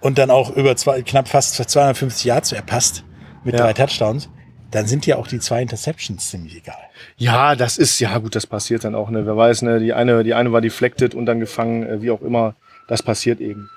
und 0.00 0.16
dann 0.18 0.30
auch 0.30 0.50
über 0.54 0.76
zwei, 0.76 1.02
knapp 1.02 1.28
fast 1.28 1.56
250 1.56 2.24
Yards 2.24 2.52
erpasst 2.52 3.02
mit 3.42 3.54
Ja. 3.54 3.62
drei 3.62 3.72
Touchdowns, 3.72 4.30
dann 4.74 4.86
sind 4.86 5.06
ja 5.06 5.16
auch 5.16 5.28
die 5.28 5.38
zwei 5.38 5.62
Interceptions 5.62 6.30
ziemlich 6.30 6.56
egal. 6.56 6.82
Ja, 7.16 7.54
das 7.54 7.78
ist, 7.78 8.00
ja 8.00 8.18
gut, 8.18 8.34
das 8.34 8.46
passiert 8.46 8.84
dann 8.84 8.94
auch, 8.94 9.08
ne? 9.08 9.24
Wer 9.24 9.36
weiß, 9.36 9.62
ne? 9.62 9.78
Die 9.78 9.92
eine, 9.92 10.24
die 10.24 10.34
eine 10.34 10.52
war 10.52 10.60
deflected 10.60 11.14
und 11.14 11.26
dann 11.26 11.38
gefangen, 11.38 11.84
äh, 11.84 12.02
wie 12.02 12.10
auch 12.10 12.22
immer. 12.22 12.56
Das 12.88 13.02
passiert 13.02 13.40
eben. 13.40 13.70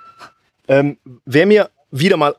Ähm, 0.68 0.98
wer 1.26 1.46
mir 1.46 1.70
wieder 1.92 2.18
mal 2.18 2.36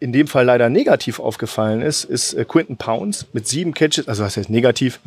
in 0.00 0.12
dem 0.12 0.28
Fall 0.28 0.44
leider 0.44 0.68
negativ 0.68 1.18
aufgefallen 1.18 1.82
ist, 1.82 2.04
ist 2.04 2.34
äh, 2.34 2.44
Quinton 2.44 2.76
Pounds 2.76 3.26
mit 3.32 3.48
sieben 3.48 3.74
Catches, 3.74 4.06
also 4.06 4.22
was 4.22 4.36
heißt 4.36 4.48
negativ, 4.48 5.00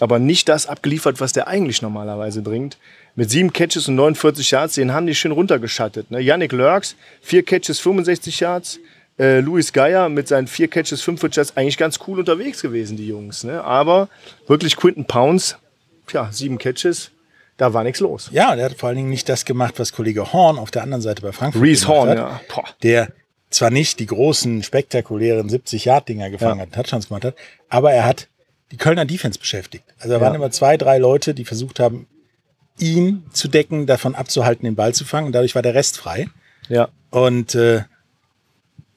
aber 0.00 0.18
nicht 0.18 0.48
das 0.48 0.66
abgeliefert, 0.66 1.20
was 1.20 1.34
der 1.34 1.48
eigentlich 1.48 1.82
normalerweise 1.82 2.40
bringt. 2.40 2.78
Mit 3.14 3.30
sieben 3.30 3.52
Catches 3.52 3.88
und 3.88 3.96
49 3.96 4.50
Yards, 4.50 4.74
den 4.74 4.92
haben 4.94 5.06
die 5.06 5.14
schön 5.14 5.32
runtergeschattet. 5.32 6.10
Ne? 6.10 6.20
Yannick 6.20 6.52
Lurks, 6.52 6.96
vier 7.20 7.42
Catches, 7.42 7.78
65 7.80 8.40
Yards. 8.40 8.80
Äh, 9.18 9.40
Luis 9.40 9.72
Geier 9.72 10.08
mit 10.08 10.28
seinen 10.28 10.46
vier 10.46 10.68
Catches, 10.68 11.02
45 11.02 11.36
Yards, 11.36 11.56
eigentlich 11.56 11.76
ganz 11.76 11.98
cool 12.06 12.18
unterwegs 12.20 12.62
gewesen, 12.62 12.96
die 12.96 13.08
Jungs. 13.08 13.42
Ne? 13.44 13.62
Aber 13.64 14.08
wirklich 14.46 14.76
Quinton 14.76 15.06
Pounds, 15.06 15.56
tja, 16.06 16.28
sieben 16.30 16.58
Catches, 16.58 17.10
da 17.56 17.72
war 17.74 17.82
nichts 17.82 17.98
los. 18.00 18.28
Ja, 18.32 18.54
der 18.54 18.66
hat 18.66 18.74
vor 18.78 18.88
allen 18.90 18.96
Dingen 18.98 19.10
nicht 19.10 19.28
das 19.28 19.44
gemacht, 19.44 19.74
was 19.78 19.92
Kollege 19.92 20.32
Horn 20.32 20.58
auf 20.58 20.70
der 20.70 20.82
anderen 20.84 21.02
Seite 21.02 21.22
bei 21.22 21.32
Frankfurt 21.32 21.62
Reese 21.62 21.86
gemacht 21.86 21.96
Horn, 21.98 22.08
hat. 22.10 22.16
ja. 22.18 22.40
Boah. 22.54 22.64
der 22.82 23.08
zwar 23.50 23.70
nicht 23.70 23.98
die 23.98 24.06
großen, 24.06 24.62
spektakulären 24.62 25.48
70-Yard-Dinger 25.48 26.30
gefangen 26.30 26.60
Ja. 26.60 26.66
hat, 26.66 26.72
Touchdowns 26.74 27.08
gemacht 27.08 27.24
hat, 27.24 27.34
aber 27.68 27.92
er 27.92 28.04
hat 28.04 28.28
die 28.70 28.76
Kölner 28.76 29.06
Defense 29.06 29.38
beschäftigt. 29.38 29.84
Also 29.98 30.10
da 30.10 30.16
Ja. 30.16 30.20
waren 30.20 30.34
immer 30.34 30.50
zwei, 30.50 30.76
drei 30.76 30.98
Leute, 30.98 31.32
die 31.34 31.44
versucht 31.46 31.80
haben, 31.80 32.06
ihn 32.78 33.24
zu 33.32 33.48
decken, 33.48 33.86
davon 33.86 34.14
abzuhalten, 34.14 34.64
den 34.64 34.76
Ball 34.76 34.94
zu 34.94 35.04
fangen. 35.04 35.26
Und 35.28 35.32
dadurch 35.32 35.54
war 35.54 35.62
der 35.62 35.74
Rest 35.74 35.96
frei. 35.96 36.28
Ja. 36.68 36.88
Und 37.10 37.54
äh, 37.54 37.82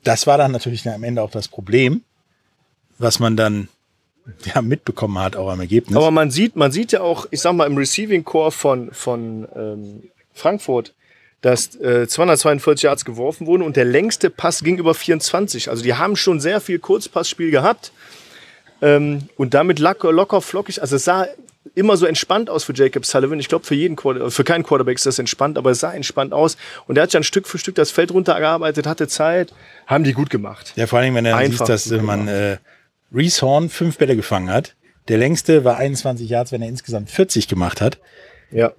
das 0.04 0.28
war 0.28 0.38
dann 0.38 0.52
natürlich 0.52 0.88
am 0.88 1.04
Ende 1.04 1.22
auch 1.22 1.32
das 1.32 1.48
Problem, 1.48 2.02
was 2.98 3.20
man 3.20 3.36
dann 3.36 3.68
ja, 4.54 4.62
mitbekommen 4.62 5.18
hat, 5.20 5.36
auch 5.36 5.50
am 5.50 5.60
Ergebnis. 5.60 5.96
Aber 5.96 6.12
man 6.12 6.32
sieht, 6.32 6.56
man 6.56 6.72
sieht 6.72 6.92
ja 6.92 7.02
auch, 7.02 7.28
ich 7.32 7.42
sag 7.42 7.54
mal, 7.54 7.66
im 7.66 7.78
Receiving 7.78 8.24
Core 8.24 8.52
von, 8.52 8.92
von 8.92 9.48
ähm, 9.56 10.04
Frankfurt, 10.34 10.94
dass 11.42 11.76
äh, 11.76 12.08
242 12.08 12.84
Yards 12.84 13.06
geworfen 13.06 13.48
wurden 13.48 13.64
und 13.64 13.76
der 13.76 13.86
längste 13.86 14.30
Pass 14.30 14.64
ging 14.64 14.78
über 14.78 14.94
24. 14.94 15.70
Also 15.70 15.84
die 15.84 15.96
haben 15.96 16.16
schon 16.16 16.40
sehr 16.40 16.62
viel 16.62 16.80
Kurzpassspiel 16.80 17.50
gehabt. 17.50 17.92
Ähm, 18.82 19.30
und 19.38 19.54
damit 19.54 19.80
locker, 19.80 20.12
locker, 20.12 20.42
flockig. 20.42 20.82
Also 20.82 20.96
es 20.96 21.06
sah 21.06 21.28
immer 21.76 21.98
so 21.98 22.06
entspannt 22.06 22.50
aus 22.50 22.64
für 22.64 22.74
Jacob 22.74 23.06
Sullivan. 23.06 23.40
Ich 23.40 23.48
glaube, 23.48 23.66
für 23.66 23.76
jeden 23.76 23.96
Quarter, 23.96 24.32
für 24.32 24.44
keinen 24.44 24.64
Quarterback 24.64 24.98
ist 24.98 25.06
das 25.06 25.20
entspannt, 25.20 25.58
aber 25.58 25.72
es 25.72 25.80
sah 25.80 25.94
entspannt 25.94 26.34
aus. 26.34 26.58
Und 26.88 26.98
er 26.98 27.04
hat 27.04 27.14
ja 27.14 27.20
ein 27.20 27.24
Stück 27.24 27.48
für 27.48 27.58
Stück 27.58 27.76
das 27.76 27.92
Feld 27.92 28.12
runtergearbeitet, 28.12 28.86
hatte 28.88 29.08
Zeit, 29.08 29.54
haben 29.88 30.04
die 30.04 30.14
gut 30.14 30.30
gemacht. 30.30 30.74
Ja, 30.76 30.88
vor 30.88 31.00
allem, 31.00 31.16
wenn 31.16 31.24
dann 31.24 31.34
Einfach 31.34 31.66
siehst, 31.66 31.70
dass 31.70 31.92
äh, 31.92 32.02
man 32.02 32.28
äh, 32.28 32.58
Reese 33.14 33.42
Horn 33.42 33.70
fünf 33.70 33.98
Bälle 33.98 34.16
gefangen 34.16 34.50
hat. 34.50 34.76
Der 35.08 35.18
längste 35.18 35.66
war 35.66 35.78
21 35.78 36.30
Yards, 36.30 36.52
wenn 36.52 36.62
er 36.62 36.70
insgesamt 36.70 37.10
40 37.10 37.48
gemacht 37.48 37.82
hat. 37.82 38.00
Ja. 38.52 38.72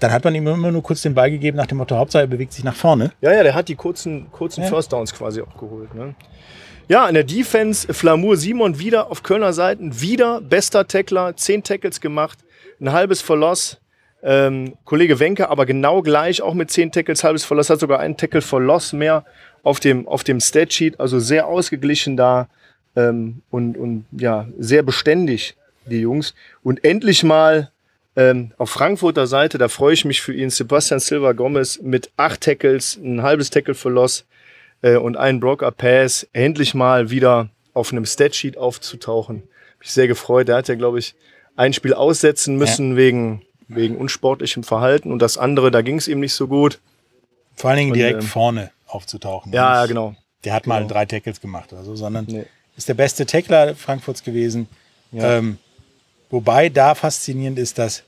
Dann 0.00 0.12
hat 0.12 0.24
man 0.24 0.34
ihm 0.34 0.46
immer 0.46 0.70
nur 0.70 0.82
kurz 0.82 1.02
den 1.02 1.14
Ball 1.14 1.30
gegeben 1.30 1.56
nach 1.56 1.66
dem 1.66 1.78
Motto, 1.78 1.96
Hauptsache 1.96 2.24
er 2.24 2.28
bewegt 2.28 2.52
sich 2.52 2.64
nach 2.64 2.76
vorne. 2.76 3.12
Ja, 3.20 3.32
ja, 3.32 3.42
der 3.42 3.54
hat 3.54 3.68
die 3.68 3.74
kurzen, 3.74 4.30
kurzen 4.30 4.62
Ja. 4.62 4.68
First 4.68 4.92
Downs 4.92 5.12
quasi 5.12 5.40
auch 5.40 5.56
geholt. 5.58 5.92
Ne? 5.94 6.14
Ja, 6.88 7.06
in 7.06 7.12
der 7.12 7.24
Defense 7.24 7.92
Flamur 7.92 8.38
Simon 8.38 8.78
wieder 8.78 9.10
auf 9.10 9.22
Kölner 9.22 9.52
Seiten, 9.52 10.00
wieder 10.00 10.40
bester 10.40 10.88
Tackler, 10.88 11.36
zehn 11.36 11.62
Tackles 11.62 12.00
gemacht, 12.00 12.38
ein 12.80 12.92
halbes 12.92 13.20
Verloss. 13.20 13.76
Ähm, 14.22 14.72
Kollege 14.86 15.20
Wenke 15.20 15.50
aber 15.50 15.66
genau 15.66 16.00
gleich, 16.00 16.40
auch 16.40 16.54
mit 16.54 16.70
zehn 16.70 16.90
Tackles, 16.90 17.24
halbes 17.24 17.44
Verloss, 17.44 17.68
hat 17.68 17.78
sogar 17.78 18.00
einen 18.00 18.16
Tackle 18.16 18.40
Verloss 18.40 18.94
mehr 18.94 19.26
auf 19.62 19.80
dem, 19.80 20.08
auf 20.08 20.24
dem 20.24 20.40
Statsheet, 20.40 20.98
also 20.98 21.18
sehr 21.18 21.46
ausgeglichen 21.46 22.16
da 22.16 22.48
ähm, 22.96 23.42
und, 23.50 23.76
und 23.76 24.06
ja, 24.12 24.48
sehr 24.58 24.82
beständig, 24.82 25.56
die 25.84 26.00
Jungs. 26.00 26.34
Und 26.62 26.84
endlich 26.84 27.22
mal 27.22 27.70
ähm, 28.16 28.52
auf 28.56 28.70
Frankfurter 28.70 29.26
Seite, 29.26 29.58
da 29.58 29.68
freue 29.68 29.92
ich 29.92 30.06
mich 30.06 30.22
für 30.22 30.32
ihn, 30.32 30.48
Sebastian 30.48 31.00
Silva 31.00 31.32
Gomez 31.32 31.80
mit 31.82 32.10
acht 32.16 32.40
Tackles, 32.40 32.96
ein 32.96 33.22
halbes 33.22 33.50
Tackle 33.50 33.74
für 33.74 33.90
Loss 33.90 34.24
äh, 34.82 34.96
und 34.96 35.16
einen 35.16 35.40
Broker 35.40 35.70
Pass, 35.70 36.26
endlich 36.32 36.74
mal 36.74 37.10
wieder 37.10 37.48
auf 37.74 37.92
einem 37.92 38.06
Statsheet 38.06 38.56
aufzutauchen. 38.56 39.42
Mich 39.80 39.90
sehr 39.90 40.08
gefreut. 40.08 40.48
Der 40.48 40.56
hat 40.56 40.68
ja, 40.68 40.74
glaube 40.74 40.98
ich, 40.98 41.14
ein 41.56 41.72
Spiel 41.72 41.94
aussetzen 41.94 42.56
müssen 42.56 42.96
wegen, 42.96 43.42
wegen 43.68 43.96
unsportlichem 43.96 44.62
Verhalten 44.64 45.12
und 45.12 45.20
das 45.20 45.38
andere, 45.38 45.70
da 45.70 45.82
ging 45.82 45.96
es 45.98 46.08
ihm 46.08 46.20
nicht 46.20 46.34
so 46.34 46.48
gut. 46.48 46.80
Vor 47.54 47.70
allen 47.70 47.78
Dingen 47.78 47.90
Und, 47.92 47.98
direkt 47.98 48.22
ähm, 48.22 48.28
vorne 48.28 48.70
aufzutauchen. 48.86 49.52
Ja, 49.52 49.80
ja, 49.82 49.86
genau. 49.86 50.14
Der 50.44 50.54
hat 50.54 50.66
mal 50.66 50.78
Genau. 50.82 50.88
drei 50.94 51.04
Tackles 51.06 51.40
gemacht 51.40 51.72
oder 51.72 51.82
so, 51.82 51.96
sondern 51.96 52.24
Nee. 52.28 52.44
ist 52.76 52.88
der 52.88 52.94
beste 52.94 53.26
Tackler 53.26 53.74
Frankfurts 53.74 54.22
gewesen. 54.22 54.68
Ja. 55.10 55.38
Ähm, 55.38 55.58
wobei 56.30 56.68
da 56.68 56.94
faszinierend 56.94 57.58
ist, 57.58 57.78
dass 57.78 58.04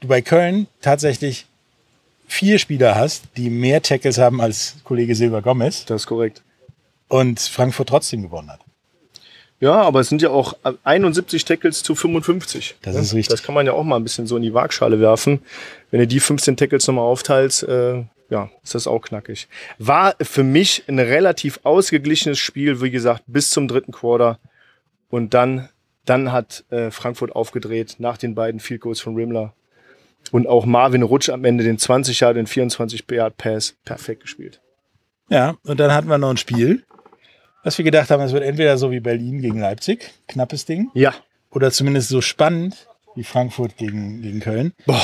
du 0.00 0.08
bei 0.08 0.20
Köln 0.20 0.66
tatsächlich 0.82 1.46
vier 2.26 2.58
Spieler 2.58 2.94
hast, 2.94 3.24
die 3.36 3.50
mehr 3.50 3.82
Tackles 3.82 4.18
haben 4.18 4.40
als 4.40 4.76
Kollege 4.84 5.14
Silva 5.14 5.40
Gomez 5.40 5.84
Das 5.84 6.02
ist 6.02 6.06
korrekt. 6.06 6.42
und 7.08 7.40
Frankfurt 7.40 7.88
trotzdem 7.88 8.22
gewonnen 8.22 8.50
hat. 8.50 8.60
Ja, 9.60 9.80
aber 9.82 10.00
es 10.00 10.08
sind 10.08 10.20
ja 10.20 10.30
auch 10.30 10.54
71 10.82 11.44
Tackles 11.44 11.82
zu 11.82 11.94
55. 11.94 12.76
Das 12.82 12.96
ist 12.96 13.14
richtig. 13.14 13.28
Das 13.28 13.42
kann 13.42 13.54
man 13.54 13.64
ja 13.64 13.72
auch 13.72 13.84
mal 13.84 13.96
ein 13.96 14.02
bisschen 14.02 14.26
so 14.26 14.36
in 14.36 14.42
die 14.42 14.52
Waagschale 14.52 15.00
werfen. 15.00 15.40
Wenn 15.90 16.00
du 16.00 16.06
die 16.06 16.20
15 16.20 16.56
Tackles 16.56 16.86
nochmal 16.86 17.04
aufteilst, 17.04 17.62
äh, 17.62 18.02
ja, 18.30 18.50
ist 18.62 18.74
das 18.74 18.86
auch 18.86 19.00
knackig. 19.00 19.48
War 19.78 20.16
für 20.20 20.42
mich 20.42 20.84
ein 20.88 20.98
relativ 20.98 21.60
ausgeglichenes 21.62 22.38
Spiel, 22.38 22.82
wie 22.82 22.90
gesagt, 22.90 23.22
bis 23.26 23.50
zum 23.50 23.68
dritten 23.68 23.92
Quarter. 23.92 24.38
Und 25.08 25.32
dann, 25.34 25.68
dann 26.04 26.32
hat 26.32 26.64
äh, 26.70 26.90
Frankfurt 26.90 27.34
aufgedreht 27.34 27.96
nach 27.98 28.18
den 28.18 28.34
beiden 28.34 28.60
Field 28.60 28.80
Goals 28.80 29.00
von 29.00 29.14
Rimmler. 29.14 29.54
Und 30.32 30.46
auch 30.46 30.64
Marvin 30.66 31.02
Rutsch 31.02 31.28
am 31.28 31.44
Ende 31.44 31.64
den 31.64 31.78
20 31.78 32.18
Yard, 32.20 32.36
den 32.36 32.46
24 32.46 33.04
Yard 33.10 33.36
Pass 33.36 33.74
perfekt 33.84 34.22
gespielt. 34.22 34.60
Ja, 35.28 35.56
und 35.64 35.78
dann 35.80 35.92
hatten 35.92 36.08
wir 36.08 36.18
noch 36.18 36.30
ein 36.30 36.36
Spiel, 36.36 36.84
was 37.62 37.78
wir 37.78 37.84
gedacht 37.84 38.10
haben, 38.10 38.22
es 38.22 38.32
wird 38.32 38.44
entweder 38.44 38.76
so 38.76 38.90
wie 38.90 39.00
Berlin 39.00 39.40
gegen 39.40 39.58
Leipzig, 39.60 40.12
knappes 40.28 40.66
Ding, 40.66 40.90
Ja. 40.94 41.14
oder 41.50 41.70
zumindest 41.70 42.08
so 42.10 42.20
spannend 42.20 42.88
wie 43.14 43.24
Frankfurt 43.24 43.76
gegen, 43.76 44.20
gegen 44.22 44.40
Köln. 44.40 44.72
Boah. 44.86 45.02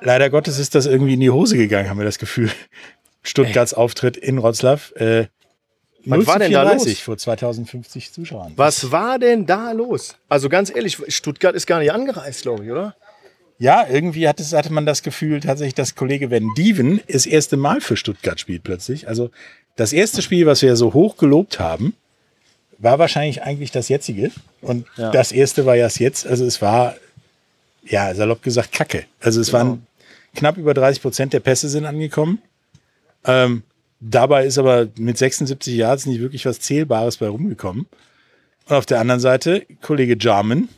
Leider 0.00 0.30
Gottes 0.30 0.58
ist 0.58 0.74
das 0.76 0.86
irgendwie 0.86 1.14
in 1.14 1.20
die 1.20 1.30
Hose 1.30 1.56
gegangen, 1.56 1.90
haben 1.90 1.98
wir 1.98 2.04
das 2.04 2.18
Gefühl. 2.18 2.50
Stuttgarts 3.22 3.74
Auftritt 3.74 4.16
in 4.16 4.40
Wroclaw. 4.40 4.80
Äh, 4.94 5.26
Was 6.04 6.18
0 6.18 6.26
war 6.28 6.38
denn 6.38 6.52
da 6.52 6.60
34 6.60 6.92
los? 6.98 7.00
vor 7.04 7.16
2050 7.18 8.12
Zuschauern. 8.12 8.52
Was 8.54 8.92
war 8.92 9.18
denn 9.18 9.44
da 9.46 9.72
los? 9.72 10.14
Also 10.28 10.48
ganz 10.48 10.72
ehrlich, 10.74 10.98
Stuttgart 11.08 11.54
ist 11.56 11.66
gar 11.66 11.80
nicht 11.80 11.92
angereist, 11.92 12.42
glaube 12.42 12.64
ich, 12.64 12.70
oder? 12.70 12.94
Ja, 13.58 13.86
irgendwie 13.88 14.28
hat 14.28 14.38
es, 14.40 14.52
hatte 14.52 14.72
man 14.72 14.86
das 14.86 15.02
Gefühl, 15.02 15.40
tatsächlich, 15.40 15.74
dass 15.74 15.94
Kollege 15.96 16.30
Van 16.30 16.48
Dieven 16.56 17.00
das 17.10 17.26
erste 17.26 17.56
Mal 17.56 17.80
für 17.80 17.96
Stuttgart 17.96 18.38
spielt 18.38 18.62
plötzlich. 18.62 19.08
Also 19.08 19.30
das 19.76 19.92
erste 19.92 20.22
Spiel, 20.22 20.46
was 20.46 20.62
wir 20.62 20.76
so 20.76 20.94
hoch 20.94 21.16
gelobt 21.16 21.58
haben, 21.58 21.94
war 22.78 23.00
wahrscheinlich 23.00 23.42
eigentlich 23.42 23.72
das 23.72 23.88
jetzige. 23.88 24.30
Und 24.60 24.86
Ja. 24.96 25.10
das 25.10 25.32
erste 25.32 25.66
war 25.66 25.74
ja 25.74 25.84
das 25.86 25.98
jetzt. 25.98 26.26
Also 26.26 26.44
es 26.44 26.62
war, 26.62 26.94
ja, 27.84 28.14
salopp 28.14 28.42
gesagt, 28.42 28.70
Kacke. 28.72 29.04
Also 29.20 29.40
es 29.40 29.48
Genau. 29.48 29.58
waren 29.58 29.86
knapp 30.36 30.56
über 30.56 30.74
30 30.74 31.02
Prozent 31.02 31.32
der 31.32 31.40
Pässe 31.40 31.68
sind 31.68 31.84
angekommen. 31.84 32.40
Ähm, 33.24 33.64
dabei 33.98 34.46
ist 34.46 34.58
aber 34.58 34.86
mit 34.96 35.18
76 35.18 35.74
Yards 35.74 36.06
nicht 36.06 36.20
wirklich 36.20 36.46
was 36.46 36.60
Zählbares 36.60 37.16
bei 37.16 37.26
rumgekommen. 37.28 37.86
Und 38.68 38.76
auf 38.76 38.86
der 38.86 39.00
anderen 39.00 39.20
Seite, 39.20 39.66
Kollege 39.82 40.16
Jarman, 40.18 40.68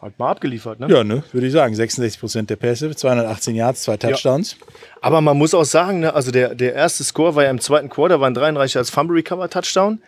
Hat 0.00 0.16
mal 0.18 0.30
abgeliefert, 0.30 0.78
ne? 0.78 0.86
ja, 0.88 1.02
ne, 1.02 1.24
würde 1.32 1.46
ich 1.48 1.52
sagen. 1.52 1.74
66 1.74 2.20
Prozent 2.20 2.50
der 2.50 2.56
Pässe, 2.56 2.94
218 2.94 3.56
Yards, 3.56 3.82
zwei 3.82 3.96
Touchdowns. 3.96 4.56
Aber 5.00 5.20
man 5.20 5.36
muss 5.36 5.54
auch 5.54 5.64
sagen, 5.64 6.00
ne, 6.00 6.14
also 6.14 6.30
der, 6.30 6.54
der 6.54 6.74
erste 6.74 7.02
Score 7.02 7.34
war 7.34 7.44
ja 7.44 7.50
im 7.50 7.60
zweiten 7.60 7.88
Quarter, 7.88 8.20
waren 8.20 8.32
33 8.32 8.76
als 8.76 8.90
Fumble 8.90 9.16
Recover 9.16 9.50
Touchdown. 9.50 10.00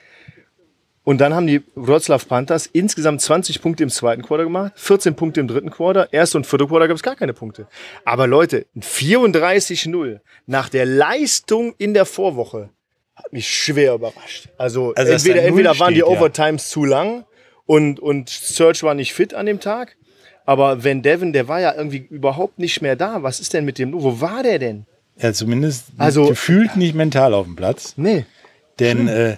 Und 1.02 1.20
dann 1.20 1.34
haben 1.34 1.46
die 1.48 1.62
Wroclaw 1.74 2.24
Panthers 2.24 2.66
insgesamt 2.66 3.20
20 3.20 3.62
Punkte 3.62 3.82
im 3.82 3.90
zweiten 3.90 4.22
Quarter 4.22 4.44
gemacht, 4.44 4.72
14 4.76 5.16
Punkte 5.16 5.40
im 5.40 5.48
dritten 5.48 5.70
Quarter, 5.70 6.12
erste 6.12 6.38
und 6.38 6.46
vierte 6.46 6.68
Quarter 6.68 6.86
gab 6.86 6.96
es 6.96 7.02
gar 7.02 7.16
keine 7.16 7.32
Punkte. 7.32 7.66
Aber 8.04 8.28
Leute, 8.28 8.66
ein 8.76 8.82
34-0 8.82 10.20
nach 10.46 10.68
der 10.68 10.86
Leistung 10.86 11.74
in 11.78 11.94
der 11.94 12.04
Vorwoche 12.04 12.68
hat 13.16 13.32
mich 13.32 13.48
schwer 13.48 13.94
überrascht. 13.94 14.50
Also, 14.56 14.92
Also, 14.94 15.12
entweder, 15.12 15.42
entweder 15.42 15.78
waren 15.78 15.94
die 15.94 16.00
steht, 16.00 16.12
ja. 16.12 16.16
Overtimes 16.16 16.68
zu 16.68 16.84
lang 16.84 17.24
und, 17.70 18.00
und 18.00 18.28
Search 18.28 18.82
war 18.82 18.94
nicht 18.94 19.12
fit 19.14 19.32
an 19.32 19.46
dem 19.46 19.60
Tag. 19.60 19.96
Aber 20.44 20.82
Van 20.82 21.02
Devin, 21.02 21.32
der 21.32 21.46
war 21.46 21.60
ja 21.60 21.72
irgendwie 21.72 22.04
überhaupt 22.10 22.58
nicht 22.58 22.82
mehr 22.82 22.96
da. 22.96 23.22
Was 23.22 23.38
ist 23.38 23.52
denn 23.54 23.64
mit 23.64 23.78
dem? 23.78 23.92
Wo 23.92 24.20
war 24.20 24.42
der 24.42 24.58
denn? 24.58 24.86
Ja, 25.16 25.32
zumindest 25.32 25.84
Also- 25.96 26.26
gefühlt 26.26 26.74
nicht 26.76 26.96
mental 26.96 27.32
auf 27.32 27.46
dem 27.46 27.54
Platz. 27.54 27.94
Nee. 27.96 28.24
Denn 28.80 29.06
äh, 29.06 29.36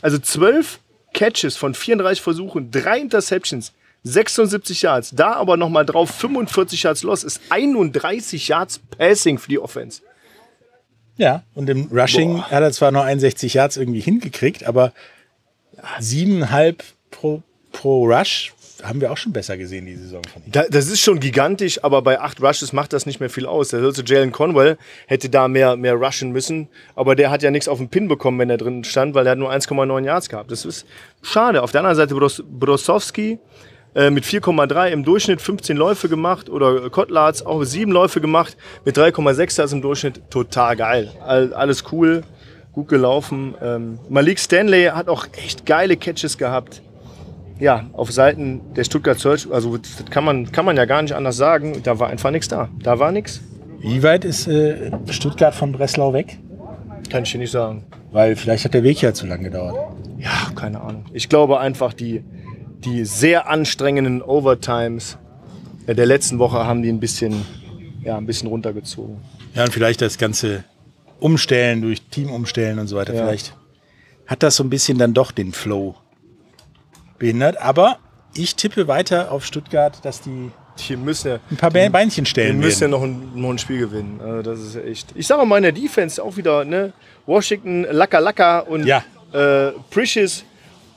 Also 0.00 0.18
12 0.18 0.78
Catches 1.12 1.56
von 1.58 1.74
34 1.74 2.22
Versuchen, 2.22 2.70
drei 2.70 2.98
Interceptions, 3.00 3.72
76 4.04 4.80
Yards. 4.80 5.10
Da 5.14 5.34
aber 5.34 5.58
nochmal 5.58 5.84
drauf 5.84 6.10
45 6.10 6.84
Yards 6.84 7.02
Loss 7.02 7.22
ist 7.22 7.40
31 7.50 8.48
Yards 8.48 8.78
Passing 8.96 9.36
für 9.38 9.48
die 9.50 9.58
Offense. 9.58 10.00
ja, 11.18 11.42
und 11.54 11.68
im 11.68 11.88
Rushing 11.92 12.36
Boah. 12.38 12.50
hat 12.50 12.62
er 12.62 12.72
zwar 12.72 12.92
nur 12.92 13.02
61 13.04 13.52
Yards 13.54 13.76
irgendwie 13.76 14.00
hingekriegt, 14.00 14.64
aber 14.64 14.92
siebeneinhalb 16.00 16.82
pro, 17.10 17.42
pro 17.84 18.06
Rush 18.06 18.50
haben 18.82 19.02
wir 19.02 19.12
auch 19.12 19.18
schon 19.18 19.34
besser 19.34 19.58
gesehen 19.58 19.84
die 19.84 19.94
Saison. 19.94 20.22
Da, 20.46 20.64
das 20.70 20.88
ist 20.88 21.02
schon 21.02 21.20
gigantisch, 21.20 21.84
aber 21.84 22.00
bei 22.00 22.18
acht 22.18 22.42
Rushes 22.42 22.72
macht 22.72 22.94
das 22.94 23.04
nicht 23.04 23.20
mehr 23.20 23.28
viel 23.28 23.44
aus. 23.44 23.68
Der 23.68 23.80
sollte 23.80 24.02
Jalen 24.06 24.32
Conwell 24.32 24.78
hätte 25.06 25.28
da 25.28 25.48
mehr, 25.48 25.76
mehr 25.76 25.92
rushen 25.92 26.32
müssen, 26.32 26.68
aber 26.96 27.14
der 27.14 27.30
hat 27.30 27.42
ja 27.42 27.50
nichts 27.50 27.68
auf 27.68 27.76
den 27.76 27.90
Pin 27.90 28.08
bekommen, 28.08 28.38
wenn 28.38 28.48
er 28.48 28.56
drin 28.56 28.84
stand, 28.84 29.14
weil 29.14 29.26
er 29.26 29.32
hat 29.32 29.38
nur 29.38 29.52
1,9 29.52 30.02
Yards 30.02 30.30
gehabt. 30.30 30.50
Das 30.50 30.64
ist 30.64 30.86
schade. 31.20 31.62
Auf 31.62 31.72
der 31.72 31.82
anderen 31.82 31.96
Seite 31.96 32.14
Bros 32.14 32.42
Brosowski 32.58 33.38
äh, 33.94 34.08
mit 34.08 34.24
4,3 34.24 34.88
im 34.88 35.04
Durchschnitt 35.04 35.42
15 35.42 35.76
Läufe 35.76 36.08
gemacht 36.08 36.48
oder 36.48 36.88
Kotlatz 36.88 37.42
auch 37.42 37.64
sieben 37.64 37.92
Läufe 37.92 38.22
gemacht 38.22 38.56
mit 38.86 38.96
3,6 38.96 39.58
Yards 39.58 39.72
im 39.74 39.82
Durchschnitt. 39.82 40.30
Total 40.30 40.74
geil. 40.74 41.12
All, 41.20 41.52
alles 41.52 41.84
cool, 41.92 42.22
gut 42.72 42.88
gelaufen. 42.88 43.54
Ähm, 43.62 43.98
Malik 44.08 44.38
Stanley 44.38 44.86
hat 44.86 45.08
auch 45.08 45.26
echt 45.36 45.66
geile 45.66 45.98
Catches 45.98 46.38
gehabt 46.38 46.80
ja, 47.58 47.88
auf 47.92 48.10
Seiten 48.10 48.60
der 48.74 48.84
Stuttgart 48.84 49.18
Search, 49.18 49.48
also 49.50 49.76
das 49.76 50.04
kann 50.10 50.24
man, 50.24 50.50
kann 50.50 50.64
man 50.64 50.76
ja 50.76 50.84
gar 50.84 51.02
nicht 51.02 51.14
anders 51.14 51.36
sagen, 51.36 51.80
da 51.82 51.98
war 51.98 52.08
einfach 52.08 52.30
nichts 52.30 52.48
da. 52.48 52.68
Da 52.82 52.98
war 52.98 53.12
nichts. 53.12 53.40
Wie 53.80 54.02
weit 54.02 54.24
ist 54.24 54.46
äh, 54.48 54.90
Stuttgart 55.10 55.54
von 55.54 55.72
Breslau 55.72 56.12
weg? 56.12 56.38
Kann 57.10 57.24
ich 57.24 57.32
dir 57.32 57.38
nicht 57.38 57.50
sagen. 57.50 57.84
Weil 58.12 58.34
vielleicht 58.34 58.64
hat 58.64 58.74
der 58.74 58.82
Weg 58.82 59.00
ja 59.02 59.12
zu 59.12 59.26
lang 59.26 59.42
gedauert. 59.42 59.76
Ja, 60.18 60.50
keine 60.54 60.80
Ahnung. 60.80 61.04
Ich 61.12 61.28
glaube 61.28 61.60
einfach, 61.60 61.92
die, 61.92 62.24
die 62.84 63.04
sehr 63.04 63.48
anstrengenden 63.48 64.22
Overtimes 64.22 65.18
äh, 65.86 65.94
der 65.94 66.06
letzten 66.06 66.38
Woche 66.38 66.66
haben 66.66 66.82
die 66.82 66.88
ein 66.88 67.00
bisschen, 67.00 67.44
ja, 68.02 68.16
ein 68.16 68.26
bisschen 68.26 68.48
runtergezogen. 68.48 69.18
Ja, 69.54 69.64
und 69.64 69.72
vielleicht 69.72 70.00
das 70.00 70.18
ganze 70.18 70.64
Umstellen 71.20 71.82
durch 71.82 72.02
Teamumstellen 72.02 72.78
und 72.78 72.88
so 72.88 72.96
weiter. 72.96 73.14
Ja. 73.14 73.24
Vielleicht 73.24 73.54
hat 74.26 74.42
das 74.42 74.56
so 74.56 74.64
ein 74.64 74.70
bisschen 74.70 74.98
dann 74.98 75.14
doch 75.14 75.30
den 75.30 75.52
Flow 75.52 75.94
behindert. 77.24 77.56
Aber 77.60 77.98
ich 78.34 78.54
tippe 78.56 78.86
weiter 78.88 79.30
auf 79.32 79.44
Stuttgart, 79.44 80.04
dass 80.04 80.20
die 80.20 80.50
Die 80.88 80.96
müssen 80.96 81.28
ja, 81.28 81.38
ein 81.50 81.56
paar 81.56 81.70
Be- 81.70 81.88
Beinchen 81.90 82.24
die 82.24 82.30
stellen 82.30 82.58
müssen 82.58 82.90
ja 82.92 82.98
werden. 83.00 83.20
noch 83.22 83.32
ein, 83.36 83.40
noch 83.42 83.50
ein 83.50 83.58
Spiel 83.58 83.78
gewinnen. 83.78 84.20
Also 84.22 84.42
das 84.42 84.60
ist 84.60 84.74
ja 84.74 84.82
echt. 84.82 85.12
Ich 85.14 85.26
sage 85.26 85.46
mal 85.46 85.56
in 85.58 85.62
der 85.62 85.72
Defense 85.72 86.22
auch 86.22 86.36
wieder, 86.36 86.64
ne? 86.64 86.92
Washington, 87.26 87.86
Laka 87.90 88.18
Laka 88.18 88.58
und 88.60 88.84
Ja. 88.84 89.02
äh, 89.32 89.70
Precious 89.90 90.44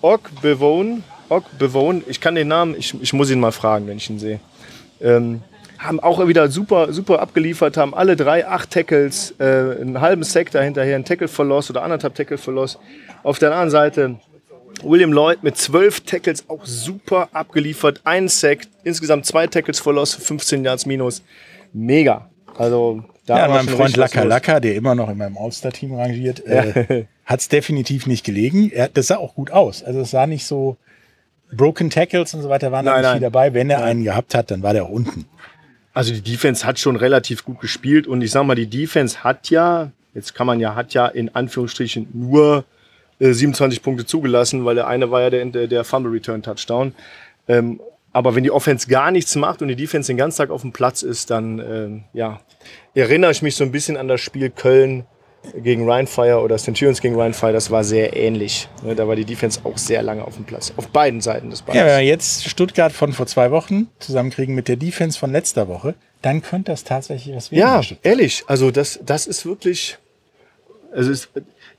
Ogbevone. 0.01 1.01
Ogbevone, 1.29 2.01
ich 2.07 2.21
kann 2.21 2.35
den 2.35 2.47
Namen, 2.47 2.73
ich, 2.77 2.93
ich 3.01 3.11
muss 3.13 3.29
ihn 3.29 3.39
mal 3.39 3.51
fragen, 3.51 3.85
wenn 3.87 3.97
ich 3.97 4.09
ihn 4.09 4.17
sehe. 4.19 4.39
Ähm, 5.01 5.41
haben 5.77 5.99
auch 5.99 6.25
wieder 6.27 6.49
super, 6.49 6.91
super 6.93 7.19
abgeliefert, 7.19 7.77
haben 7.77 7.93
alle 7.93 8.15
drei 8.15 8.47
acht 8.47 8.71
Tackles, 8.71 9.35
äh, 9.39 9.43
einen 9.81 9.99
halben 10.01 10.23
Sack 10.23 10.49
dahinterher, 10.51 10.95
einen 10.95 11.03
Tackle 11.05 11.27
verlost 11.27 11.69
oder 11.69 11.83
anderthalb 11.83 12.15
Tackle 12.15 12.37
verlost. 12.39 12.79
Auf 13.23 13.37
der 13.39 13.49
anderen 13.51 13.69
Seite 13.69 14.15
William 14.83 15.11
Lloyd 15.11 15.43
mit 15.43 15.57
zwölf 15.57 16.01
Tackles 16.01 16.49
auch 16.49 16.65
super 16.65 17.29
abgeliefert, 17.33 18.01
ein 18.03 18.27
Sack, 18.27 18.59
insgesamt 18.83 19.25
zwei 19.25 19.47
Tackles 19.47 19.79
verlost, 19.79 20.15
15 20.15 20.63
Yards 20.63 20.85
minus. 20.85 21.23
Mega. 21.73 22.29
Also 22.57 23.03
da 23.25 23.39
Ja, 23.39 23.47
meinem 23.47 23.67
Freund 23.67 23.95
Laka. 23.97 24.23
Laka, 24.23 24.59
der 24.59 24.75
immer 24.75 24.95
noch 24.95 25.09
in 25.09 25.17
meinem 25.17 25.37
All-Star-Team 25.37 25.93
rangiert, 25.93 26.45
äh, 26.45 27.05
hat 27.25 27.39
es 27.39 27.49
definitiv 27.49 28.07
nicht 28.07 28.25
gelegen. 28.25 28.71
Er, 28.71 28.87
das 28.87 29.07
sah 29.07 29.17
auch 29.17 29.35
gut 29.35 29.51
aus. 29.51 29.83
Also 29.83 30.01
es 30.01 30.11
sah 30.11 30.27
nicht 30.27 30.45
so 30.45 30.77
Broken 31.51 31.89
Tackles 31.89 32.33
und 32.33 32.41
so 32.41 32.49
weiter 32.49 32.71
waren 32.71 32.85
da 32.85 32.93
Nein, 32.93 33.01
nicht 33.01 33.11
viel 33.13 33.21
dabei. 33.21 33.53
Wenn 33.53 33.69
er 33.69 33.83
einen 33.83 34.03
gehabt 34.03 34.35
hat, 34.35 34.51
dann 34.51 34.63
war 34.63 34.73
der 34.73 34.85
auch 34.85 34.89
unten. 34.89 35.25
Also 35.93 36.13
die 36.13 36.21
Defense 36.21 36.65
hat 36.65 36.79
schon 36.79 36.95
relativ 36.95 37.43
gut 37.43 37.59
gespielt 37.59 38.07
und 38.07 38.21
ich 38.21 38.31
sag 38.31 38.43
mal, 38.45 38.55
die 38.55 38.67
Defense 38.67 39.23
hat 39.23 39.49
ja, 39.49 39.91
jetzt 40.13 40.35
kann 40.35 40.45
man 40.45 40.59
ja, 40.59 40.75
hat 40.75 40.93
ja 40.93 41.07
in 41.07 41.33
Anführungsstrichen 41.33 42.07
nur 42.13 42.65
äh, 43.19 43.31
27 43.33 43.81
Punkte 43.81 44.05
zugelassen, 44.05 44.65
weil 44.65 44.75
der 44.75 44.87
eine 44.87 45.11
war 45.11 45.21
ja 45.21 45.29
der, 45.29 45.45
der, 45.45 45.67
der 45.67 45.83
Fumble 45.83 46.11
Return 46.11 46.41
Touchdown. 46.43 46.93
Ähm, 47.47 47.79
aber 48.13 48.35
wenn 48.35 48.43
die 48.43 48.51
Offense 48.51 48.87
gar 48.87 49.11
nichts 49.11 49.35
macht 49.35 49.61
und 49.61 49.67
die 49.67 49.75
Defense 49.75 50.07
den 50.11 50.17
ganzen 50.17 50.37
Tag 50.39 50.49
auf 50.49 50.61
dem 50.61 50.71
Platz 50.71 51.03
ist, 51.03 51.29
dann 51.29 51.59
ähm, 51.59 52.03
ja, 52.13 52.39
erinnere 52.95 53.31
ich 53.31 53.41
mich 53.41 53.55
so 53.55 53.63
ein 53.63 53.71
bisschen 53.71 53.95
an 53.97 54.07
das 54.07 54.21
Spiel 54.21 54.49
Köln 54.49 55.05
gegen 55.55 55.89
Rheinfire 55.89 56.39
oder 56.41 56.57
Centurions 56.57 56.99
gegen 56.99 57.15
Rheinfire, 57.15 57.53
das 57.53 57.69
war 57.71 57.83
sehr 57.83 58.17
ähnlich. 58.17 58.67
Ne, 58.83 58.95
Da 58.95 59.07
war 59.07 59.15
die 59.15 59.23
Defense 59.23 59.61
auch 59.63 59.77
sehr 59.77 60.01
lange 60.01 60.25
auf 60.25 60.35
dem 60.35 60.43
Platz. 60.45 60.73
Auf 60.75 60.87
beiden 60.87 61.21
Seiten 61.21 61.51
des 61.51 61.59
Ja, 61.59 61.65
Balls. 61.67 61.79
wenn 61.79 61.85
wir 61.85 62.01
jetzt 62.01 62.49
Stuttgart 62.49 62.91
von 62.91 63.13
vor 63.13 63.27
zwei 63.27 63.51
Wochen 63.51 63.87
zusammenkriegen 63.99 64.55
mit 64.55 64.67
der 64.67 64.75
Defense 64.77 65.17
von 65.17 65.31
letzter 65.31 65.67
Woche, 65.67 65.93
dann 66.21 66.41
könnte 66.41 66.71
das 66.71 66.83
tatsächlich 66.83 67.35
was 67.35 67.51
werden. 67.51 67.61
Ja, 67.61 67.97
ehrlich. 68.01 68.43
Also 68.47 68.71
das, 68.71 68.99
das 69.05 69.27
ist 69.27 69.45
wirklich, 69.45 69.97
also 70.91 71.11
es, 71.11 71.29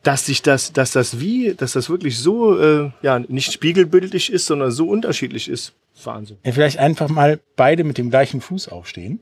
dass 0.02 0.26
sich 0.26 0.42
das, 0.42 0.72
dass 0.72 0.92
das 0.92 1.20
wie, 1.20 1.54
dass 1.54 1.72
das 1.72 1.90
wirklich 1.90 2.18
so, 2.18 2.58
äh, 2.58 2.90
ja, 3.02 3.18
nicht 3.18 3.52
spiegelbildlich 3.52 4.32
ist, 4.32 4.46
sondern 4.46 4.70
so 4.70 4.88
unterschiedlich 4.88 5.48
ist. 5.48 5.74
Wahnsinn. 6.04 6.38
Ja, 6.44 6.52
vielleicht 6.52 6.78
einfach 6.78 7.08
mal 7.08 7.40
beide 7.56 7.84
mit 7.84 7.98
dem 7.98 8.10
gleichen 8.10 8.40
Fuß 8.40 8.68
aufstehen, 8.68 9.20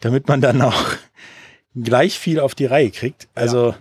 damit 0.00 0.28
man 0.28 0.40
dann 0.40 0.62
auch 0.62 0.84
gleich 1.74 2.18
viel 2.18 2.40
auf 2.40 2.54
die 2.54 2.66
Reihe 2.66 2.90
kriegt. 2.90 3.28
Also 3.34 3.74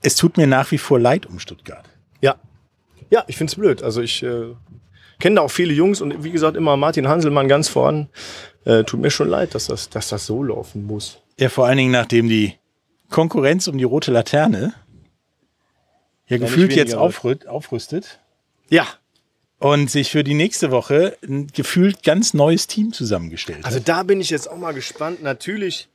es 0.00 0.16
tut 0.16 0.36
mir 0.36 0.46
nach 0.46 0.70
wie 0.70 0.78
vor 0.78 0.98
leid 0.98 1.26
um 1.26 1.38
Stuttgart. 1.38 1.84
Ja. 2.20 2.36
Ja, 3.10 3.24
ich 3.26 3.36
find's 3.36 3.54
blöd. 3.54 3.82
Also 3.82 4.00
ich 4.00 4.22
äh, 4.22 4.54
kenne 5.20 5.36
da 5.36 5.42
auch 5.42 5.50
viele 5.50 5.74
Jungs 5.74 6.00
und 6.00 6.24
wie 6.24 6.30
gesagt 6.30 6.56
immer 6.56 6.76
Martin 6.76 7.08
Hanselmann 7.08 7.48
ganz 7.48 7.68
voran. 7.68 8.08
Äh, 8.64 8.84
tut 8.84 9.00
mir 9.00 9.10
schon 9.10 9.28
leid, 9.28 9.54
dass 9.54 9.66
das, 9.66 9.90
dass 9.90 10.08
das 10.08 10.24
so 10.26 10.42
laufen 10.42 10.86
muss. 10.86 11.20
Ja, 11.38 11.50
vor 11.50 11.66
allen 11.66 11.76
Dingen 11.76 11.92
nachdem 11.92 12.28
die 12.28 12.54
Konkurrenz 13.10 13.68
um 13.68 13.76
die 13.76 13.84
rote 13.84 14.10
Laterne 14.10 14.74
ja, 16.28 16.38
gefühlt 16.38 16.74
jetzt 16.74 16.92
wird. 16.92 17.00
aufrüt, 17.00 17.46
aufrüstet 17.46 18.20
Ja, 18.68 18.86
und 19.58 19.90
sich 19.90 20.10
für 20.10 20.24
die 20.24 20.34
nächste 20.34 20.70
Woche 20.70 21.16
ein 21.26 21.46
gefühlt 21.46 22.02
ganz 22.02 22.34
neues 22.34 22.66
Team 22.66 22.92
zusammengestellt 22.92 23.64
Also 23.64 23.78
hat. 23.78 23.88
da 23.88 24.02
bin 24.02 24.20
ich 24.20 24.30
jetzt 24.30 24.50
auch 24.50 24.58
mal 24.58 24.72
gespannt. 24.74 25.22
Natürlich 25.22 25.88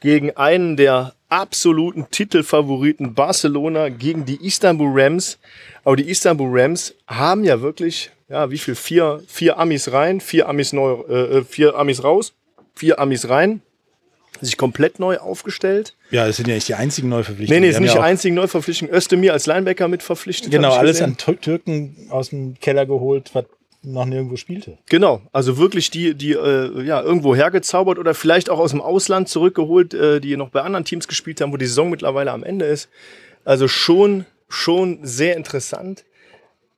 gegen 0.00 0.36
einen 0.36 0.76
der 0.76 1.14
absoluten 1.30 2.10
Titelfavoriten 2.10 3.14
Barcelona 3.14 3.88
gegen 3.88 4.24
die 4.26 4.44
Istanbul 4.44 4.90
Rams. 5.00 5.38
Aber 5.84 5.96
die 5.96 6.10
Istanbul 6.10 6.60
Rams 6.60 6.94
haben 7.06 7.44
ja 7.44 7.60
wirklich, 7.62 8.10
ja, 8.28 8.50
wie 8.50 8.58
viel? 8.58 8.74
Vier, 8.74 9.22
vier 9.26 9.58
Amis 9.58 9.90
rein, 9.92 10.20
vier 10.20 10.48
Amis 10.48 10.72
neu, 10.72 11.02
äh, 11.08 11.38
äh, 11.38 11.44
vier 11.44 11.76
Amis 11.76 12.04
raus, 12.04 12.34
vier 12.74 12.98
Amis 12.98 13.28
rein. 13.28 13.62
Sich 14.44 14.56
komplett 14.56 14.98
neu 14.98 15.18
aufgestellt. 15.18 15.94
Ja, 16.10 16.26
das 16.26 16.36
sind 16.36 16.48
ja 16.48 16.54
nicht 16.54 16.68
die 16.68 16.74
einzigen 16.74 17.08
Nee, 17.08 17.14
Neuverpflichtungen. 17.16 17.60
nee, 17.62 17.68
ist 17.68 17.76
haben 17.76 17.82
nicht 17.84 17.94
die 17.94 17.98
einzigen 18.00 18.34
Neuverpflichtungen. 18.34 18.94
Özdemir 18.94 19.32
als 19.32 19.46
Linebacker 19.46 19.88
mit 19.88 20.02
verpflichtet. 20.02 20.50
Genau, 20.50 20.72
alles 20.74 20.98
gesehen. 20.98 21.04
an 21.12 21.16
Tür- 21.16 21.40
Türken 21.40 21.96
aus 22.10 22.30
dem 22.30 22.54
Keller 22.60 22.86
geholt, 22.86 23.30
was 23.34 23.44
noch 23.82 24.06
nirgendwo 24.06 24.36
spielte. 24.36 24.78
Genau, 24.88 25.20
also 25.32 25.58
wirklich 25.58 25.90
die, 25.90 26.14
die 26.14 26.32
äh, 26.32 26.82
ja, 26.84 27.02
irgendwo 27.02 27.34
hergezaubert 27.36 27.98
oder 27.98 28.14
vielleicht 28.14 28.48
auch 28.48 28.58
aus 28.58 28.70
dem 28.70 28.80
Ausland 28.80 29.28
zurückgeholt, 29.28 29.92
äh, 29.92 30.20
die 30.20 30.36
noch 30.38 30.48
bei 30.48 30.62
anderen 30.62 30.84
Teams 30.86 31.06
gespielt 31.08 31.40
haben, 31.40 31.52
wo 31.52 31.58
die 31.58 31.66
Saison 31.66 31.90
mittlerweile 31.90 32.32
am 32.32 32.42
Ende 32.44 32.64
ist. 32.64 32.88
Also 33.44 33.68
schon, 33.68 34.24
schon 34.48 35.00
sehr 35.02 35.36
interessant. 35.36 36.04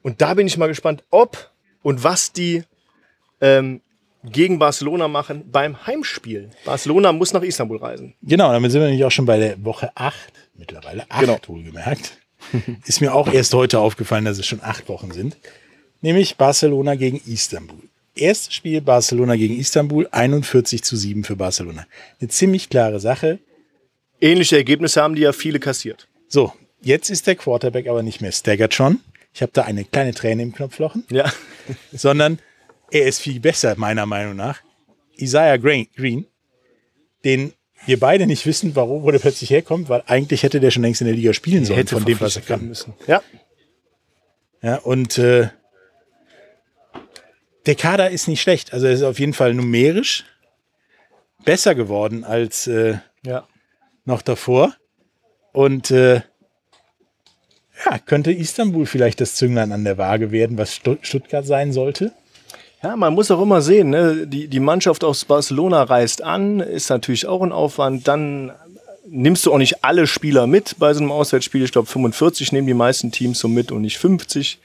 Und 0.02 0.20
da 0.20 0.34
bin 0.34 0.46
ich 0.48 0.56
mal 0.56 0.66
gespannt, 0.66 1.04
ob 1.10 1.50
und 1.82 2.02
was 2.02 2.32
die 2.32 2.64
ähm, 3.40 3.80
gegen 4.32 4.58
Barcelona 4.58 5.08
machen 5.08 5.50
beim 5.50 5.86
Heimspiel. 5.86 6.50
Barcelona 6.64 7.12
muss 7.12 7.32
nach 7.32 7.42
Istanbul 7.42 7.78
reisen. 7.78 8.14
Genau, 8.22 8.50
damit 8.52 8.70
sind 8.72 8.80
wir 8.80 8.88
nämlich 8.88 9.04
auch 9.04 9.10
schon 9.10 9.26
bei 9.26 9.38
der 9.38 9.64
Woche 9.64 9.90
8, 9.94 10.16
mittlerweile 10.54 11.04
8 11.10 11.20
Genau. 11.20 11.38
wohlgemerkt. 11.46 12.18
Ist 12.86 13.00
mir 13.00 13.14
auch 13.14 13.32
erst 13.32 13.54
heute 13.54 13.78
aufgefallen, 13.80 14.24
dass 14.24 14.38
es 14.38 14.46
schon 14.46 14.60
acht 14.62 14.88
Wochen 14.88 15.10
sind. 15.10 15.36
Nämlich 16.00 16.36
Barcelona 16.36 16.94
gegen 16.94 17.20
Istanbul. 17.26 17.78
Erstes 18.14 18.54
Spiel 18.54 18.80
Barcelona 18.80 19.36
gegen 19.36 19.58
Istanbul, 19.58 20.08
41 20.10 20.82
zu 20.82 20.96
7 20.96 21.24
für 21.24 21.36
Barcelona. 21.36 21.86
Eine 22.20 22.28
ziemlich 22.28 22.68
klare 22.70 23.00
Sache. 23.00 23.38
Ähnliche 24.20 24.56
Ergebnisse 24.56 25.02
haben 25.02 25.14
die 25.14 25.22
ja 25.22 25.32
viele 25.32 25.58
kassiert. 25.60 26.08
So, 26.28 26.52
jetzt 26.80 27.10
ist 27.10 27.26
der 27.26 27.34
Quarterback 27.36 27.88
aber 27.88 28.02
nicht 28.02 28.20
mehr 28.20 28.32
staggert 28.32 28.74
schon. 28.74 29.00
Ich 29.34 29.42
habe 29.42 29.52
da 29.52 29.62
eine 29.62 29.84
kleine 29.84 30.14
Träne 30.14 30.42
im 30.42 30.54
Knopflochen. 30.54 31.04
Ja. 31.10 31.30
sondern 31.92 32.38
er 32.90 33.06
ist 33.06 33.20
viel 33.20 33.40
besser, 33.40 33.74
meiner 33.76 34.06
Meinung 34.06 34.36
nach. 34.36 34.60
Isaiah 35.18 35.56
Green, 35.56 36.26
den 37.24 37.52
wir 37.86 37.98
beide 38.00 38.26
nicht 38.26 38.44
wissen, 38.46 38.74
warum, 38.76 39.02
wo 39.02 39.10
der 39.10 39.18
plötzlich 39.18 39.50
herkommt, 39.50 39.88
weil 39.88 40.02
eigentlich 40.06 40.42
hätte 40.42 40.60
der 40.60 40.70
schon 40.70 40.82
längst 40.82 41.00
in 41.00 41.06
der 41.06 41.16
Liga 41.16 41.32
spielen 41.32 41.64
sollen, 41.64 41.86
von 41.86 42.04
dem, 42.04 42.20
was 42.20 42.36
er 42.36 42.42
kann. 42.42 42.66
müssen. 42.68 42.94
Ja. 43.06 43.22
Ja, 44.62 44.76
und 44.78 45.18
äh, 45.18 45.48
der 47.66 47.74
Kader 47.74 48.10
ist 48.10 48.28
nicht 48.28 48.40
schlecht. 48.42 48.72
Also 48.72 48.86
er 48.86 48.92
ist 48.92 49.02
auf 49.02 49.18
jeden 49.18 49.32
Fall 49.34 49.54
numerisch 49.54 50.24
besser 51.44 51.74
geworden 51.74 52.24
als 52.24 52.66
äh, 52.66 52.98
Ja. 53.24 53.46
noch 54.04 54.22
davor. 54.22 54.74
Und 55.52 55.90
äh, 55.90 56.22
ja, 57.84 57.98
könnte 58.04 58.32
Istanbul 58.32 58.86
vielleicht 58.86 59.20
das 59.20 59.34
Zünglein 59.36 59.72
an 59.72 59.84
der 59.84 59.98
Waage 59.98 60.32
werden, 60.32 60.58
was 60.58 60.74
Stu- 60.74 60.98
Stuttgart 61.02 61.46
sein 61.46 61.72
sollte? 61.72 62.12
Ja, 62.82 62.94
man 62.94 63.14
muss 63.14 63.30
auch 63.30 63.40
immer 63.40 63.62
sehen, 63.62 63.90
ne? 63.90 64.26
die, 64.26 64.48
die 64.48 64.60
Mannschaft 64.60 65.02
aus 65.02 65.24
Barcelona 65.24 65.82
reist 65.82 66.22
an, 66.22 66.60
ist 66.60 66.90
natürlich 66.90 67.26
auch 67.26 67.42
ein 67.42 67.52
Aufwand. 67.52 68.06
Dann 68.06 68.52
nimmst 69.08 69.46
du 69.46 69.52
auch 69.52 69.58
nicht 69.58 69.84
alle 69.84 70.06
Spieler 70.06 70.46
mit 70.46 70.76
bei 70.78 70.92
so 70.92 71.00
einem 71.00 71.10
Auswärtsspiel. 71.10 71.62
Ich 71.64 71.72
glaube, 71.72 71.88
45 71.88 72.52
nehmen 72.52 72.66
die 72.66 72.74
meisten 72.74 73.10
Teams 73.10 73.38
so 73.38 73.48
mit 73.48 73.72
und 73.72 73.82
nicht 73.82 73.98
50. 73.98 74.58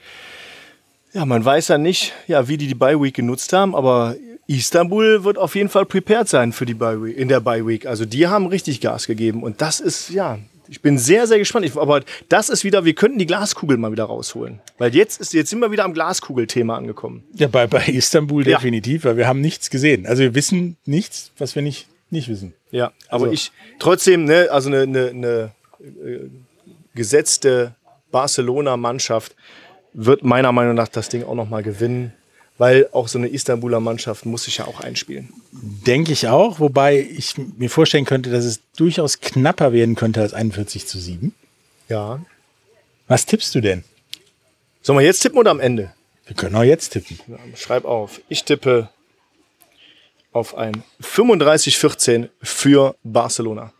Ja, 1.14 1.24
man 1.24 1.44
weiß 1.44 1.68
ja 1.68 1.78
nicht, 1.78 2.12
ja, 2.26 2.48
wie 2.48 2.56
die 2.56 2.66
die 2.66 2.74
Bye 2.74 3.00
Week 3.00 3.14
genutzt 3.14 3.52
haben, 3.52 3.74
aber 3.74 4.16
Istanbul 4.46 5.24
wird 5.24 5.38
auf 5.38 5.54
jeden 5.54 5.68
Fall 5.68 5.86
prepared 5.86 6.28
sein 6.28 6.52
für 6.52 6.66
die 6.66 6.74
Bye 6.74 7.02
Week, 7.02 7.16
in 7.16 7.28
der 7.28 7.40
Bye 7.40 7.66
Week. 7.66 7.86
Also 7.86 8.04
die 8.04 8.26
haben 8.26 8.46
richtig 8.46 8.80
Gas 8.80 9.06
gegeben 9.06 9.42
und 9.42 9.60
das 9.60 9.80
ist, 9.80 10.10
ja, 10.10 10.38
ich 10.72 10.80
bin 10.80 10.96
sehr, 10.96 11.26
sehr 11.26 11.38
gespannt. 11.38 11.66
Ich, 11.66 11.76
aber 11.76 12.00
das 12.30 12.48
ist 12.48 12.64
wieder, 12.64 12.84
wir 12.86 12.94
könnten 12.94 13.18
die 13.18 13.26
Glaskugel 13.26 13.76
mal 13.76 13.92
wieder 13.92 14.04
rausholen. 14.04 14.60
Weil 14.78 14.94
jetzt 14.94 15.20
ist, 15.20 15.34
jetzt 15.34 15.50
sind 15.50 15.58
wir 15.60 15.70
wieder 15.70 15.84
am 15.84 15.92
Glaskugel-Thema 15.92 16.76
angekommen. 16.76 17.24
Ja, 17.34 17.46
bei, 17.48 17.66
bei 17.66 17.84
Istanbul 17.86 18.48
Ja. 18.48 18.56
definitiv, 18.56 19.04
weil 19.04 19.18
wir 19.18 19.26
haben 19.28 19.42
nichts 19.42 19.68
gesehen. 19.68 20.06
Also 20.06 20.22
wir 20.22 20.34
wissen 20.34 20.76
nichts, 20.86 21.30
was 21.36 21.54
wir 21.54 21.62
nicht, 21.62 21.88
nicht 22.10 22.28
wissen. 22.28 22.54
Ja, 22.70 22.92
aber 23.08 23.24
Also- 23.24 23.34
ich 23.34 23.52
trotzdem, 23.78 24.24
ne, 24.24 24.48
also 24.50 24.70
eine, 24.70 24.80
eine, 24.82 25.08
eine 25.10 25.50
äh, 25.80 26.30
gesetzte 26.94 27.74
Barcelona-Mannschaft 28.10 29.34
wird 29.92 30.24
meiner 30.24 30.52
Meinung 30.52 30.74
nach 30.74 30.88
das 30.88 31.08
Ding 31.10 31.22
auch 31.24 31.34
nochmal 31.34 31.62
gewinnen, 31.62 32.12
weil 32.62 32.88
auch 32.92 33.08
so 33.08 33.18
eine 33.18 33.26
Istanbuler 33.26 33.80
Mannschaft 33.80 34.24
muss 34.24 34.44
sich 34.44 34.58
ja 34.58 34.68
auch 34.68 34.78
einspielen. 34.78 35.30
Denke 35.50 36.12
ich 36.12 36.28
auch, 36.28 36.60
wobei 36.60 37.00
ich 37.00 37.34
mir 37.58 37.68
vorstellen 37.68 38.04
könnte, 38.04 38.30
dass 38.30 38.44
es 38.44 38.60
durchaus 38.76 39.18
knapper 39.18 39.72
werden 39.72 39.96
könnte 39.96 40.20
als 40.20 40.32
41 40.32 40.86
zu 40.86 41.00
7. 41.00 41.34
Ja. 41.88 42.24
Was 43.08 43.26
tippst 43.26 43.52
du 43.56 43.60
denn? 43.60 43.82
Sollen 44.80 44.96
wir 44.96 45.04
jetzt 45.04 45.22
tippen 45.22 45.40
oder 45.40 45.50
am 45.50 45.58
Ende? 45.58 45.92
Wir 46.24 46.36
können 46.36 46.54
auch 46.54 46.62
jetzt 46.62 46.90
tippen. 46.90 47.18
Ja, 47.26 47.36
schreib 47.56 47.84
auf. 47.84 48.20
Ich 48.28 48.44
tippe 48.44 48.90
auf 50.30 50.56
ein 50.56 50.84
35-14 51.02 52.28
für 52.44 52.94
Barcelona. 53.02 53.72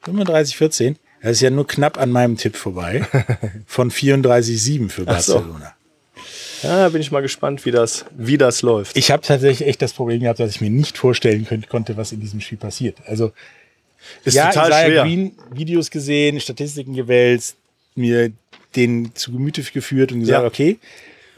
35 0.00 0.56
14. 0.56 0.98
Das 1.20 1.32
ist 1.32 1.40
ja 1.42 1.50
nur 1.50 1.66
knapp 1.66 1.98
an 1.98 2.10
meinem 2.10 2.38
Tipp 2.38 2.56
vorbei. 2.56 3.06
Von 3.66 3.90
34 3.90 4.62
7 4.62 4.88
für. 4.88 5.04
Barcelona. 5.04 5.73
Ja, 6.64 6.76
da 6.84 6.88
bin 6.88 7.00
ich 7.00 7.10
mal 7.10 7.20
gespannt, 7.20 7.64
wie 7.64 7.70
das, 7.70 8.04
wie 8.16 8.38
das 8.38 8.62
läuft. 8.62 8.96
Ich 8.96 9.10
habe 9.10 9.22
tatsächlich 9.22 9.68
echt 9.68 9.82
das 9.82 9.92
Problem 9.92 10.20
gehabt, 10.20 10.40
dass 10.40 10.50
ich 10.50 10.60
mir 10.60 10.70
nicht 10.70 10.98
vorstellen 10.98 11.46
könnt, 11.46 11.68
konnte, 11.68 11.96
was 11.96 12.12
in 12.12 12.20
diesem 12.20 12.40
Spiel 12.40 12.58
passiert. 12.58 12.98
Also 13.06 13.32
ist 14.24 14.34
ja, 14.34 14.48
total 14.48 14.68
Isaiah 14.70 14.86
schwer. 14.86 15.02
Green 15.04 15.32
Videos 15.52 15.90
gesehen, 15.90 16.40
Statistiken 16.40 16.94
gewälzt, 16.94 17.56
mir 17.94 18.32
den 18.76 19.14
zu 19.14 19.32
Gemüte 19.32 19.62
geführt 19.62 20.12
und 20.12 20.20
gesagt, 20.20 20.42
Ja. 20.42 20.46
okay, 20.46 20.78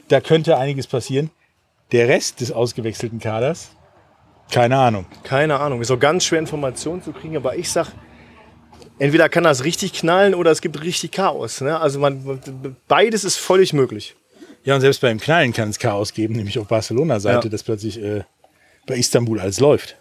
da 0.09 0.21
könnte 0.21 0.57
einiges 0.57 0.87
passieren. 0.87 1.31
Der 1.93 2.09
Rest 2.09 2.41
des 2.41 2.51
ausgewechselten 2.51 3.21
Kaders, 3.21 3.71
keine 4.51 4.77
Ahnung. 4.77 5.07
Keine 5.25 5.59
Ahnung. 5.59 5.81
Ist 5.81 5.91
auch 5.91 5.99
ganz 5.99 6.25
schwer 6.25 6.39
Informationen 6.39 7.03
zu 7.03 7.13
kriegen, 7.13 7.37
aber 7.37 7.57
ich 7.57 7.71
sag, 7.71 7.89
entweder 8.99 9.29
kann 9.29 9.45
das 9.45 9.65
richtig 9.65 9.93
knallen 9.93 10.35
oder 10.35 10.51
es 10.51 10.61
gibt 10.61 10.83
richtig 10.83 11.13
Chaos. 11.13 11.61
Ne? 11.61 11.79
Also 11.79 11.99
man, 11.99 12.41
beides 12.89 13.25
ist 13.25 13.37
völlig 13.37 13.73
möglich. 13.73 14.15
Ja, 14.67 14.75
und 14.75 14.83
selbst 14.83 15.01
beim 15.01 15.19
Knallen 15.19 15.53
kann 15.55 15.71
es 15.71 15.79
Chaos 15.79 16.13
geben, 16.13 16.35
nämlich 16.35 16.59
auf 16.59 16.67
Barcelona-Seite, 16.69 17.47
Ja. 17.47 17.51
dass 17.51 17.63
plötzlich 17.63 18.03
äh, 18.03 18.23
bei 18.87 18.97
Istanbul 18.97 19.41
alles 19.41 19.61
läuft. 19.61 19.97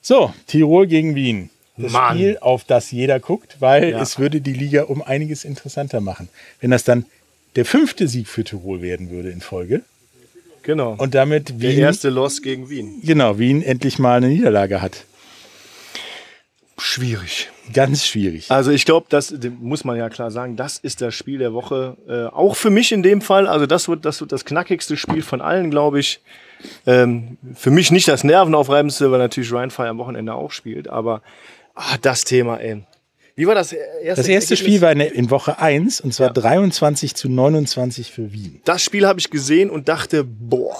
So, 0.00 0.32
Tirol 0.46 0.86
gegen 0.86 1.14
Wien. 1.14 1.50
Das 1.76 1.92
Mann. 1.92 2.16
Spiel, 2.16 2.38
auf 2.40 2.64
das 2.64 2.90
jeder 2.90 3.20
guckt, 3.20 3.56
weil 3.60 3.90
Ja. 3.90 4.00
es 4.00 4.18
würde 4.18 4.40
die 4.40 4.52
Liga 4.54 4.84
um 4.84 5.02
einiges 5.02 5.44
interessanter 5.44 6.00
machen. 6.00 6.28
Wenn 6.60 6.70
das 6.70 6.84
dann 6.84 7.04
der 7.56 7.64
fünfte 7.66 8.08
Sieg 8.08 8.28
für 8.28 8.44
Tirol 8.44 8.80
werden 8.80 9.10
würde 9.10 9.30
in 9.30 9.40
Folge 9.40 9.82
Genau. 10.62 10.94
und 10.96 11.14
damit 11.14 11.48
der 11.50 11.60
Wien, 11.60 11.78
erste 11.80 12.08
Loss 12.08 12.40
gegen 12.42 12.70
Wien. 12.70 13.00
genau, 13.02 13.38
Wien 13.38 13.62
endlich 13.62 13.98
mal 13.98 14.16
eine 14.18 14.28
Niederlage 14.28 14.80
hat. 14.80 15.04
Schwierig. 16.78 17.50
Ganz 17.72 18.04
schwierig. 18.06 18.50
Also 18.50 18.70
ich 18.70 18.84
glaube, 18.84 19.06
das 19.08 19.34
muss 19.60 19.84
man 19.84 19.96
ja 19.96 20.10
klar 20.10 20.30
sagen, 20.30 20.56
das 20.56 20.78
ist 20.78 21.00
das 21.00 21.14
Spiel 21.14 21.38
der 21.38 21.54
Woche. 21.54 21.96
Äh, 22.06 22.26
auch 22.34 22.54
für 22.54 22.70
mich 22.70 22.92
in 22.92 23.02
dem 23.02 23.22
Fall. 23.22 23.46
Also 23.46 23.66
das 23.66 23.88
wird 23.88 24.04
das, 24.04 24.20
wird 24.20 24.30
das 24.30 24.44
knackigste 24.44 24.96
Spiel 24.96 25.22
von 25.22 25.40
allen, 25.40 25.70
glaube 25.70 26.00
ich. 26.00 26.20
Ähm, 26.86 27.38
für 27.54 27.70
mich 27.70 27.90
nicht 27.90 28.08
das 28.08 28.24
Nervenaufreibendste, 28.24 29.10
weil 29.10 29.18
natürlich 29.18 29.50
Ryan 29.52 29.70
Fire 29.70 29.88
am 29.88 29.98
Wochenende 29.98 30.34
auch 30.34 30.50
spielt. 30.50 30.88
Aber 30.88 31.22
ah, 31.74 31.96
das 32.02 32.24
Thema, 32.24 32.58
ey. 32.58 32.82
Wie 33.36 33.46
war 33.46 33.54
das 33.54 33.72
erste 33.72 34.22
Das 34.22 34.28
erste 34.28 34.56
Spiel 34.56 34.80
war 34.80 34.92
in, 34.92 35.00
in 35.00 35.30
Woche 35.30 35.58
1 35.58 36.00
und 36.00 36.12
zwar 36.14 36.28
Ja. 36.28 36.32
23 36.32 37.14
zu 37.14 37.28
29 37.28 38.10
für 38.10 38.32
Wien. 38.32 38.60
Das 38.64 38.82
Spiel 38.82 39.06
habe 39.06 39.18
ich 39.18 39.30
gesehen 39.30 39.70
und 39.70 39.88
dachte, 39.88 40.24
boah. 40.24 40.76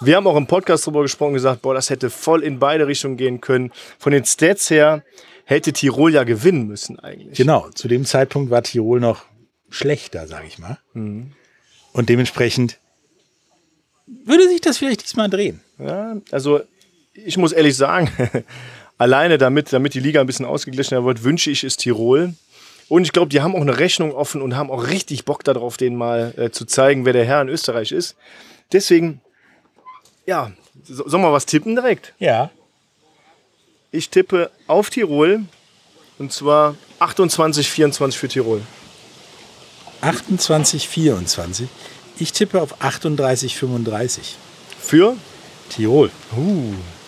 Wir 0.00 0.16
haben 0.16 0.26
auch 0.26 0.36
im 0.36 0.46
Podcast 0.46 0.86
drüber 0.86 1.02
gesprochen 1.02 1.30
und 1.30 1.34
gesagt, 1.34 1.62
boah, 1.62 1.74
das 1.74 1.90
hätte 1.90 2.10
voll 2.10 2.42
in 2.42 2.58
beide 2.58 2.86
Richtungen 2.86 3.16
gehen 3.16 3.40
können. 3.40 3.72
Von 3.98 4.12
den 4.12 4.24
Stats 4.24 4.70
her 4.70 5.02
hätte 5.44 5.72
Tirol 5.72 6.14
ja 6.14 6.24
gewinnen 6.24 6.66
müssen 6.66 6.98
eigentlich. 7.00 7.36
Genau, 7.36 7.68
zu 7.74 7.88
dem 7.88 8.04
Zeitpunkt 8.04 8.50
war 8.50 8.62
Tirol 8.62 9.00
noch 9.00 9.24
schlechter, 9.70 10.26
sage 10.26 10.46
ich 10.46 10.58
mal. 10.58 10.78
Mhm. 10.92 11.32
Und 11.92 12.08
dementsprechend 12.08 12.78
würde 14.24 14.48
sich 14.48 14.60
das 14.60 14.78
vielleicht 14.78 15.02
diesmal 15.02 15.28
drehen. 15.28 15.60
Ja, 15.78 16.16
also 16.30 16.60
ich 17.12 17.36
muss 17.36 17.52
ehrlich 17.52 17.76
sagen, 17.76 18.10
alleine 18.98 19.38
damit, 19.38 19.72
damit 19.72 19.94
die 19.94 20.00
Liga 20.00 20.20
ein 20.20 20.26
bisschen 20.26 20.46
ausgeglichener 20.46 21.04
wird, 21.04 21.24
wünsche 21.24 21.50
ich 21.50 21.64
es 21.64 21.76
Tirol. 21.76 22.34
Und 22.88 23.02
ich 23.02 23.12
glaube, 23.12 23.28
die 23.28 23.40
haben 23.42 23.54
auch 23.54 23.60
eine 23.60 23.78
Rechnung 23.78 24.12
offen 24.12 24.40
und 24.40 24.56
haben 24.56 24.70
auch 24.70 24.88
richtig 24.88 25.24
Bock 25.24 25.44
darauf, 25.44 25.76
denen 25.76 25.96
mal 25.96 26.32
äh, 26.36 26.50
zu 26.50 26.64
zeigen, 26.64 27.04
wer 27.04 27.12
der 27.12 27.24
Herr 27.24 27.42
in 27.42 27.48
Österreich 27.48 27.92
ist. 27.92 28.16
Deswegen, 28.72 29.20
ja, 30.28 30.52
so, 30.84 31.08
sollen 31.08 31.22
wir 31.22 31.32
was 31.32 31.46
tippen 31.46 31.74
direkt? 31.74 32.12
Ja. 32.18 32.50
Ich 33.90 34.10
tippe 34.10 34.50
auf 34.66 34.90
Tirol 34.90 35.40
und 36.18 36.32
zwar 36.32 36.74
28, 36.98 37.70
24 37.70 38.18
für 38.18 38.28
Tirol. 38.28 38.60
28, 40.02 40.88
24. 40.88 41.68
Ich 42.18 42.32
tippe 42.32 42.60
auf 42.60 42.82
38, 42.82 43.56
35. 43.56 44.36
Für? 44.78 45.16
Tirol. 45.70 46.10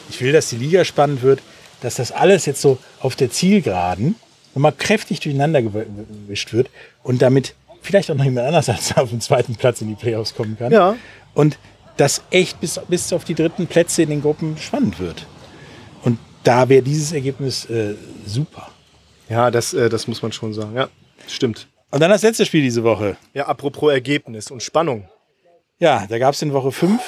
Ich 0.09 0.21
will, 0.21 0.33
dass 0.33 0.49
die 0.49 0.57
Liga 0.57 0.85
spannend 0.85 1.23
wird, 1.23 1.41
dass 1.83 1.97
das 1.97 2.13
alles 2.13 2.47
jetzt 2.47 2.61
so 2.61 2.79
auf 3.01 3.17
der 3.17 3.31
Zielgeraden 3.31 4.17
nochmal 4.55 4.73
kräftig 4.73 5.21
durcheinander 5.21 5.61
gew- 5.61 5.85
gewischt 6.27 6.53
wird 6.53 6.69
und 7.03 7.23
damit 7.23 7.55
vielleicht 7.83 8.11
auch 8.11 8.17
noch 8.17 8.25
jemand 8.25 8.47
anders 8.49 8.69
als 8.71 8.97
auf 8.97 9.11
den 9.11 9.21
zweiten 9.21 9.55
Platz 9.57 9.81
in 9.81 9.89
die 9.89 9.95
Playoffs 9.95 10.35
kommen 10.35 10.57
kann. 10.59 10.73
Ja. 10.73 10.97
Und 11.35 11.59
das 11.97 12.23
echt 12.31 12.61
bis, 12.61 12.81
bis 12.89 13.13
auf 13.13 13.25
die 13.25 13.35
dritten 13.35 13.67
Plätze 13.67 14.03
in 14.03 14.11
den 14.11 14.23
Gruppen 14.23 14.57
spannend 14.59 14.99
wird. 14.99 15.27
Und 16.03 16.19
da 16.45 16.69
wäre 16.69 16.83
dieses 16.83 17.13
Ergebnis 17.13 17.65
äh, 17.67 17.95
super. 18.27 18.71
Ja, 19.29 19.51
das, 19.51 19.75
äh, 19.75 19.89
das 19.89 20.07
muss 20.09 20.23
man 20.23 20.33
schon 20.33 20.53
sagen. 20.55 20.75
Ja, 20.77 20.89
stimmt. 21.27 21.69
Und 21.91 22.01
dann 22.01 22.11
das 22.11 22.23
letzte 22.23 22.47
Spiel 22.47 22.63
diese 22.63 22.83
Woche. 22.85 23.17
Ja, 23.35 23.47
apropos 23.47 23.93
Ergebnis 23.93 24.51
und 24.51 24.63
Spannung. 24.63 25.09
Ja, 25.79 26.07
da 26.09 26.19
gab 26.19 26.35
es 26.35 26.43
in 26.43 26.53
Woche 26.53 26.73
5, 26.73 27.01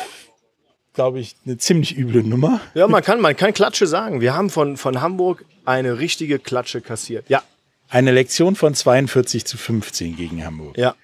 glaube 0.94 1.20
ich, 1.20 1.36
eine 1.46 1.58
ziemlich 1.58 1.96
üble 1.96 2.22
Nummer. 2.22 2.60
Ja, 2.74 2.86
man 2.88 3.02
kann, 3.02 3.20
man 3.20 3.36
kann 3.36 3.52
Klatsche 3.52 3.86
sagen. 3.86 4.20
Wir 4.20 4.34
haben 4.34 4.50
von, 4.50 4.76
von 4.76 5.00
Hamburg 5.00 5.44
eine 5.64 5.98
richtige 5.98 6.38
Klatsche 6.38 6.80
kassiert. 6.80 7.28
Ja, 7.28 7.42
Eine 7.88 8.10
Lektion 8.12 8.56
von 8.56 8.74
42 8.74 9.44
zu 9.44 9.56
15 9.56 10.16
gegen 10.16 10.44
Hamburg. 10.44 10.76
ja. 10.76 10.94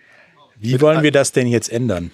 Wie 0.61 0.81
wollen 0.81 1.05
wir 1.05 1.13
das 1.13 1.31
denn 1.31 1.47
jetzt 1.47 1.71
ändern? 1.71 2.11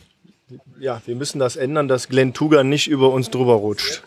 Ja, 0.79 1.01
wir 1.07 1.17
müssen 1.17 1.39
das 1.39 1.57
ändern, 1.57 1.89
dass 1.89 2.09
Glenn 2.09 2.35
Tuga 2.35 2.65
nicht 2.65 2.89
über 2.89 3.11
uns 3.11 3.31
drüber 3.31 3.55
rutscht. 3.55 4.03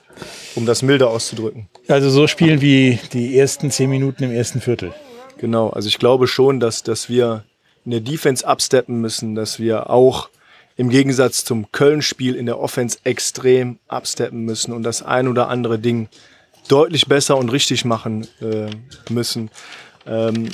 Um 0.55 0.65
das 0.65 0.81
milde 0.81 1.07
auszudrücken. 1.07 1.69
Also 1.87 2.09
so 2.09 2.25
spielen 2.25 2.59
wie 2.59 2.99
die 3.13 3.37
ersten 3.37 3.69
10 3.69 3.89
Minuten 3.89 4.23
im 4.23 4.31
ersten 4.31 4.61
Viertel. 4.61 4.93
Genau, 5.37 5.69
also 5.69 5.87
ich 5.87 5.99
glaube 5.99 6.27
schon, 6.27 6.59
dass, 6.59 6.81
dass 6.81 7.09
wir 7.09 7.43
in 7.85 7.91
der 7.91 7.99
Defense 7.99 8.45
absteppen 8.45 8.99
müssen, 8.99 9.35
dass 9.35 9.59
wir 9.59 9.91
auch 9.91 10.29
im 10.75 10.89
Gegensatz 10.89 11.45
zum 11.45 11.71
Köln-Spiel 11.71 12.35
in 12.35 12.45
der 12.45 12.59
Offense 12.59 12.99
extrem 13.03 13.79
absteppen 13.87 14.41
müssen 14.45 14.73
und 14.73 14.83
das 14.83 15.03
ein 15.03 15.27
oder 15.27 15.49
andere 15.49 15.79
Ding 15.79 16.09
deutlich 16.67 17.07
besser 17.07 17.37
und 17.37 17.49
richtig 17.49 17.85
machen 17.85 18.27
äh, 18.41 18.69
müssen. 19.11 19.49
Ähm, 20.05 20.49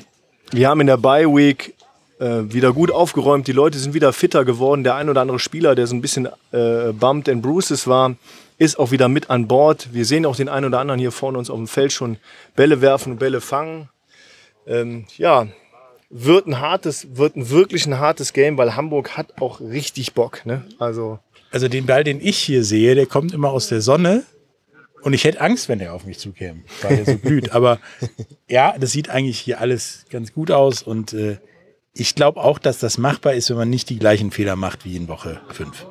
wir 0.52 0.70
haben 0.70 0.82
in 0.82 0.88
der 0.88 0.98
Bye 0.98 1.28
Week 1.28 1.76
wieder 2.24 2.74
gut 2.74 2.92
aufgeräumt. 2.92 3.48
Die 3.48 3.52
Leute 3.54 3.78
sind 3.80 3.94
wieder 3.94 4.14
fitter 4.14 4.46
geworden. 4.46 4.84
Der 4.84 4.96
ein 4.96 5.10
oder 5.10 5.22
andere 5.22 5.40
Spieler, 5.40 5.76
der 5.76 5.88
so 5.88 5.96
ein 5.96 6.02
bisschen 6.02 6.28
äh, 6.52 6.92
bumped 6.94 7.30
and 7.30 7.42
bruises 7.42 7.88
war, 7.88 8.16
ist 8.58 8.80
auch 8.80 8.92
wieder 8.92 9.10
mit 9.10 9.30
an 9.30 9.48
Bord. 9.48 9.90
Wir 9.94 10.06
sehen 10.06 10.26
auch 10.26 10.36
den 10.36 10.50
einen 10.50 10.68
oder 10.68 10.80
anderen 10.80 11.00
hier 11.00 11.12
vorne 11.12 11.38
uns 11.38 11.50
auf 11.50 11.58
dem 11.58 11.68
Feld 11.68 11.92
schon 11.92 12.18
Bälle 12.56 12.82
werfen 12.82 13.14
und 13.14 13.20
Bälle 13.20 13.42
fangen. 13.42 13.90
Ähm, 14.66 15.06
ja, 15.18 15.48
wird 16.10 16.48
ein 16.48 16.60
hartes, 16.60 17.18
wird 17.18 17.36
ein 17.36 17.50
wirklich 17.50 17.86
ein 17.86 18.00
hartes 18.00 18.34
Game, 18.34 18.58
weil 18.58 18.76
Hamburg 18.76 19.18
hat 19.18 19.42
auch 19.42 19.60
richtig 19.60 20.14
Bock. 20.14 20.46
Ne? 20.46 20.64
Also 20.80 21.20
Also 21.52 21.68
den 21.68 21.86
Ball, 21.86 22.04
den 22.04 22.22
ich 22.22 22.38
hier 22.38 22.64
sehe, 22.64 22.96
der 22.96 23.08
kommt 23.08 23.34
immer 23.34 23.52
aus 23.52 23.68
der 23.68 23.82
Sonne. 23.82 24.24
Und 25.02 25.12
ich 25.12 25.26
hätte 25.26 25.42
Angst, 25.42 25.68
wenn 25.68 25.80
der 25.80 25.94
auf 25.94 26.06
mich 26.06 26.18
zukäme, 26.18 26.62
weil 26.82 26.96
der 26.96 27.06
so 27.06 27.18
blüht. 27.18 27.52
Aber 27.54 27.80
ja, 28.48 28.76
das 28.80 28.92
sieht 28.92 29.10
eigentlich 29.10 29.40
hier 29.40 29.60
alles 29.60 30.06
ganz 30.10 30.32
gut 30.32 30.50
aus. 30.50 30.82
Und 30.82 31.14
äh, 31.14 31.38
ich 31.94 32.16
glaube 32.16 32.40
auch, 32.42 32.58
dass 32.60 32.80
das 32.80 32.98
machbar 32.98 33.34
ist, 33.34 33.50
wenn 33.50 33.58
man 33.58 33.70
nicht 33.70 33.90
die 33.90 34.00
gleichen 34.00 34.32
Fehler 34.32 34.56
macht 34.56 34.86
wie 34.86 34.96
in 34.96 35.08
Woche 35.08 35.42
5. 35.50 35.86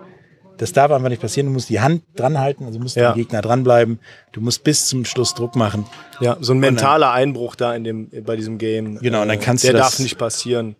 Das 0.58 0.72
darf 0.72 0.90
einfach 0.92 1.08
nicht 1.08 1.22
passieren. 1.22 1.46
Du 1.48 1.52
musst 1.52 1.70
die 1.70 1.80
Hand 1.80 2.02
dran 2.14 2.38
halten, 2.38 2.64
also 2.66 2.78
musst 2.78 2.96
Ja. 2.96 3.12
dem 3.12 3.16
Gegner 3.18 3.40
dranbleiben. 3.42 3.98
Du 4.32 4.40
musst 4.40 4.62
bis 4.64 4.86
zum 4.86 5.04
Schluss 5.04 5.34
Druck 5.34 5.56
machen. 5.56 5.86
ja, 6.20 6.36
so 6.40 6.52
ein 6.52 6.58
mentaler 6.60 7.10
Einbruch 7.12 7.56
da 7.56 7.74
in 7.74 7.84
dem, 7.84 8.10
bei 8.24 8.36
diesem 8.36 8.58
Game. 8.58 8.98
Genau, 9.00 9.22
und 9.22 9.28
dann 9.28 9.38
äh, 9.38 9.42
kannst 9.42 9.64
der 9.64 9.72
du 9.72 9.78
das- 9.78 9.92
darf 9.92 9.98
nicht 10.00 10.18
passieren. 10.18 10.76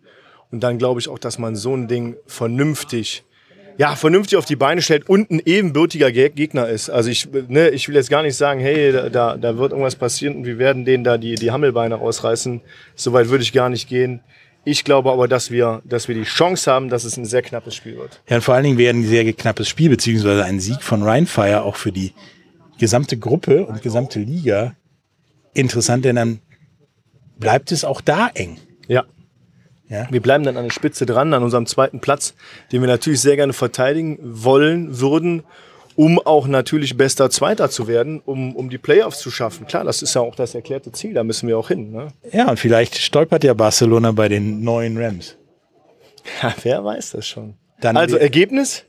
Und 0.51 0.61
dann 0.61 0.77
glaube 0.77 0.99
ich 0.99 1.09
auch, 1.09 1.17
dass 1.19 1.39
man 1.39 1.55
so 1.55 1.75
ein 1.75 1.87
Ding 1.87 2.15
vernünftig, 2.27 3.23
ja, 3.77 3.95
vernünftig 3.95 4.37
auf 4.37 4.45
die 4.45 4.55
Beine 4.55 4.81
stellt 4.83 5.09
und 5.09 5.31
ein 5.31 5.41
ebenbürtiger 5.43 6.11
Ge- 6.11 6.29
Gegner 6.29 6.67
ist. 6.69 6.89
Also 6.91 7.09
ich, 7.09 7.27
ne, 7.47 7.69
ich 7.69 7.87
will 7.89 7.95
jetzt 7.95 8.11
gar 8.11 8.21
nicht 8.21 8.35
sagen, 8.37 8.59
hey, 8.59 8.91
da- 8.91 9.09
da, 9.09 9.35
da 9.37 9.57
wird 9.57 9.71
irgendwas 9.71 9.95
passieren 9.95 10.35
und 10.35 10.45
wir 10.45 10.59
werden 10.59 10.85
denen 10.85 11.03
da 11.03 11.17
die, 11.17 11.35
die 11.35 11.51
Hammelbeine 11.51 11.95
rausreißen. 11.95 12.61
Soweit 12.95 13.29
würde 13.29 13.43
ich 13.43 13.51
gar 13.51 13.69
nicht 13.69 13.89
gehen. 13.89 14.21
Ich 14.65 14.83
glaube 14.83 15.11
aber, 15.11 15.27
dass 15.27 15.51
wir, 15.51 15.81
dass 15.83 16.07
wir 16.07 16.15
die 16.15 16.23
Chance 16.23 16.71
haben, 16.71 16.89
dass 16.89 17.03
es 17.03 17.17
ein 17.17 17.25
sehr 17.25 17.41
knappes 17.41 17.75
Spiel 17.75 17.97
wird. 17.97 18.21
Ja, 18.29 18.37
und 18.37 18.41
vor 18.41 18.55
allen 18.55 18.63
Dingen 18.63 18.77
wäre 18.77 18.95
ein 18.95 19.05
sehr 19.05 19.31
knappes 19.33 19.67
Spiel, 19.67 19.89
beziehungsweise 19.89 20.45
ein 20.45 20.59
Sieg 20.59 20.81
von 20.81 21.03
Rheinfire 21.03 21.63
auch 21.63 21.75
für 21.75 21.91
die 21.91 22.13
gesamte 22.79 23.17
Gruppe 23.17 23.65
und 23.65 23.81
gesamte 23.81 24.19
Liga 24.19 24.75
interessant, 25.53 26.05
denn 26.05 26.15
dann 26.15 26.39
bleibt 27.37 27.71
es 27.71 27.83
auch 27.83 28.01
da 28.01 28.29
eng. 28.33 28.57
Ja. 28.87 29.03
Ja. 29.89 30.07
Wir 30.09 30.21
bleiben 30.21 30.43
dann 30.43 30.57
an 30.57 30.63
der 30.63 30.71
Spitze 30.71 31.05
dran, 31.05 31.33
an 31.33 31.43
unserem 31.43 31.65
zweiten 31.65 31.99
Platz, 31.99 32.33
den 32.71 32.81
wir 32.81 32.87
natürlich 32.87 33.21
sehr 33.21 33.35
gerne 33.35 33.53
verteidigen 33.53 34.17
wollen 34.21 34.99
würden, 34.99 35.43
um 35.95 36.19
auch 36.19 36.47
natürlich 36.47 36.97
bester 36.97 37.29
Zweiter 37.29 37.69
zu 37.69 37.87
werden, 37.87 38.21
um, 38.25 38.55
um 38.55 38.69
die 38.69 38.77
Playoffs 38.77 39.19
zu 39.19 39.31
schaffen. 39.31 39.67
Klar, 39.67 39.83
das 39.83 40.01
ist 40.01 40.15
ja 40.15 40.21
auch 40.21 40.35
das 40.35 40.55
erklärte 40.55 40.91
Ziel, 40.91 41.13
da 41.13 41.23
müssen 41.23 41.47
wir 41.47 41.57
auch 41.57 41.67
hin. 41.67 41.91
Ne? 41.91 42.07
Ja, 42.31 42.49
und 42.49 42.59
vielleicht 42.59 42.97
stolpert 42.97 43.43
ja 43.43 43.53
Barcelona 43.53 44.11
bei 44.11 44.29
den 44.29 44.63
neuen 44.63 44.97
Rams. 44.97 45.35
Ja, 46.41 46.53
wer 46.63 46.83
weiß 46.83 47.11
das 47.11 47.27
schon. 47.27 47.55
Dann 47.81 47.97
also 47.97 48.17
Ergebnis? 48.17 48.85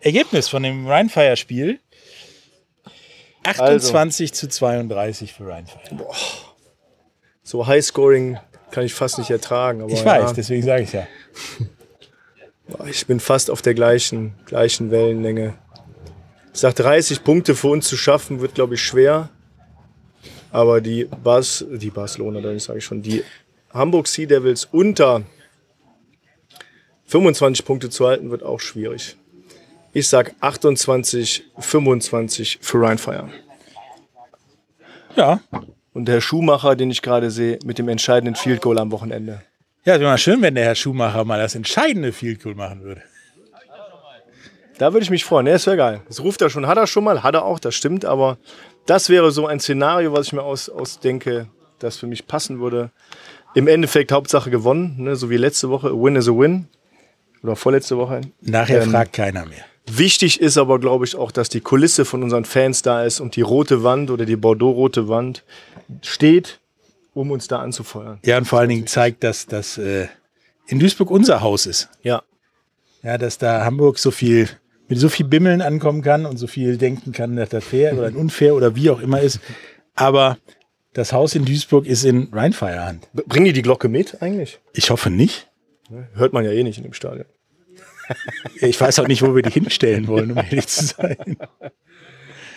Ergebnis 0.00 0.48
von 0.48 0.62
dem 0.62 0.86
Rheinfire-Spiel: 0.86 1.80
28 3.44 4.32
zu 4.32 4.48
32 4.48 5.32
für 5.32 5.48
Rheinfire. 5.48 6.06
So 7.42 7.66
Highscoring 7.66 8.38
kann 8.70 8.84
ich 8.84 8.94
fast 8.94 9.18
nicht 9.18 9.30
ertragen. 9.30 9.82
Aber 9.82 9.92
Ich 9.92 10.00
ja, 10.00 10.06
weiß, 10.06 10.32
deswegen 10.32 10.62
sage 10.62 10.82
ich 10.82 10.92
ja. 10.92 11.06
ich 12.90 13.06
bin 13.06 13.20
fast 13.20 13.50
auf 13.50 13.62
der 13.62 13.74
gleichen, 13.74 14.34
gleichen 14.46 14.90
Wellenlänge. 14.90 15.54
Ich 16.56 16.60
sag, 16.60 16.74
30 16.74 17.22
Punkte 17.22 17.54
für 17.54 17.68
uns 17.68 17.86
zu 17.86 17.98
schaffen, 17.98 18.40
wird, 18.40 18.54
glaube 18.54 18.76
ich, 18.76 18.82
schwer. 18.82 19.28
Aber 20.50 20.80
die, 20.80 21.04
Bas, 21.04 21.62
die 21.70 21.90
Barcelona, 21.90 22.40
dann 22.40 22.58
sage 22.58 22.78
ich 22.78 22.84
schon, 22.86 23.02
die 23.02 23.22
Hamburg 23.74 24.08
Sea 24.08 24.24
Devils 24.24 24.66
unter 24.72 25.20
25 27.08 27.62
Punkte 27.62 27.90
zu 27.90 28.06
halten, 28.06 28.30
wird 28.30 28.42
auch 28.42 28.58
schwierig. 28.58 29.18
Ich 29.92 30.08
sag 30.08 30.34
28, 30.40 31.44
25 31.58 32.60
für 32.62 32.80
Rheinfire. 32.80 33.28
Ja, 35.14 35.40
Und 35.92 36.06
der 36.06 36.22
Schuhmacher, 36.22 36.74
den 36.74 36.90
ich 36.90 37.02
gerade 37.02 37.30
sehe, 37.30 37.58
mit 37.66 37.76
dem 37.76 37.90
entscheidenden 37.90 38.34
Field 38.34 38.62
Goal 38.62 38.78
am 38.78 38.90
Wochenende. 38.92 39.42
ja 39.84 39.92
es 39.96 40.00
wäre 40.00 40.10
mal 40.10 40.16
schön, 40.16 40.40
wenn 40.40 40.54
der 40.54 40.64
Herr 40.64 40.74
Schumacher 40.74 41.22
mal 41.26 41.38
das 41.38 41.54
entscheidende 41.54 42.12
Field 42.12 42.42
Goal 42.42 42.54
machen 42.54 42.82
würde. 42.82 43.02
Da 44.78 44.92
würde 44.92 45.04
ich 45.04 45.10
mich 45.10 45.24
freuen. 45.24 45.44
Ne, 45.44 45.52
das 45.52 45.66
wäre 45.66 45.76
geil. 45.76 46.00
Das 46.08 46.22
ruft 46.22 46.42
er 46.42 46.50
schon, 46.50 46.66
hat 46.66 46.76
er 46.76 46.86
schon 46.86 47.04
mal, 47.04 47.22
hat 47.22 47.34
er 47.34 47.44
auch, 47.44 47.58
das 47.58 47.74
stimmt, 47.74 48.04
aber 48.04 48.36
das 48.84 49.08
wäre 49.08 49.30
so 49.30 49.46
ein 49.46 49.58
Szenario, 49.60 50.12
was 50.12 50.26
ich 50.28 50.32
mir 50.32 50.42
aus, 50.42 50.68
ausdenke, 50.68 51.48
das 51.78 51.96
für 51.96 52.06
mich 52.06 52.26
passen 52.26 52.60
würde. 52.60 52.90
Im 53.54 53.68
Endeffekt 53.68 54.12
Hauptsache 54.12 54.50
gewonnen, 54.50 54.96
ne, 54.98 55.16
so 55.16 55.30
wie 55.30 55.36
letzte 55.38 55.70
Woche. 55.70 55.88
A 55.88 55.92
win 55.92 56.16
is 56.16 56.28
a 56.28 56.32
win. 56.32 56.68
Oder 57.42 57.56
vorletzte 57.56 57.96
Woche. 57.96 58.20
Nachher 58.40 58.82
Ähm, 58.82 58.90
fragt 58.90 59.12
keiner 59.14 59.46
mehr. 59.46 59.64
Wichtig 59.88 60.40
ist 60.40 60.58
aber, 60.58 60.78
glaube 60.80 61.04
ich, 61.04 61.14
auch, 61.14 61.30
dass 61.30 61.48
die 61.48 61.60
Kulisse 61.60 62.04
von 62.04 62.22
unseren 62.22 62.44
Fans 62.44 62.82
da 62.82 63.04
ist 63.04 63.20
und 63.20 63.36
die 63.36 63.42
rote 63.42 63.82
Wand 63.84 64.10
oder 64.10 64.24
die 64.26 64.36
Bordeaux-rote 64.36 65.08
Wand 65.08 65.44
steht, 66.02 66.60
um 67.14 67.30
uns 67.30 67.46
da 67.46 67.60
anzufeuern. 67.60 68.18
Ja, 68.24 68.36
und 68.36 68.46
vor 68.46 68.58
allen 68.58 68.68
Dingen 68.68 68.86
zeigt, 68.88 69.22
dass 69.22 69.46
das 69.46 69.78
äh, 69.78 70.08
in 70.66 70.80
Duisburg 70.80 71.10
unser 71.10 71.40
Haus 71.40 71.66
ist. 71.66 71.88
Ja, 72.02 72.22
Ja, 73.02 73.16
dass 73.16 73.38
da 73.38 73.64
Hamburg 73.64 73.98
so 73.98 74.10
viel 74.10 74.48
mit 74.88 74.98
so 74.98 75.08
viel 75.08 75.26
Bimmeln 75.26 75.62
ankommen 75.62 76.02
kann 76.02 76.26
und 76.26 76.36
so 76.36 76.46
viel 76.46 76.76
denken 76.78 77.12
kann, 77.12 77.36
dass 77.36 77.48
das 77.48 77.64
fair 77.64 77.96
oder 77.98 78.14
unfair 78.16 78.54
oder 78.54 78.74
wie 78.76 78.90
auch 78.90 79.00
immer 79.00 79.20
ist. 79.20 79.40
Aber 79.94 80.38
Das 80.92 81.12
Haus 81.12 81.34
in 81.34 81.44
Duisburg 81.44 81.84
ist 81.86 82.04
in 82.04 82.28
Rheinfire-Hand. 82.32 83.08
B- 83.12 83.22
Bringen 83.26 83.44
die 83.46 83.52
die 83.52 83.62
Glocke 83.62 83.88
mit 83.88 84.22
eigentlich? 84.22 84.60
Ich 84.72 84.88
hoffe 84.90 85.10
nicht. 85.10 85.48
Hört 86.14 86.32
man 86.32 86.44
ja 86.44 86.50
eh 86.52 86.62
nicht 86.62 86.78
in 86.78 86.84
dem 86.84 86.94
Stadion. 86.94 87.26
Ich 88.60 88.80
weiß 88.80 88.98
auch 89.00 89.08
nicht, 89.08 89.22
wo 89.22 89.34
wir 89.34 89.42
die 89.42 89.50
hinstellen 89.50 90.06
wollen, 90.08 90.30
um 90.32 90.38
ehrlich 90.38 90.66
zu 90.68 90.86
sein. 90.86 91.16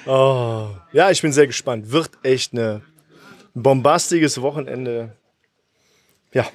Oh. 0.05 0.67
Ja, 0.93 1.11
ich 1.11 1.21
bin 1.21 1.31
sehr 1.33 1.47
gespannt. 1.47 1.91
Wird 1.91 2.11
echt 2.23 2.53
ein 2.53 2.81
bombastiges 3.53 4.41
Wochenende. 4.41 5.15
Ja, 6.33 6.47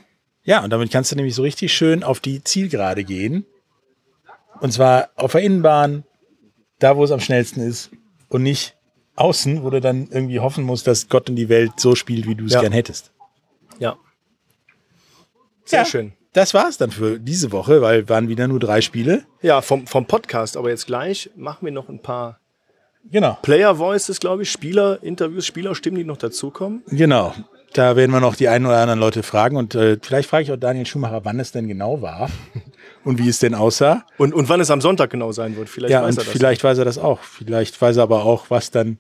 Ja, 0.45 0.63
und 0.65 0.71
damit 0.71 0.91
kannst 0.91 1.13
du 1.13 1.17
nämlich 1.17 1.35
so 1.35 1.43
richtig 1.43 1.73
schön 1.75 2.03
auf 2.03 2.21
die 2.21 2.43
Zielgerade 2.45 3.05
gehen. 3.05 3.45
Und 4.61 4.73
zwar 4.73 5.11
auf 5.17 5.33
der 5.33 5.43
Innenbahn, 5.43 6.05
da 6.79 6.97
wo 6.97 7.05
es 7.05 7.11
am 7.11 7.21
schnellsten 7.21 7.61
ist. 7.61 7.91
Und 8.29 8.43
nicht 8.43 8.77
außen, 9.17 9.63
wo 9.63 9.71
du 9.71 9.81
dann 9.81 10.09
irgendwie 10.11 10.41
hoffen 10.41 10.65
musst, 10.65 10.87
dass 10.87 11.09
Gott 11.09 11.29
in 11.29 11.37
die 11.37 11.49
Welt 11.49 11.73
so 11.77 11.95
spielt, 11.95 12.27
wie 12.27 12.35
du 12.35 12.47
es 12.47 12.53
Ja. 12.55 12.61
gern 12.63 12.73
hättest. 12.73 13.13
ja. 13.79 13.97
Sehr 15.65 15.81
Ja. 15.81 15.85
schön. 15.87 16.13
Das 16.33 16.53
war's 16.53 16.77
dann 16.79 16.91
für 16.91 17.19
diese 17.21 17.53
Woche, 17.53 17.81
weil 17.81 18.09
waren 18.09 18.29
wieder 18.29 18.49
nur 18.49 18.59
drei 18.59 18.81
Spiele. 18.81 19.25
Ja, 19.41 19.63
vom, 19.63 19.87
vom 19.87 20.07
Podcast, 20.07 20.57
aber 20.57 20.69
jetzt 20.69 20.87
gleich 20.87 21.31
machen 21.37 21.65
wir 21.65 21.73
noch 21.73 21.89
ein 21.89 22.01
paar 22.03 22.41
Genau. 23.11 23.39
Player 23.43 23.79
Voices, 23.79 24.19
glaube 24.19 24.43
ich, 24.43 24.51
Spieler, 24.51 25.03
Interviews, 25.03 25.47
Spielerstimmen, 25.47 25.99
die 25.99 26.05
noch 26.05 26.17
dazukommen. 26.17 26.83
Genau. 26.89 27.35
Da 27.75 27.97
werden 27.97 28.11
wir 28.13 28.21
noch 28.21 28.35
die 28.35 28.49
einen 28.49 28.67
oder 28.67 28.79
anderen 28.81 28.99
Leute 29.01 29.23
fragen 29.23 29.57
und 29.57 29.75
äh, 29.75 29.99
vielleicht 30.03 30.29
frage 30.29 30.43
ich 30.45 30.53
auch 30.53 30.57
Daniel 30.57 30.87
Schumacher, 30.87 31.25
wann 31.25 31.39
es 31.41 31.53
denn 31.53 31.69
genau 31.69 32.03
war 32.03 32.31
und 33.05 33.19
wie 33.19 33.29
es 33.29 33.39
denn 33.39 33.55
aussah. 33.55 34.05
Und, 34.19 34.35
und 34.35 34.49
wann 34.49 34.61
es 34.61 34.71
am 34.71 34.81
Sonntag 34.81 35.11
genau 35.11 35.33
sein 35.33 35.57
wird. 35.57 35.69
Vielleicht 35.69 35.93
ja, 35.93 36.03
weiß 36.03 36.17
er 36.17 36.25
das. 36.25 36.33
vielleicht 36.33 36.65
weiß 36.65 36.79
er 36.79 36.85
das 36.85 36.99
auch. 36.99 37.21
Vielleicht 37.21 37.81
weiß 37.81 37.97
er 37.99 38.03
aber 38.05 38.25
auch, 38.25 38.51
was 38.51 38.71
dann, 38.71 38.99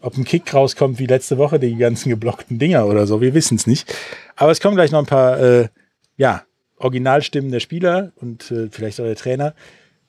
ob 0.00 0.16
ein 0.16 0.24
Kick 0.24 0.52
rauskommt 0.52 0.98
wie 0.98 1.06
letzte 1.06 1.38
Woche, 1.38 1.58
die 1.58 1.76
ganzen 1.76 2.10
geblockten 2.10 2.58
Dinger 2.58 2.86
oder 2.86 3.06
so. 3.06 3.20
Wir 3.20 3.34
wissen 3.34 3.56
es 3.56 3.66
nicht. 3.66 3.94
Aber 4.36 4.50
es 4.50 4.60
kommen 4.60 4.76
gleich 4.76 4.90
noch 4.90 5.00
ein 5.00 5.06
paar, 5.06 5.38
äh, 5.40 5.68
ja, 6.16 6.42
Originalstimmen 6.78 7.50
der 7.50 7.60
Spieler 7.60 8.12
und 8.16 8.50
äh, 8.50 8.68
vielleicht 8.70 9.00
auch 9.00 9.04
der 9.04 9.16
Trainer 9.16 9.54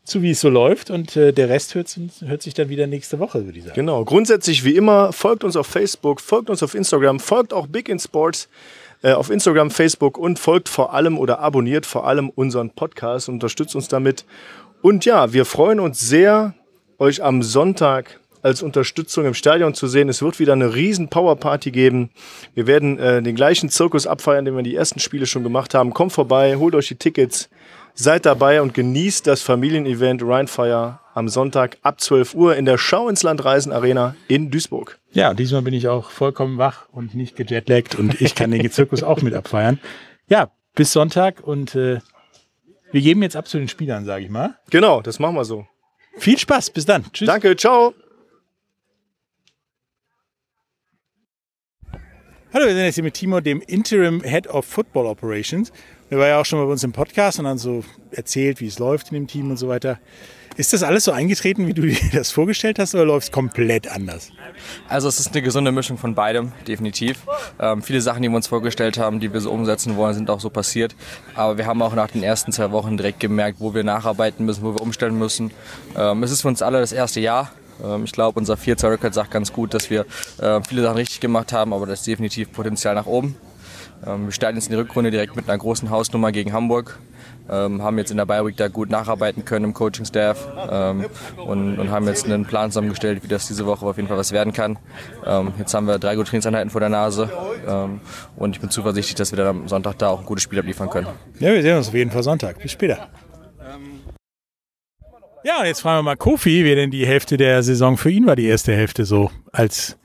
zu, 0.04 0.22
wie 0.22 0.32
es 0.32 0.42
so 0.42 0.50
läuft. 0.50 0.90
Und 0.90 1.16
äh, 1.16 1.32
der 1.32 1.50
Rest 1.50 1.76
hört, 1.76 1.96
hört 2.26 2.42
sich 2.42 2.54
dann 2.54 2.70
wieder 2.70 2.88
nächste 2.88 3.20
Woche, 3.20 3.46
würde 3.46 3.58
ich 3.58 3.66
sagen. 3.66 3.76
Genau. 3.76 4.04
Grundsätzlich 4.04 4.64
wie 4.64 4.76
immer, 4.76 5.14
folgt 5.14 5.44
uns 5.44 5.56
auf 5.56 5.68
Facebook, 5.68 6.22
folgt 6.22 6.50
uns 6.50 6.64
auf 6.64 6.76
Instagram, 6.76 7.20
folgt 7.20 7.54
auch 7.54 7.68
Big 7.68 7.90
in 7.90 8.00
Sports 8.00 8.50
äh, 9.02 9.14
auf 9.14 9.30
Instagram, 9.30 9.72
Facebook 9.72 10.18
und 10.18 10.40
folgt 10.40 10.70
vor 10.70 10.94
allem 10.94 11.18
oder 11.18 11.40
abonniert 11.40 11.86
vor 11.86 12.08
allem 12.08 12.30
unseren 12.30 12.72
Podcast 12.72 13.30
und 13.30 13.36
unterstützt 13.36 13.76
uns 13.76 13.88
damit. 13.88 14.26
Und 14.82 15.06
ja, 15.06 15.34
wir 15.34 15.46
freuen 15.46 15.80
uns 15.80 16.00
sehr, 16.00 16.54
euch 17.00 17.24
am 17.24 17.44
Sonntag 17.44 18.20
als 18.42 18.62
Unterstützung 18.62 19.26
im 19.26 19.34
Stadion 19.34 19.74
zu 19.74 19.88
sehen. 19.88 20.10
Es 20.10 20.22
wird 20.22 20.40
wieder 20.40 20.54
eine 20.54 20.74
riesen 20.74 21.10
Powerparty 21.10 21.72
geben. 21.72 22.12
Wir 22.54 22.68
werden 22.68 22.98
äh, 23.00 23.22
den 23.22 23.36
gleichen 23.36 23.70
Zirkus 23.70 24.08
abfeiern, 24.08 24.46
den 24.46 24.56
wir 24.56 24.64
die 24.64 24.76
ersten 24.76 25.00
Spiele 25.00 25.26
schon 25.26 25.44
gemacht 25.44 25.74
haben. 25.74 25.94
Kommt 25.94 26.14
vorbei, 26.14 26.56
holt 26.56 26.76
euch 26.76 26.88
die 26.88 26.96
Tickets, 26.96 27.50
seid 27.94 28.26
dabei 28.26 28.62
und 28.62 28.74
genießt 28.74 29.28
das 29.28 29.42
Familienevent 29.42 30.24
Rheinfire 30.24 31.00
am 31.14 31.30
Sonntag 31.30 31.78
ab 31.82 32.00
12 32.00 32.36
Uhr 32.36 32.56
in 32.56 32.66
der 32.66 32.78
Schau 32.78 33.10
ins 33.10 33.24
Land 33.24 33.44
Reisen 33.44 33.72
Arena 33.72 34.16
in 34.28 34.52
Duisburg. 34.52 35.00
Ja, 35.18 35.32
und 35.32 35.40
diesmal 35.40 35.64
bin 35.64 35.74
ich 35.74 35.88
auch 35.88 36.12
vollkommen 36.12 36.60
wach 36.60 36.90
und 36.92 37.16
nicht 37.16 37.36
gejetlaggt 37.36 37.96
und 37.96 38.22
ich 38.22 38.36
kann 38.36 38.52
den 38.52 38.70
Zirkus 38.70 39.02
auch 39.02 39.24
mit 39.24 39.34
abfeiern. 39.34 39.80
Ja, 40.30 40.52
bis 40.76 40.92
Sonntag 40.92 41.42
und 41.42 41.74
äh, 41.74 42.02
wir 42.92 43.02
geben 43.02 43.24
jetzt 43.24 43.36
ab 43.36 43.48
zu 43.48 43.58
den 43.58 43.68
Spielern, 43.68 44.06
sage 44.06 44.26
ich 44.26 44.30
mal. 44.30 44.60
Genau, 44.70 45.02
das 45.02 45.18
machen 45.18 45.34
wir 45.34 45.44
so. 45.44 45.66
Viel 46.20 46.38
Spaß, 46.38 46.70
bis 46.70 46.86
dann. 46.86 47.04
Tschüss. 47.12 47.26
Danke, 47.26 47.56
ciao. 47.56 47.96
Hallo, 52.54 52.68
wir 52.68 52.76
sind 52.76 52.84
jetzt 52.86 52.96
hier 52.96 53.04
mit 53.04 53.16
Timo, 53.16 53.40
dem 53.40 53.62
Interim 53.62 54.22
Head 54.22 54.46
of 54.46 54.66
Football 54.66 55.08
Operations. 55.08 55.72
Der 56.12 56.20
war 56.20 56.28
ja 56.28 56.40
auch 56.40 56.46
schon 56.46 56.60
mal 56.60 56.66
bei 56.66 56.74
uns 56.74 56.84
im 56.84 56.92
Podcast 56.92 57.40
und 57.40 57.46
dann 57.46 57.58
so 57.58 57.84
erzählt, 58.12 58.62
wie 58.62 58.68
es 58.68 58.78
läuft 58.78 59.08
in 59.08 59.16
dem 59.16 59.26
Team 59.26 59.50
und 59.50 59.58
so 59.58 59.68
weiter. 59.68 60.00
Ist 60.58 60.74
das 60.74 60.82
alles 60.82 61.04
so 61.04 61.12
eingetreten, 61.12 61.68
wie 61.68 61.74
du 61.76 61.82
dir 61.88 61.98
das 62.12 62.32
vorgestellt 62.32 62.80
hast, 62.80 62.96
oder 62.96 63.06
läuft 63.06 63.28
es 63.28 63.32
komplett 63.32 63.88
anders? 63.88 64.32
Also 64.90 65.08
es 65.08 65.20
ist 65.20 65.32
eine 65.34 65.44
gesunde 65.44 65.72
Mischung 65.72 66.00
von 66.00 66.16
beidem, 66.16 66.52
definitiv. 66.68 67.20
Ähm, 67.60 67.84
viele 67.84 68.02
Sachen, 68.02 68.24
die 68.24 68.30
wir 68.30 68.36
uns 68.36 68.48
vorgestellt 68.48 68.98
haben, 68.98 69.20
die 69.20 69.32
wir 69.32 69.40
so 69.40 69.52
umsetzen 69.52 69.98
wollen, 69.98 70.16
sind 70.16 70.32
auch 70.32 70.40
so 70.40 70.50
passiert. 70.50 70.96
Aber 71.36 71.60
wir 71.60 71.68
haben 71.68 71.80
auch 71.84 71.94
nach 71.94 72.10
den 72.10 72.24
ersten 72.24 72.52
zwei 72.52 72.72
Wochen 72.72 72.98
direkt 72.98 73.20
gemerkt, 73.20 73.60
wo 73.60 73.76
wir 73.76 73.84
nacharbeiten 73.84 74.48
müssen, 74.48 74.64
wo 74.64 74.74
wir 74.74 74.82
umstellen 74.82 75.18
müssen. 75.20 75.52
Ähm, 75.96 76.24
es 76.24 76.32
ist 76.32 76.42
für 76.42 76.48
uns 76.48 76.64
alle 76.64 76.80
das 76.80 76.92
erste 76.92 77.20
Jahr. 77.20 77.52
Ähm, 77.84 78.06
ich 78.06 78.12
glaube, 78.12 78.40
unser 78.40 78.58
4 78.58 78.84
Record 78.84 79.14
sagt 79.14 79.30
ganz 79.30 79.54
gut, 79.54 79.76
dass 79.76 79.92
wir 79.92 80.08
äh, 80.42 80.60
viele 80.68 80.82
Sachen 80.82 80.98
richtig 80.98 81.20
gemacht 81.20 81.54
haben, 81.54 81.72
aber 81.72 81.86
das 81.86 82.00
ist 82.00 82.08
definitiv 82.08 82.52
Potenzial 82.52 82.96
nach 82.96 83.06
oben. 83.06 83.36
Ähm, 84.06 84.26
wir 84.26 84.32
starten 84.32 84.58
jetzt 84.58 84.68
in 84.68 84.72
die 84.72 84.80
Rückrunde 84.80 85.12
direkt 85.12 85.36
mit 85.36 85.48
einer 85.48 85.58
großen 85.58 85.92
Hausnummer 85.92 86.32
gegen 86.32 86.52
Hamburg. 86.52 86.98
Ähm, 87.50 87.82
haben 87.82 87.98
jetzt 87.98 88.12
in 88.12 88.18
der 88.18 88.26
Bi-Week 88.26 88.58
da 88.58 88.68
gut 88.68 88.90
nacharbeiten 88.90 89.46
können 89.46 89.66
im 89.66 89.74
Coaching-Staff 89.74 90.48
ähm, 90.70 91.06
und, 91.38 91.80
und 91.80 91.92
haben 91.92 92.06
jetzt 92.08 92.26
einen 92.26 92.46
Plan 92.46 92.72
zusammengestellt, 92.72 93.24
wie 93.24 93.28
das 93.28 93.48
diese 93.48 93.66
Woche 93.66 93.86
auf 93.86 93.96
jeden 93.96 94.10
Fall 94.10 94.18
was 94.18 94.32
werden 94.34 94.52
kann. 94.52 94.78
Ähm, 95.26 95.54
jetzt 95.58 95.74
haben 95.74 95.88
wir 95.88 95.98
drei 95.98 96.16
gute 96.16 96.30
Trainingseinheiten 96.30 96.70
vor 96.70 96.82
der 96.82 96.90
Nase 96.90 97.30
ähm, 97.68 98.02
und 98.36 98.56
ich 98.56 98.60
bin 98.60 98.70
zuversichtlich, 98.70 99.16
dass 99.16 99.32
wir 99.32 99.38
dann 99.38 99.48
am 99.48 99.68
Sonntag 99.68 99.98
da 99.98 100.10
auch 100.10 100.20
ein 100.20 100.26
gutes 100.26 100.44
Spiel 100.44 100.60
abliefern 100.60 100.90
können. 100.90 101.08
Ja, 101.40 101.54
wir 101.54 101.62
sehen 101.62 101.78
uns 101.78 101.88
auf 101.88 101.94
jeden 101.94 102.12
Fall 102.12 102.24
Sonntag. 102.24 102.60
Bis 102.62 102.72
später. 102.74 103.08
Ja, 105.44 105.60
und 105.62 105.66
jetzt 105.68 105.80
fragen 105.82 106.00
wir 106.00 106.04
mal 106.04 106.18
Kofi, 106.18 106.66
wie 106.66 106.76
denn 106.76 106.92
die 106.92 107.06
Hälfte 107.08 107.38
der 107.38 107.64
Saison 107.64 107.96
für 107.96 108.10
ihn 108.12 108.26
war, 108.28 108.36
die 108.36 108.48
erste 108.48 108.74
Hälfte 108.74 109.06
so 109.06 109.32
als 109.54 109.98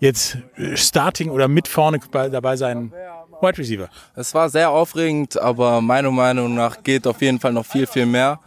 jetzt 0.00 0.38
Starting 0.74 1.30
oder 1.30 1.46
mit 1.46 1.68
vorne 1.68 2.00
bei- 2.10 2.28
dabei 2.28 2.56
sein 2.56 2.92
Wide 3.40 3.58
Receiver. 3.58 3.88
Es 4.14 4.34
war 4.34 4.48
sehr 4.48 4.70
aufregend, 4.70 5.38
aber 5.38 5.80
meiner 5.80 6.10
Meinung 6.10 6.54
nach 6.54 6.82
geht 6.82 7.06
auf 7.06 7.20
jeden 7.20 7.40
Fall 7.40 7.52
noch 7.52 7.66
viel, 7.66 7.86
viel 7.86 8.06
mehr. 8.06 8.40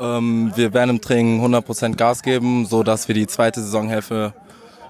Ähm, 0.00 0.52
wir 0.56 0.74
werden 0.74 0.90
im 0.90 1.00
Training 1.00 1.44
100% 1.44 1.96
Gas 1.96 2.22
geben, 2.22 2.66
so 2.66 2.82
dass 2.82 3.08
wir 3.08 3.14
die 3.14 3.26
zweite 3.26 3.60
Saisonhälfte 3.60 4.34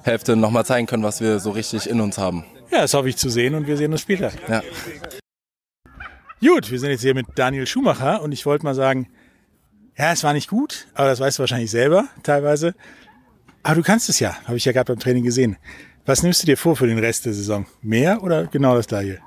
Hälfte 0.03 0.37
nochmal 0.37 0.67
zeigen 0.67 0.87
können, 0.87 1.03
was 1.03 1.21
wir 1.21 1.41
so 1.41 1.51
richtig 1.51 1.89
in 1.89 2.01
uns 2.01 2.19
haben. 2.19 2.45
Ja, 2.71 2.83
das 2.83 2.93
hoffe 2.95 3.09
ich 3.09 3.17
zu 3.17 3.31
sehen 3.31 3.55
und 3.55 3.67
wir 3.67 3.77
sehen 3.77 3.93
uns 3.93 4.03
später. 4.03 4.33
Ja. 4.49 4.63
Gut, 6.41 6.71
wir 6.71 6.79
sind 6.79 6.91
jetzt 6.91 7.01
hier 7.01 7.15
mit 7.15 7.27
Daniel 7.37 7.67
Schumacher 7.67 8.21
und 8.21 8.33
ich 8.33 8.45
wollte 8.45 8.65
mal 8.65 8.75
sagen, 8.75 9.09
ja, 9.97 10.13
es 10.13 10.23
war 10.25 10.35
nicht 10.35 10.51
gut, 10.51 10.89
aber 10.95 11.09
das 11.09 11.21
weißt 11.21 11.39
du 11.39 11.41
wahrscheinlich 11.41 11.71
selber 11.71 12.05
teilweise. 12.23 12.75
Aber 13.63 13.77
du 13.77 13.83
kannst 13.83 14.11
es 14.11 14.21
ja, 14.21 14.37
habe 14.45 14.59
ich 14.59 14.65
ja 14.67 14.73
gerade 14.73 14.93
beim 14.93 15.01
Training 15.01 15.25
gesehen. 15.25 15.57
Was 16.07 16.23
nimmst 16.23 16.43
du 16.43 16.47
dir 16.47 16.59
vor 16.59 16.77
für 16.77 16.87
den 16.87 16.99
Rest 16.99 17.25
der 17.25 17.33
Saison? 17.33 17.65
Mehr 17.81 18.23
oder 18.23 18.45
genau 18.45 18.75
das 18.75 18.89
gleiche? 18.89 19.21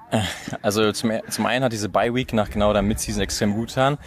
Also 0.62 0.92
zum, 0.92 1.12
zum 1.28 1.48
einen 1.48 1.66
hat 1.66 1.74
diese 1.74 1.90
Bye-Week 1.90 2.34
nach 2.34 2.52
genau 2.52 2.72
der 2.72 2.84
Midseason 2.84 3.24
extrem 3.24 3.56
gut 3.56 3.70
getan. 3.70 3.98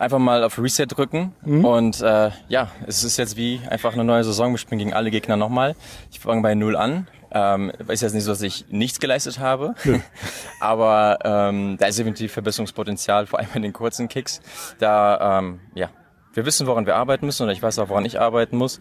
Einfach 0.00 0.18
mal 0.18 0.42
auf 0.42 0.58
Reset 0.58 0.86
drücken 0.86 1.32
und 1.62 2.00
äh, 2.00 2.30
ja, 2.48 2.72
es 2.88 3.04
ist 3.04 3.18
jetzt 3.18 3.36
wie 3.36 3.60
einfach 3.70 3.92
eine 3.92 4.02
neue 4.02 4.24
Saison. 4.24 4.52
Wir 4.52 4.58
spielen 4.58 4.80
gegen 4.80 4.94
alle 4.94 5.12
Gegner 5.12 5.36
nochmal. 5.36 5.76
Ich 6.10 6.18
fange 6.18 6.42
bei 6.42 6.56
Null 6.56 6.74
an. 6.74 7.06
Ähm, 7.30 7.70
ist 7.86 8.02
jetzt 8.02 8.14
nicht 8.14 8.24
so, 8.24 8.32
dass 8.32 8.42
ich 8.42 8.64
nichts 8.68 8.98
geleistet 8.98 9.38
habe, 9.38 9.74
aber 10.60 11.18
ähm, 11.22 11.76
da 11.78 11.86
ist 11.86 11.98
definitiv 11.98 12.32
Verbesserungspotenzial, 12.32 13.26
vor 13.26 13.38
allem 13.38 13.48
in 13.54 13.62
den 13.62 13.72
kurzen 13.72 14.08
Kicks. 14.08 14.40
Da, 14.80 15.38
ähm, 15.38 15.60
ja, 15.74 15.90
wir 16.34 16.46
wissen, 16.46 16.66
woran 16.66 16.84
wir 16.86 16.96
arbeiten 16.96 17.26
müssen 17.26 17.44
oder 17.44 17.52
ich 17.52 17.62
weiß 17.62 17.78
auch, 17.78 17.90
woran 17.90 18.04
ich 18.04 18.18
arbeiten 18.18 18.56
muss. 18.56 18.80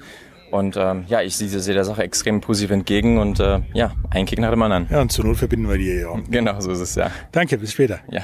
Und 0.51 0.77
ähm, 0.77 1.03
ja, 1.07 1.21
ich 1.21 1.35
sehe 1.35 1.47
sehe 1.49 1.73
der 1.73 1.83
Sache 1.83 2.03
extrem 2.03 2.39
positiv 2.41 2.71
entgegen 2.71 3.17
und 3.17 3.39
äh, 3.39 3.59
ja, 3.73 3.91
ein 4.11 4.25
Kick 4.25 4.39
nach 4.39 4.49
dem 4.51 4.61
anderen. 4.61 4.87
Ja, 4.89 5.01
und 5.01 5.11
zur 5.11 5.25
Not 5.25 5.37
verbinden 5.37 5.67
wir 5.69 5.77
die 5.77 5.83
hier 5.91 6.09
auch. 6.09 6.19
Genau, 6.29 6.59
so 6.61 6.71
ist 6.71 6.79
es, 6.79 6.95
ja. 6.95 7.11
Danke, 7.31 7.57
bis 7.57 7.71
später. 7.73 7.99
ja. 8.09 8.21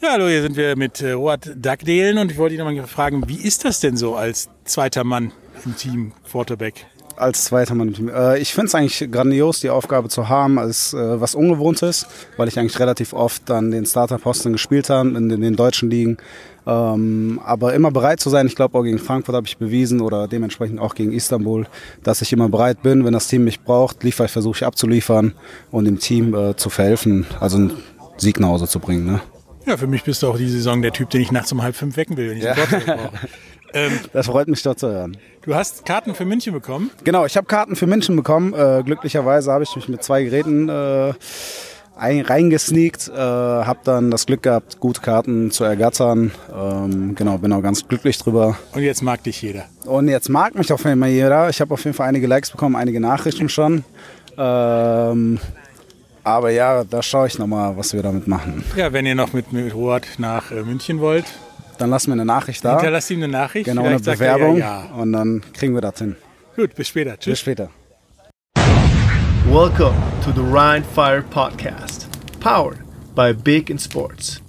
Ja, 0.00 0.12
hallo, 0.14 0.26
hier 0.26 0.42
sind 0.42 0.56
wir 0.56 0.74
mit 0.76 1.00
äh, 1.00 1.12
Robert 1.12 1.50
Dagdelen 1.54 2.18
und 2.18 2.32
ich 2.32 2.36
wollte 2.38 2.56
ihn 2.56 2.64
nochmal 2.64 2.86
fragen, 2.88 3.22
wie 3.28 3.36
ist 3.36 3.64
das 3.64 3.78
denn 3.78 3.96
so 3.96 4.16
als 4.16 4.48
zweiter 4.64 5.04
Mann 5.04 5.30
im 5.64 5.76
Team 5.76 6.12
Quarterback? 6.28 6.86
als 7.14 7.44
zweiter 7.44 7.74
Mann 7.76 7.88
im 7.88 7.94
Team. 7.94 8.08
Äh, 8.08 8.38
ich 8.38 8.52
finde 8.52 8.66
es 8.68 8.74
eigentlich 8.74 9.08
grandios, 9.12 9.60
die 9.60 9.68
Aufgabe 9.70 10.08
zu 10.08 10.28
haben, 10.30 10.58
als 10.58 10.92
äh, 10.94 11.20
was 11.20 11.34
Ungewohntes, 11.36 12.06
weil 12.38 12.48
ich 12.48 12.58
eigentlich 12.58 12.80
relativ 12.80 13.12
oft 13.12 13.48
dann 13.48 13.70
den 13.70 13.84
Starterposten 13.86 14.52
gespielt 14.52 14.88
habe 14.90 15.10
in, 15.10 15.28
den- 15.28 15.42
den 15.42 15.54
deutschen 15.54 15.88
Ligen. 15.90 16.16
Ähm, 16.66 17.40
aber 17.44 17.74
immer 17.74 17.90
bereit 17.90 18.20
zu 18.20 18.30
sein, 18.30 18.46
ich 18.46 18.54
glaube 18.54 18.78
auch 18.78 18.82
gegen 18.82 18.98
Frankfurt 18.98 19.34
habe 19.34 19.46
ich 19.46 19.56
bewiesen 19.56 20.00
oder 20.00 20.28
dementsprechend 20.28 20.78
auch 20.80 20.94
gegen 20.94 21.12
Istanbul, 21.12 21.66
dass 22.02 22.22
ich 22.22 22.32
immer 22.32 22.48
bereit 22.48 22.82
bin, 22.82 23.04
wenn 23.04 23.12
das 23.12 23.26
Team 23.28 23.44
mich 23.44 23.60
braucht, 23.60 24.02
liefer 24.04 24.28
versuche 24.28 24.58
ich 24.58 24.64
abzuliefern 24.66 25.34
und 25.70 25.84
dem 25.86 25.98
Team 25.98 26.34
äh, 26.34 26.54
zu 26.56 26.70
verhelfen, 26.70 27.26
also 27.40 27.56
einen 27.56 27.72
Sieg 28.16 28.38
nach 28.38 28.48
Hause 28.48 28.68
zu 28.68 28.78
bringen. 28.78 29.06
Ne? 29.06 29.20
Ja, 29.66 29.76
für 29.76 29.86
mich 29.86 30.04
bist 30.04 30.22
du 30.22 30.28
auch 30.28 30.36
die 30.36 30.48
Saison 30.48 30.82
der 30.82 30.92
Typ, 30.92 31.10
den 31.10 31.20
ich 31.20 31.32
nachts 31.32 31.50
um 31.52 31.62
halb 31.62 31.74
fünf 31.74 31.96
wecken 31.96 32.16
will, 32.16 32.30
wenn 32.30 32.38
ich 32.38 32.44
brauche. 32.44 33.10
Ähm, 33.74 33.92
Das 34.12 34.26
freut 34.26 34.48
mich 34.48 34.62
doch 34.62 34.74
zu 34.74 34.88
hören. 34.88 35.16
du 35.46 35.54
hast 35.54 35.86
Karten 35.86 36.14
für 36.14 36.26
München 36.26 36.52
bekommen. 36.52 36.90
Genau, 37.04 37.24
ich 37.24 37.38
habe 37.38 37.46
Karten 37.46 37.74
für 37.74 37.86
München 37.86 38.14
bekommen. 38.16 38.52
Äh, 38.52 38.82
glücklicherweise 38.84 39.50
habe 39.50 39.64
ich 39.64 39.74
mich 39.74 39.88
mit 39.88 40.02
zwei 40.02 40.24
Geräten 40.24 40.68
äh, 40.68 41.14
ein, 41.96 42.20
reingesneakt, 42.22 43.08
äh, 43.08 43.16
habe 43.18 43.80
dann 43.84 44.10
das 44.10 44.26
Glück 44.26 44.42
gehabt, 44.42 44.80
gute 44.80 45.00
Karten 45.00 45.50
zu 45.50 45.64
ergattern. 45.64 46.32
Ähm, 46.54 47.14
genau, 47.14 47.38
bin 47.38 47.52
auch 47.52 47.62
ganz 47.62 47.86
glücklich 47.86 48.18
drüber. 48.18 48.56
Und 48.72 48.82
jetzt 48.82 49.02
mag 49.02 49.22
dich 49.22 49.40
jeder. 49.42 49.64
Und 49.84 50.08
jetzt 50.08 50.28
mag 50.28 50.54
mich 50.54 50.72
auf 50.72 50.84
jeden 50.84 51.00
Fall 51.00 51.10
jeder. 51.10 51.48
Ich 51.50 51.60
habe 51.60 51.74
auf 51.74 51.84
jeden 51.84 51.94
Fall 51.96 52.08
einige 52.08 52.26
Likes 52.26 52.50
bekommen, 52.50 52.76
einige 52.76 52.98
Nachrichten 53.00 53.48
schon. 53.48 53.84
Ähm, 54.38 55.38
aber 56.24 56.50
ja, 56.50 56.84
da 56.84 57.02
schaue 57.02 57.26
ich 57.26 57.38
nochmal, 57.38 57.76
was 57.76 57.92
wir 57.92 58.02
damit 58.02 58.26
machen. 58.26 58.64
Ja, 58.76 58.92
wenn 58.92 59.06
ihr 59.06 59.14
noch 59.14 59.32
mit, 59.32 59.52
mit 59.52 59.74
Robert 59.74 60.06
nach 60.18 60.50
äh, 60.50 60.62
München 60.62 61.00
wollt, 61.00 61.26
Dann 61.78 61.90
lassen 61.90 62.08
wir 62.08 62.14
eine 62.14 62.24
Nachricht 62.24 62.64
da. 62.64 62.72
hinterlasst 62.76 63.10
ihm 63.10 63.18
eine 63.22 63.28
Nachricht. 63.28 63.66
Genau, 63.66 63.82
eine 63.82 63.98
Vielleicht 63.98 64.20
er 64.20 64.34
Bewerbung. 64.36 64.56
Ja, 64.58 64.84
ja. 64.84 64.94
Und 65.00 65.12
dann 65.12 65.42
kriegen 65.52 65.74
wir 65.74 65.80
das 65.80 65.98
hin. 65.98 66.16
Gut, 66.56 66.74
bis 66.74 66.88
später. 66.88 67.12
Bis 67.12 67.20
Tschüss. 67.20 67.40
später. 67.40 67.70
Welcome 69.52 70.22
to 70.22 70.32
the 70.32 70.40
Rhine 70.40 70.82
Fire 70.82 71.20
Podcast, 71.20 72.08
powered 72.40 72.78
by 73.14 73.32
Big 73.32 73.70
in 73.70 73.76
Sports. 73.76 74.40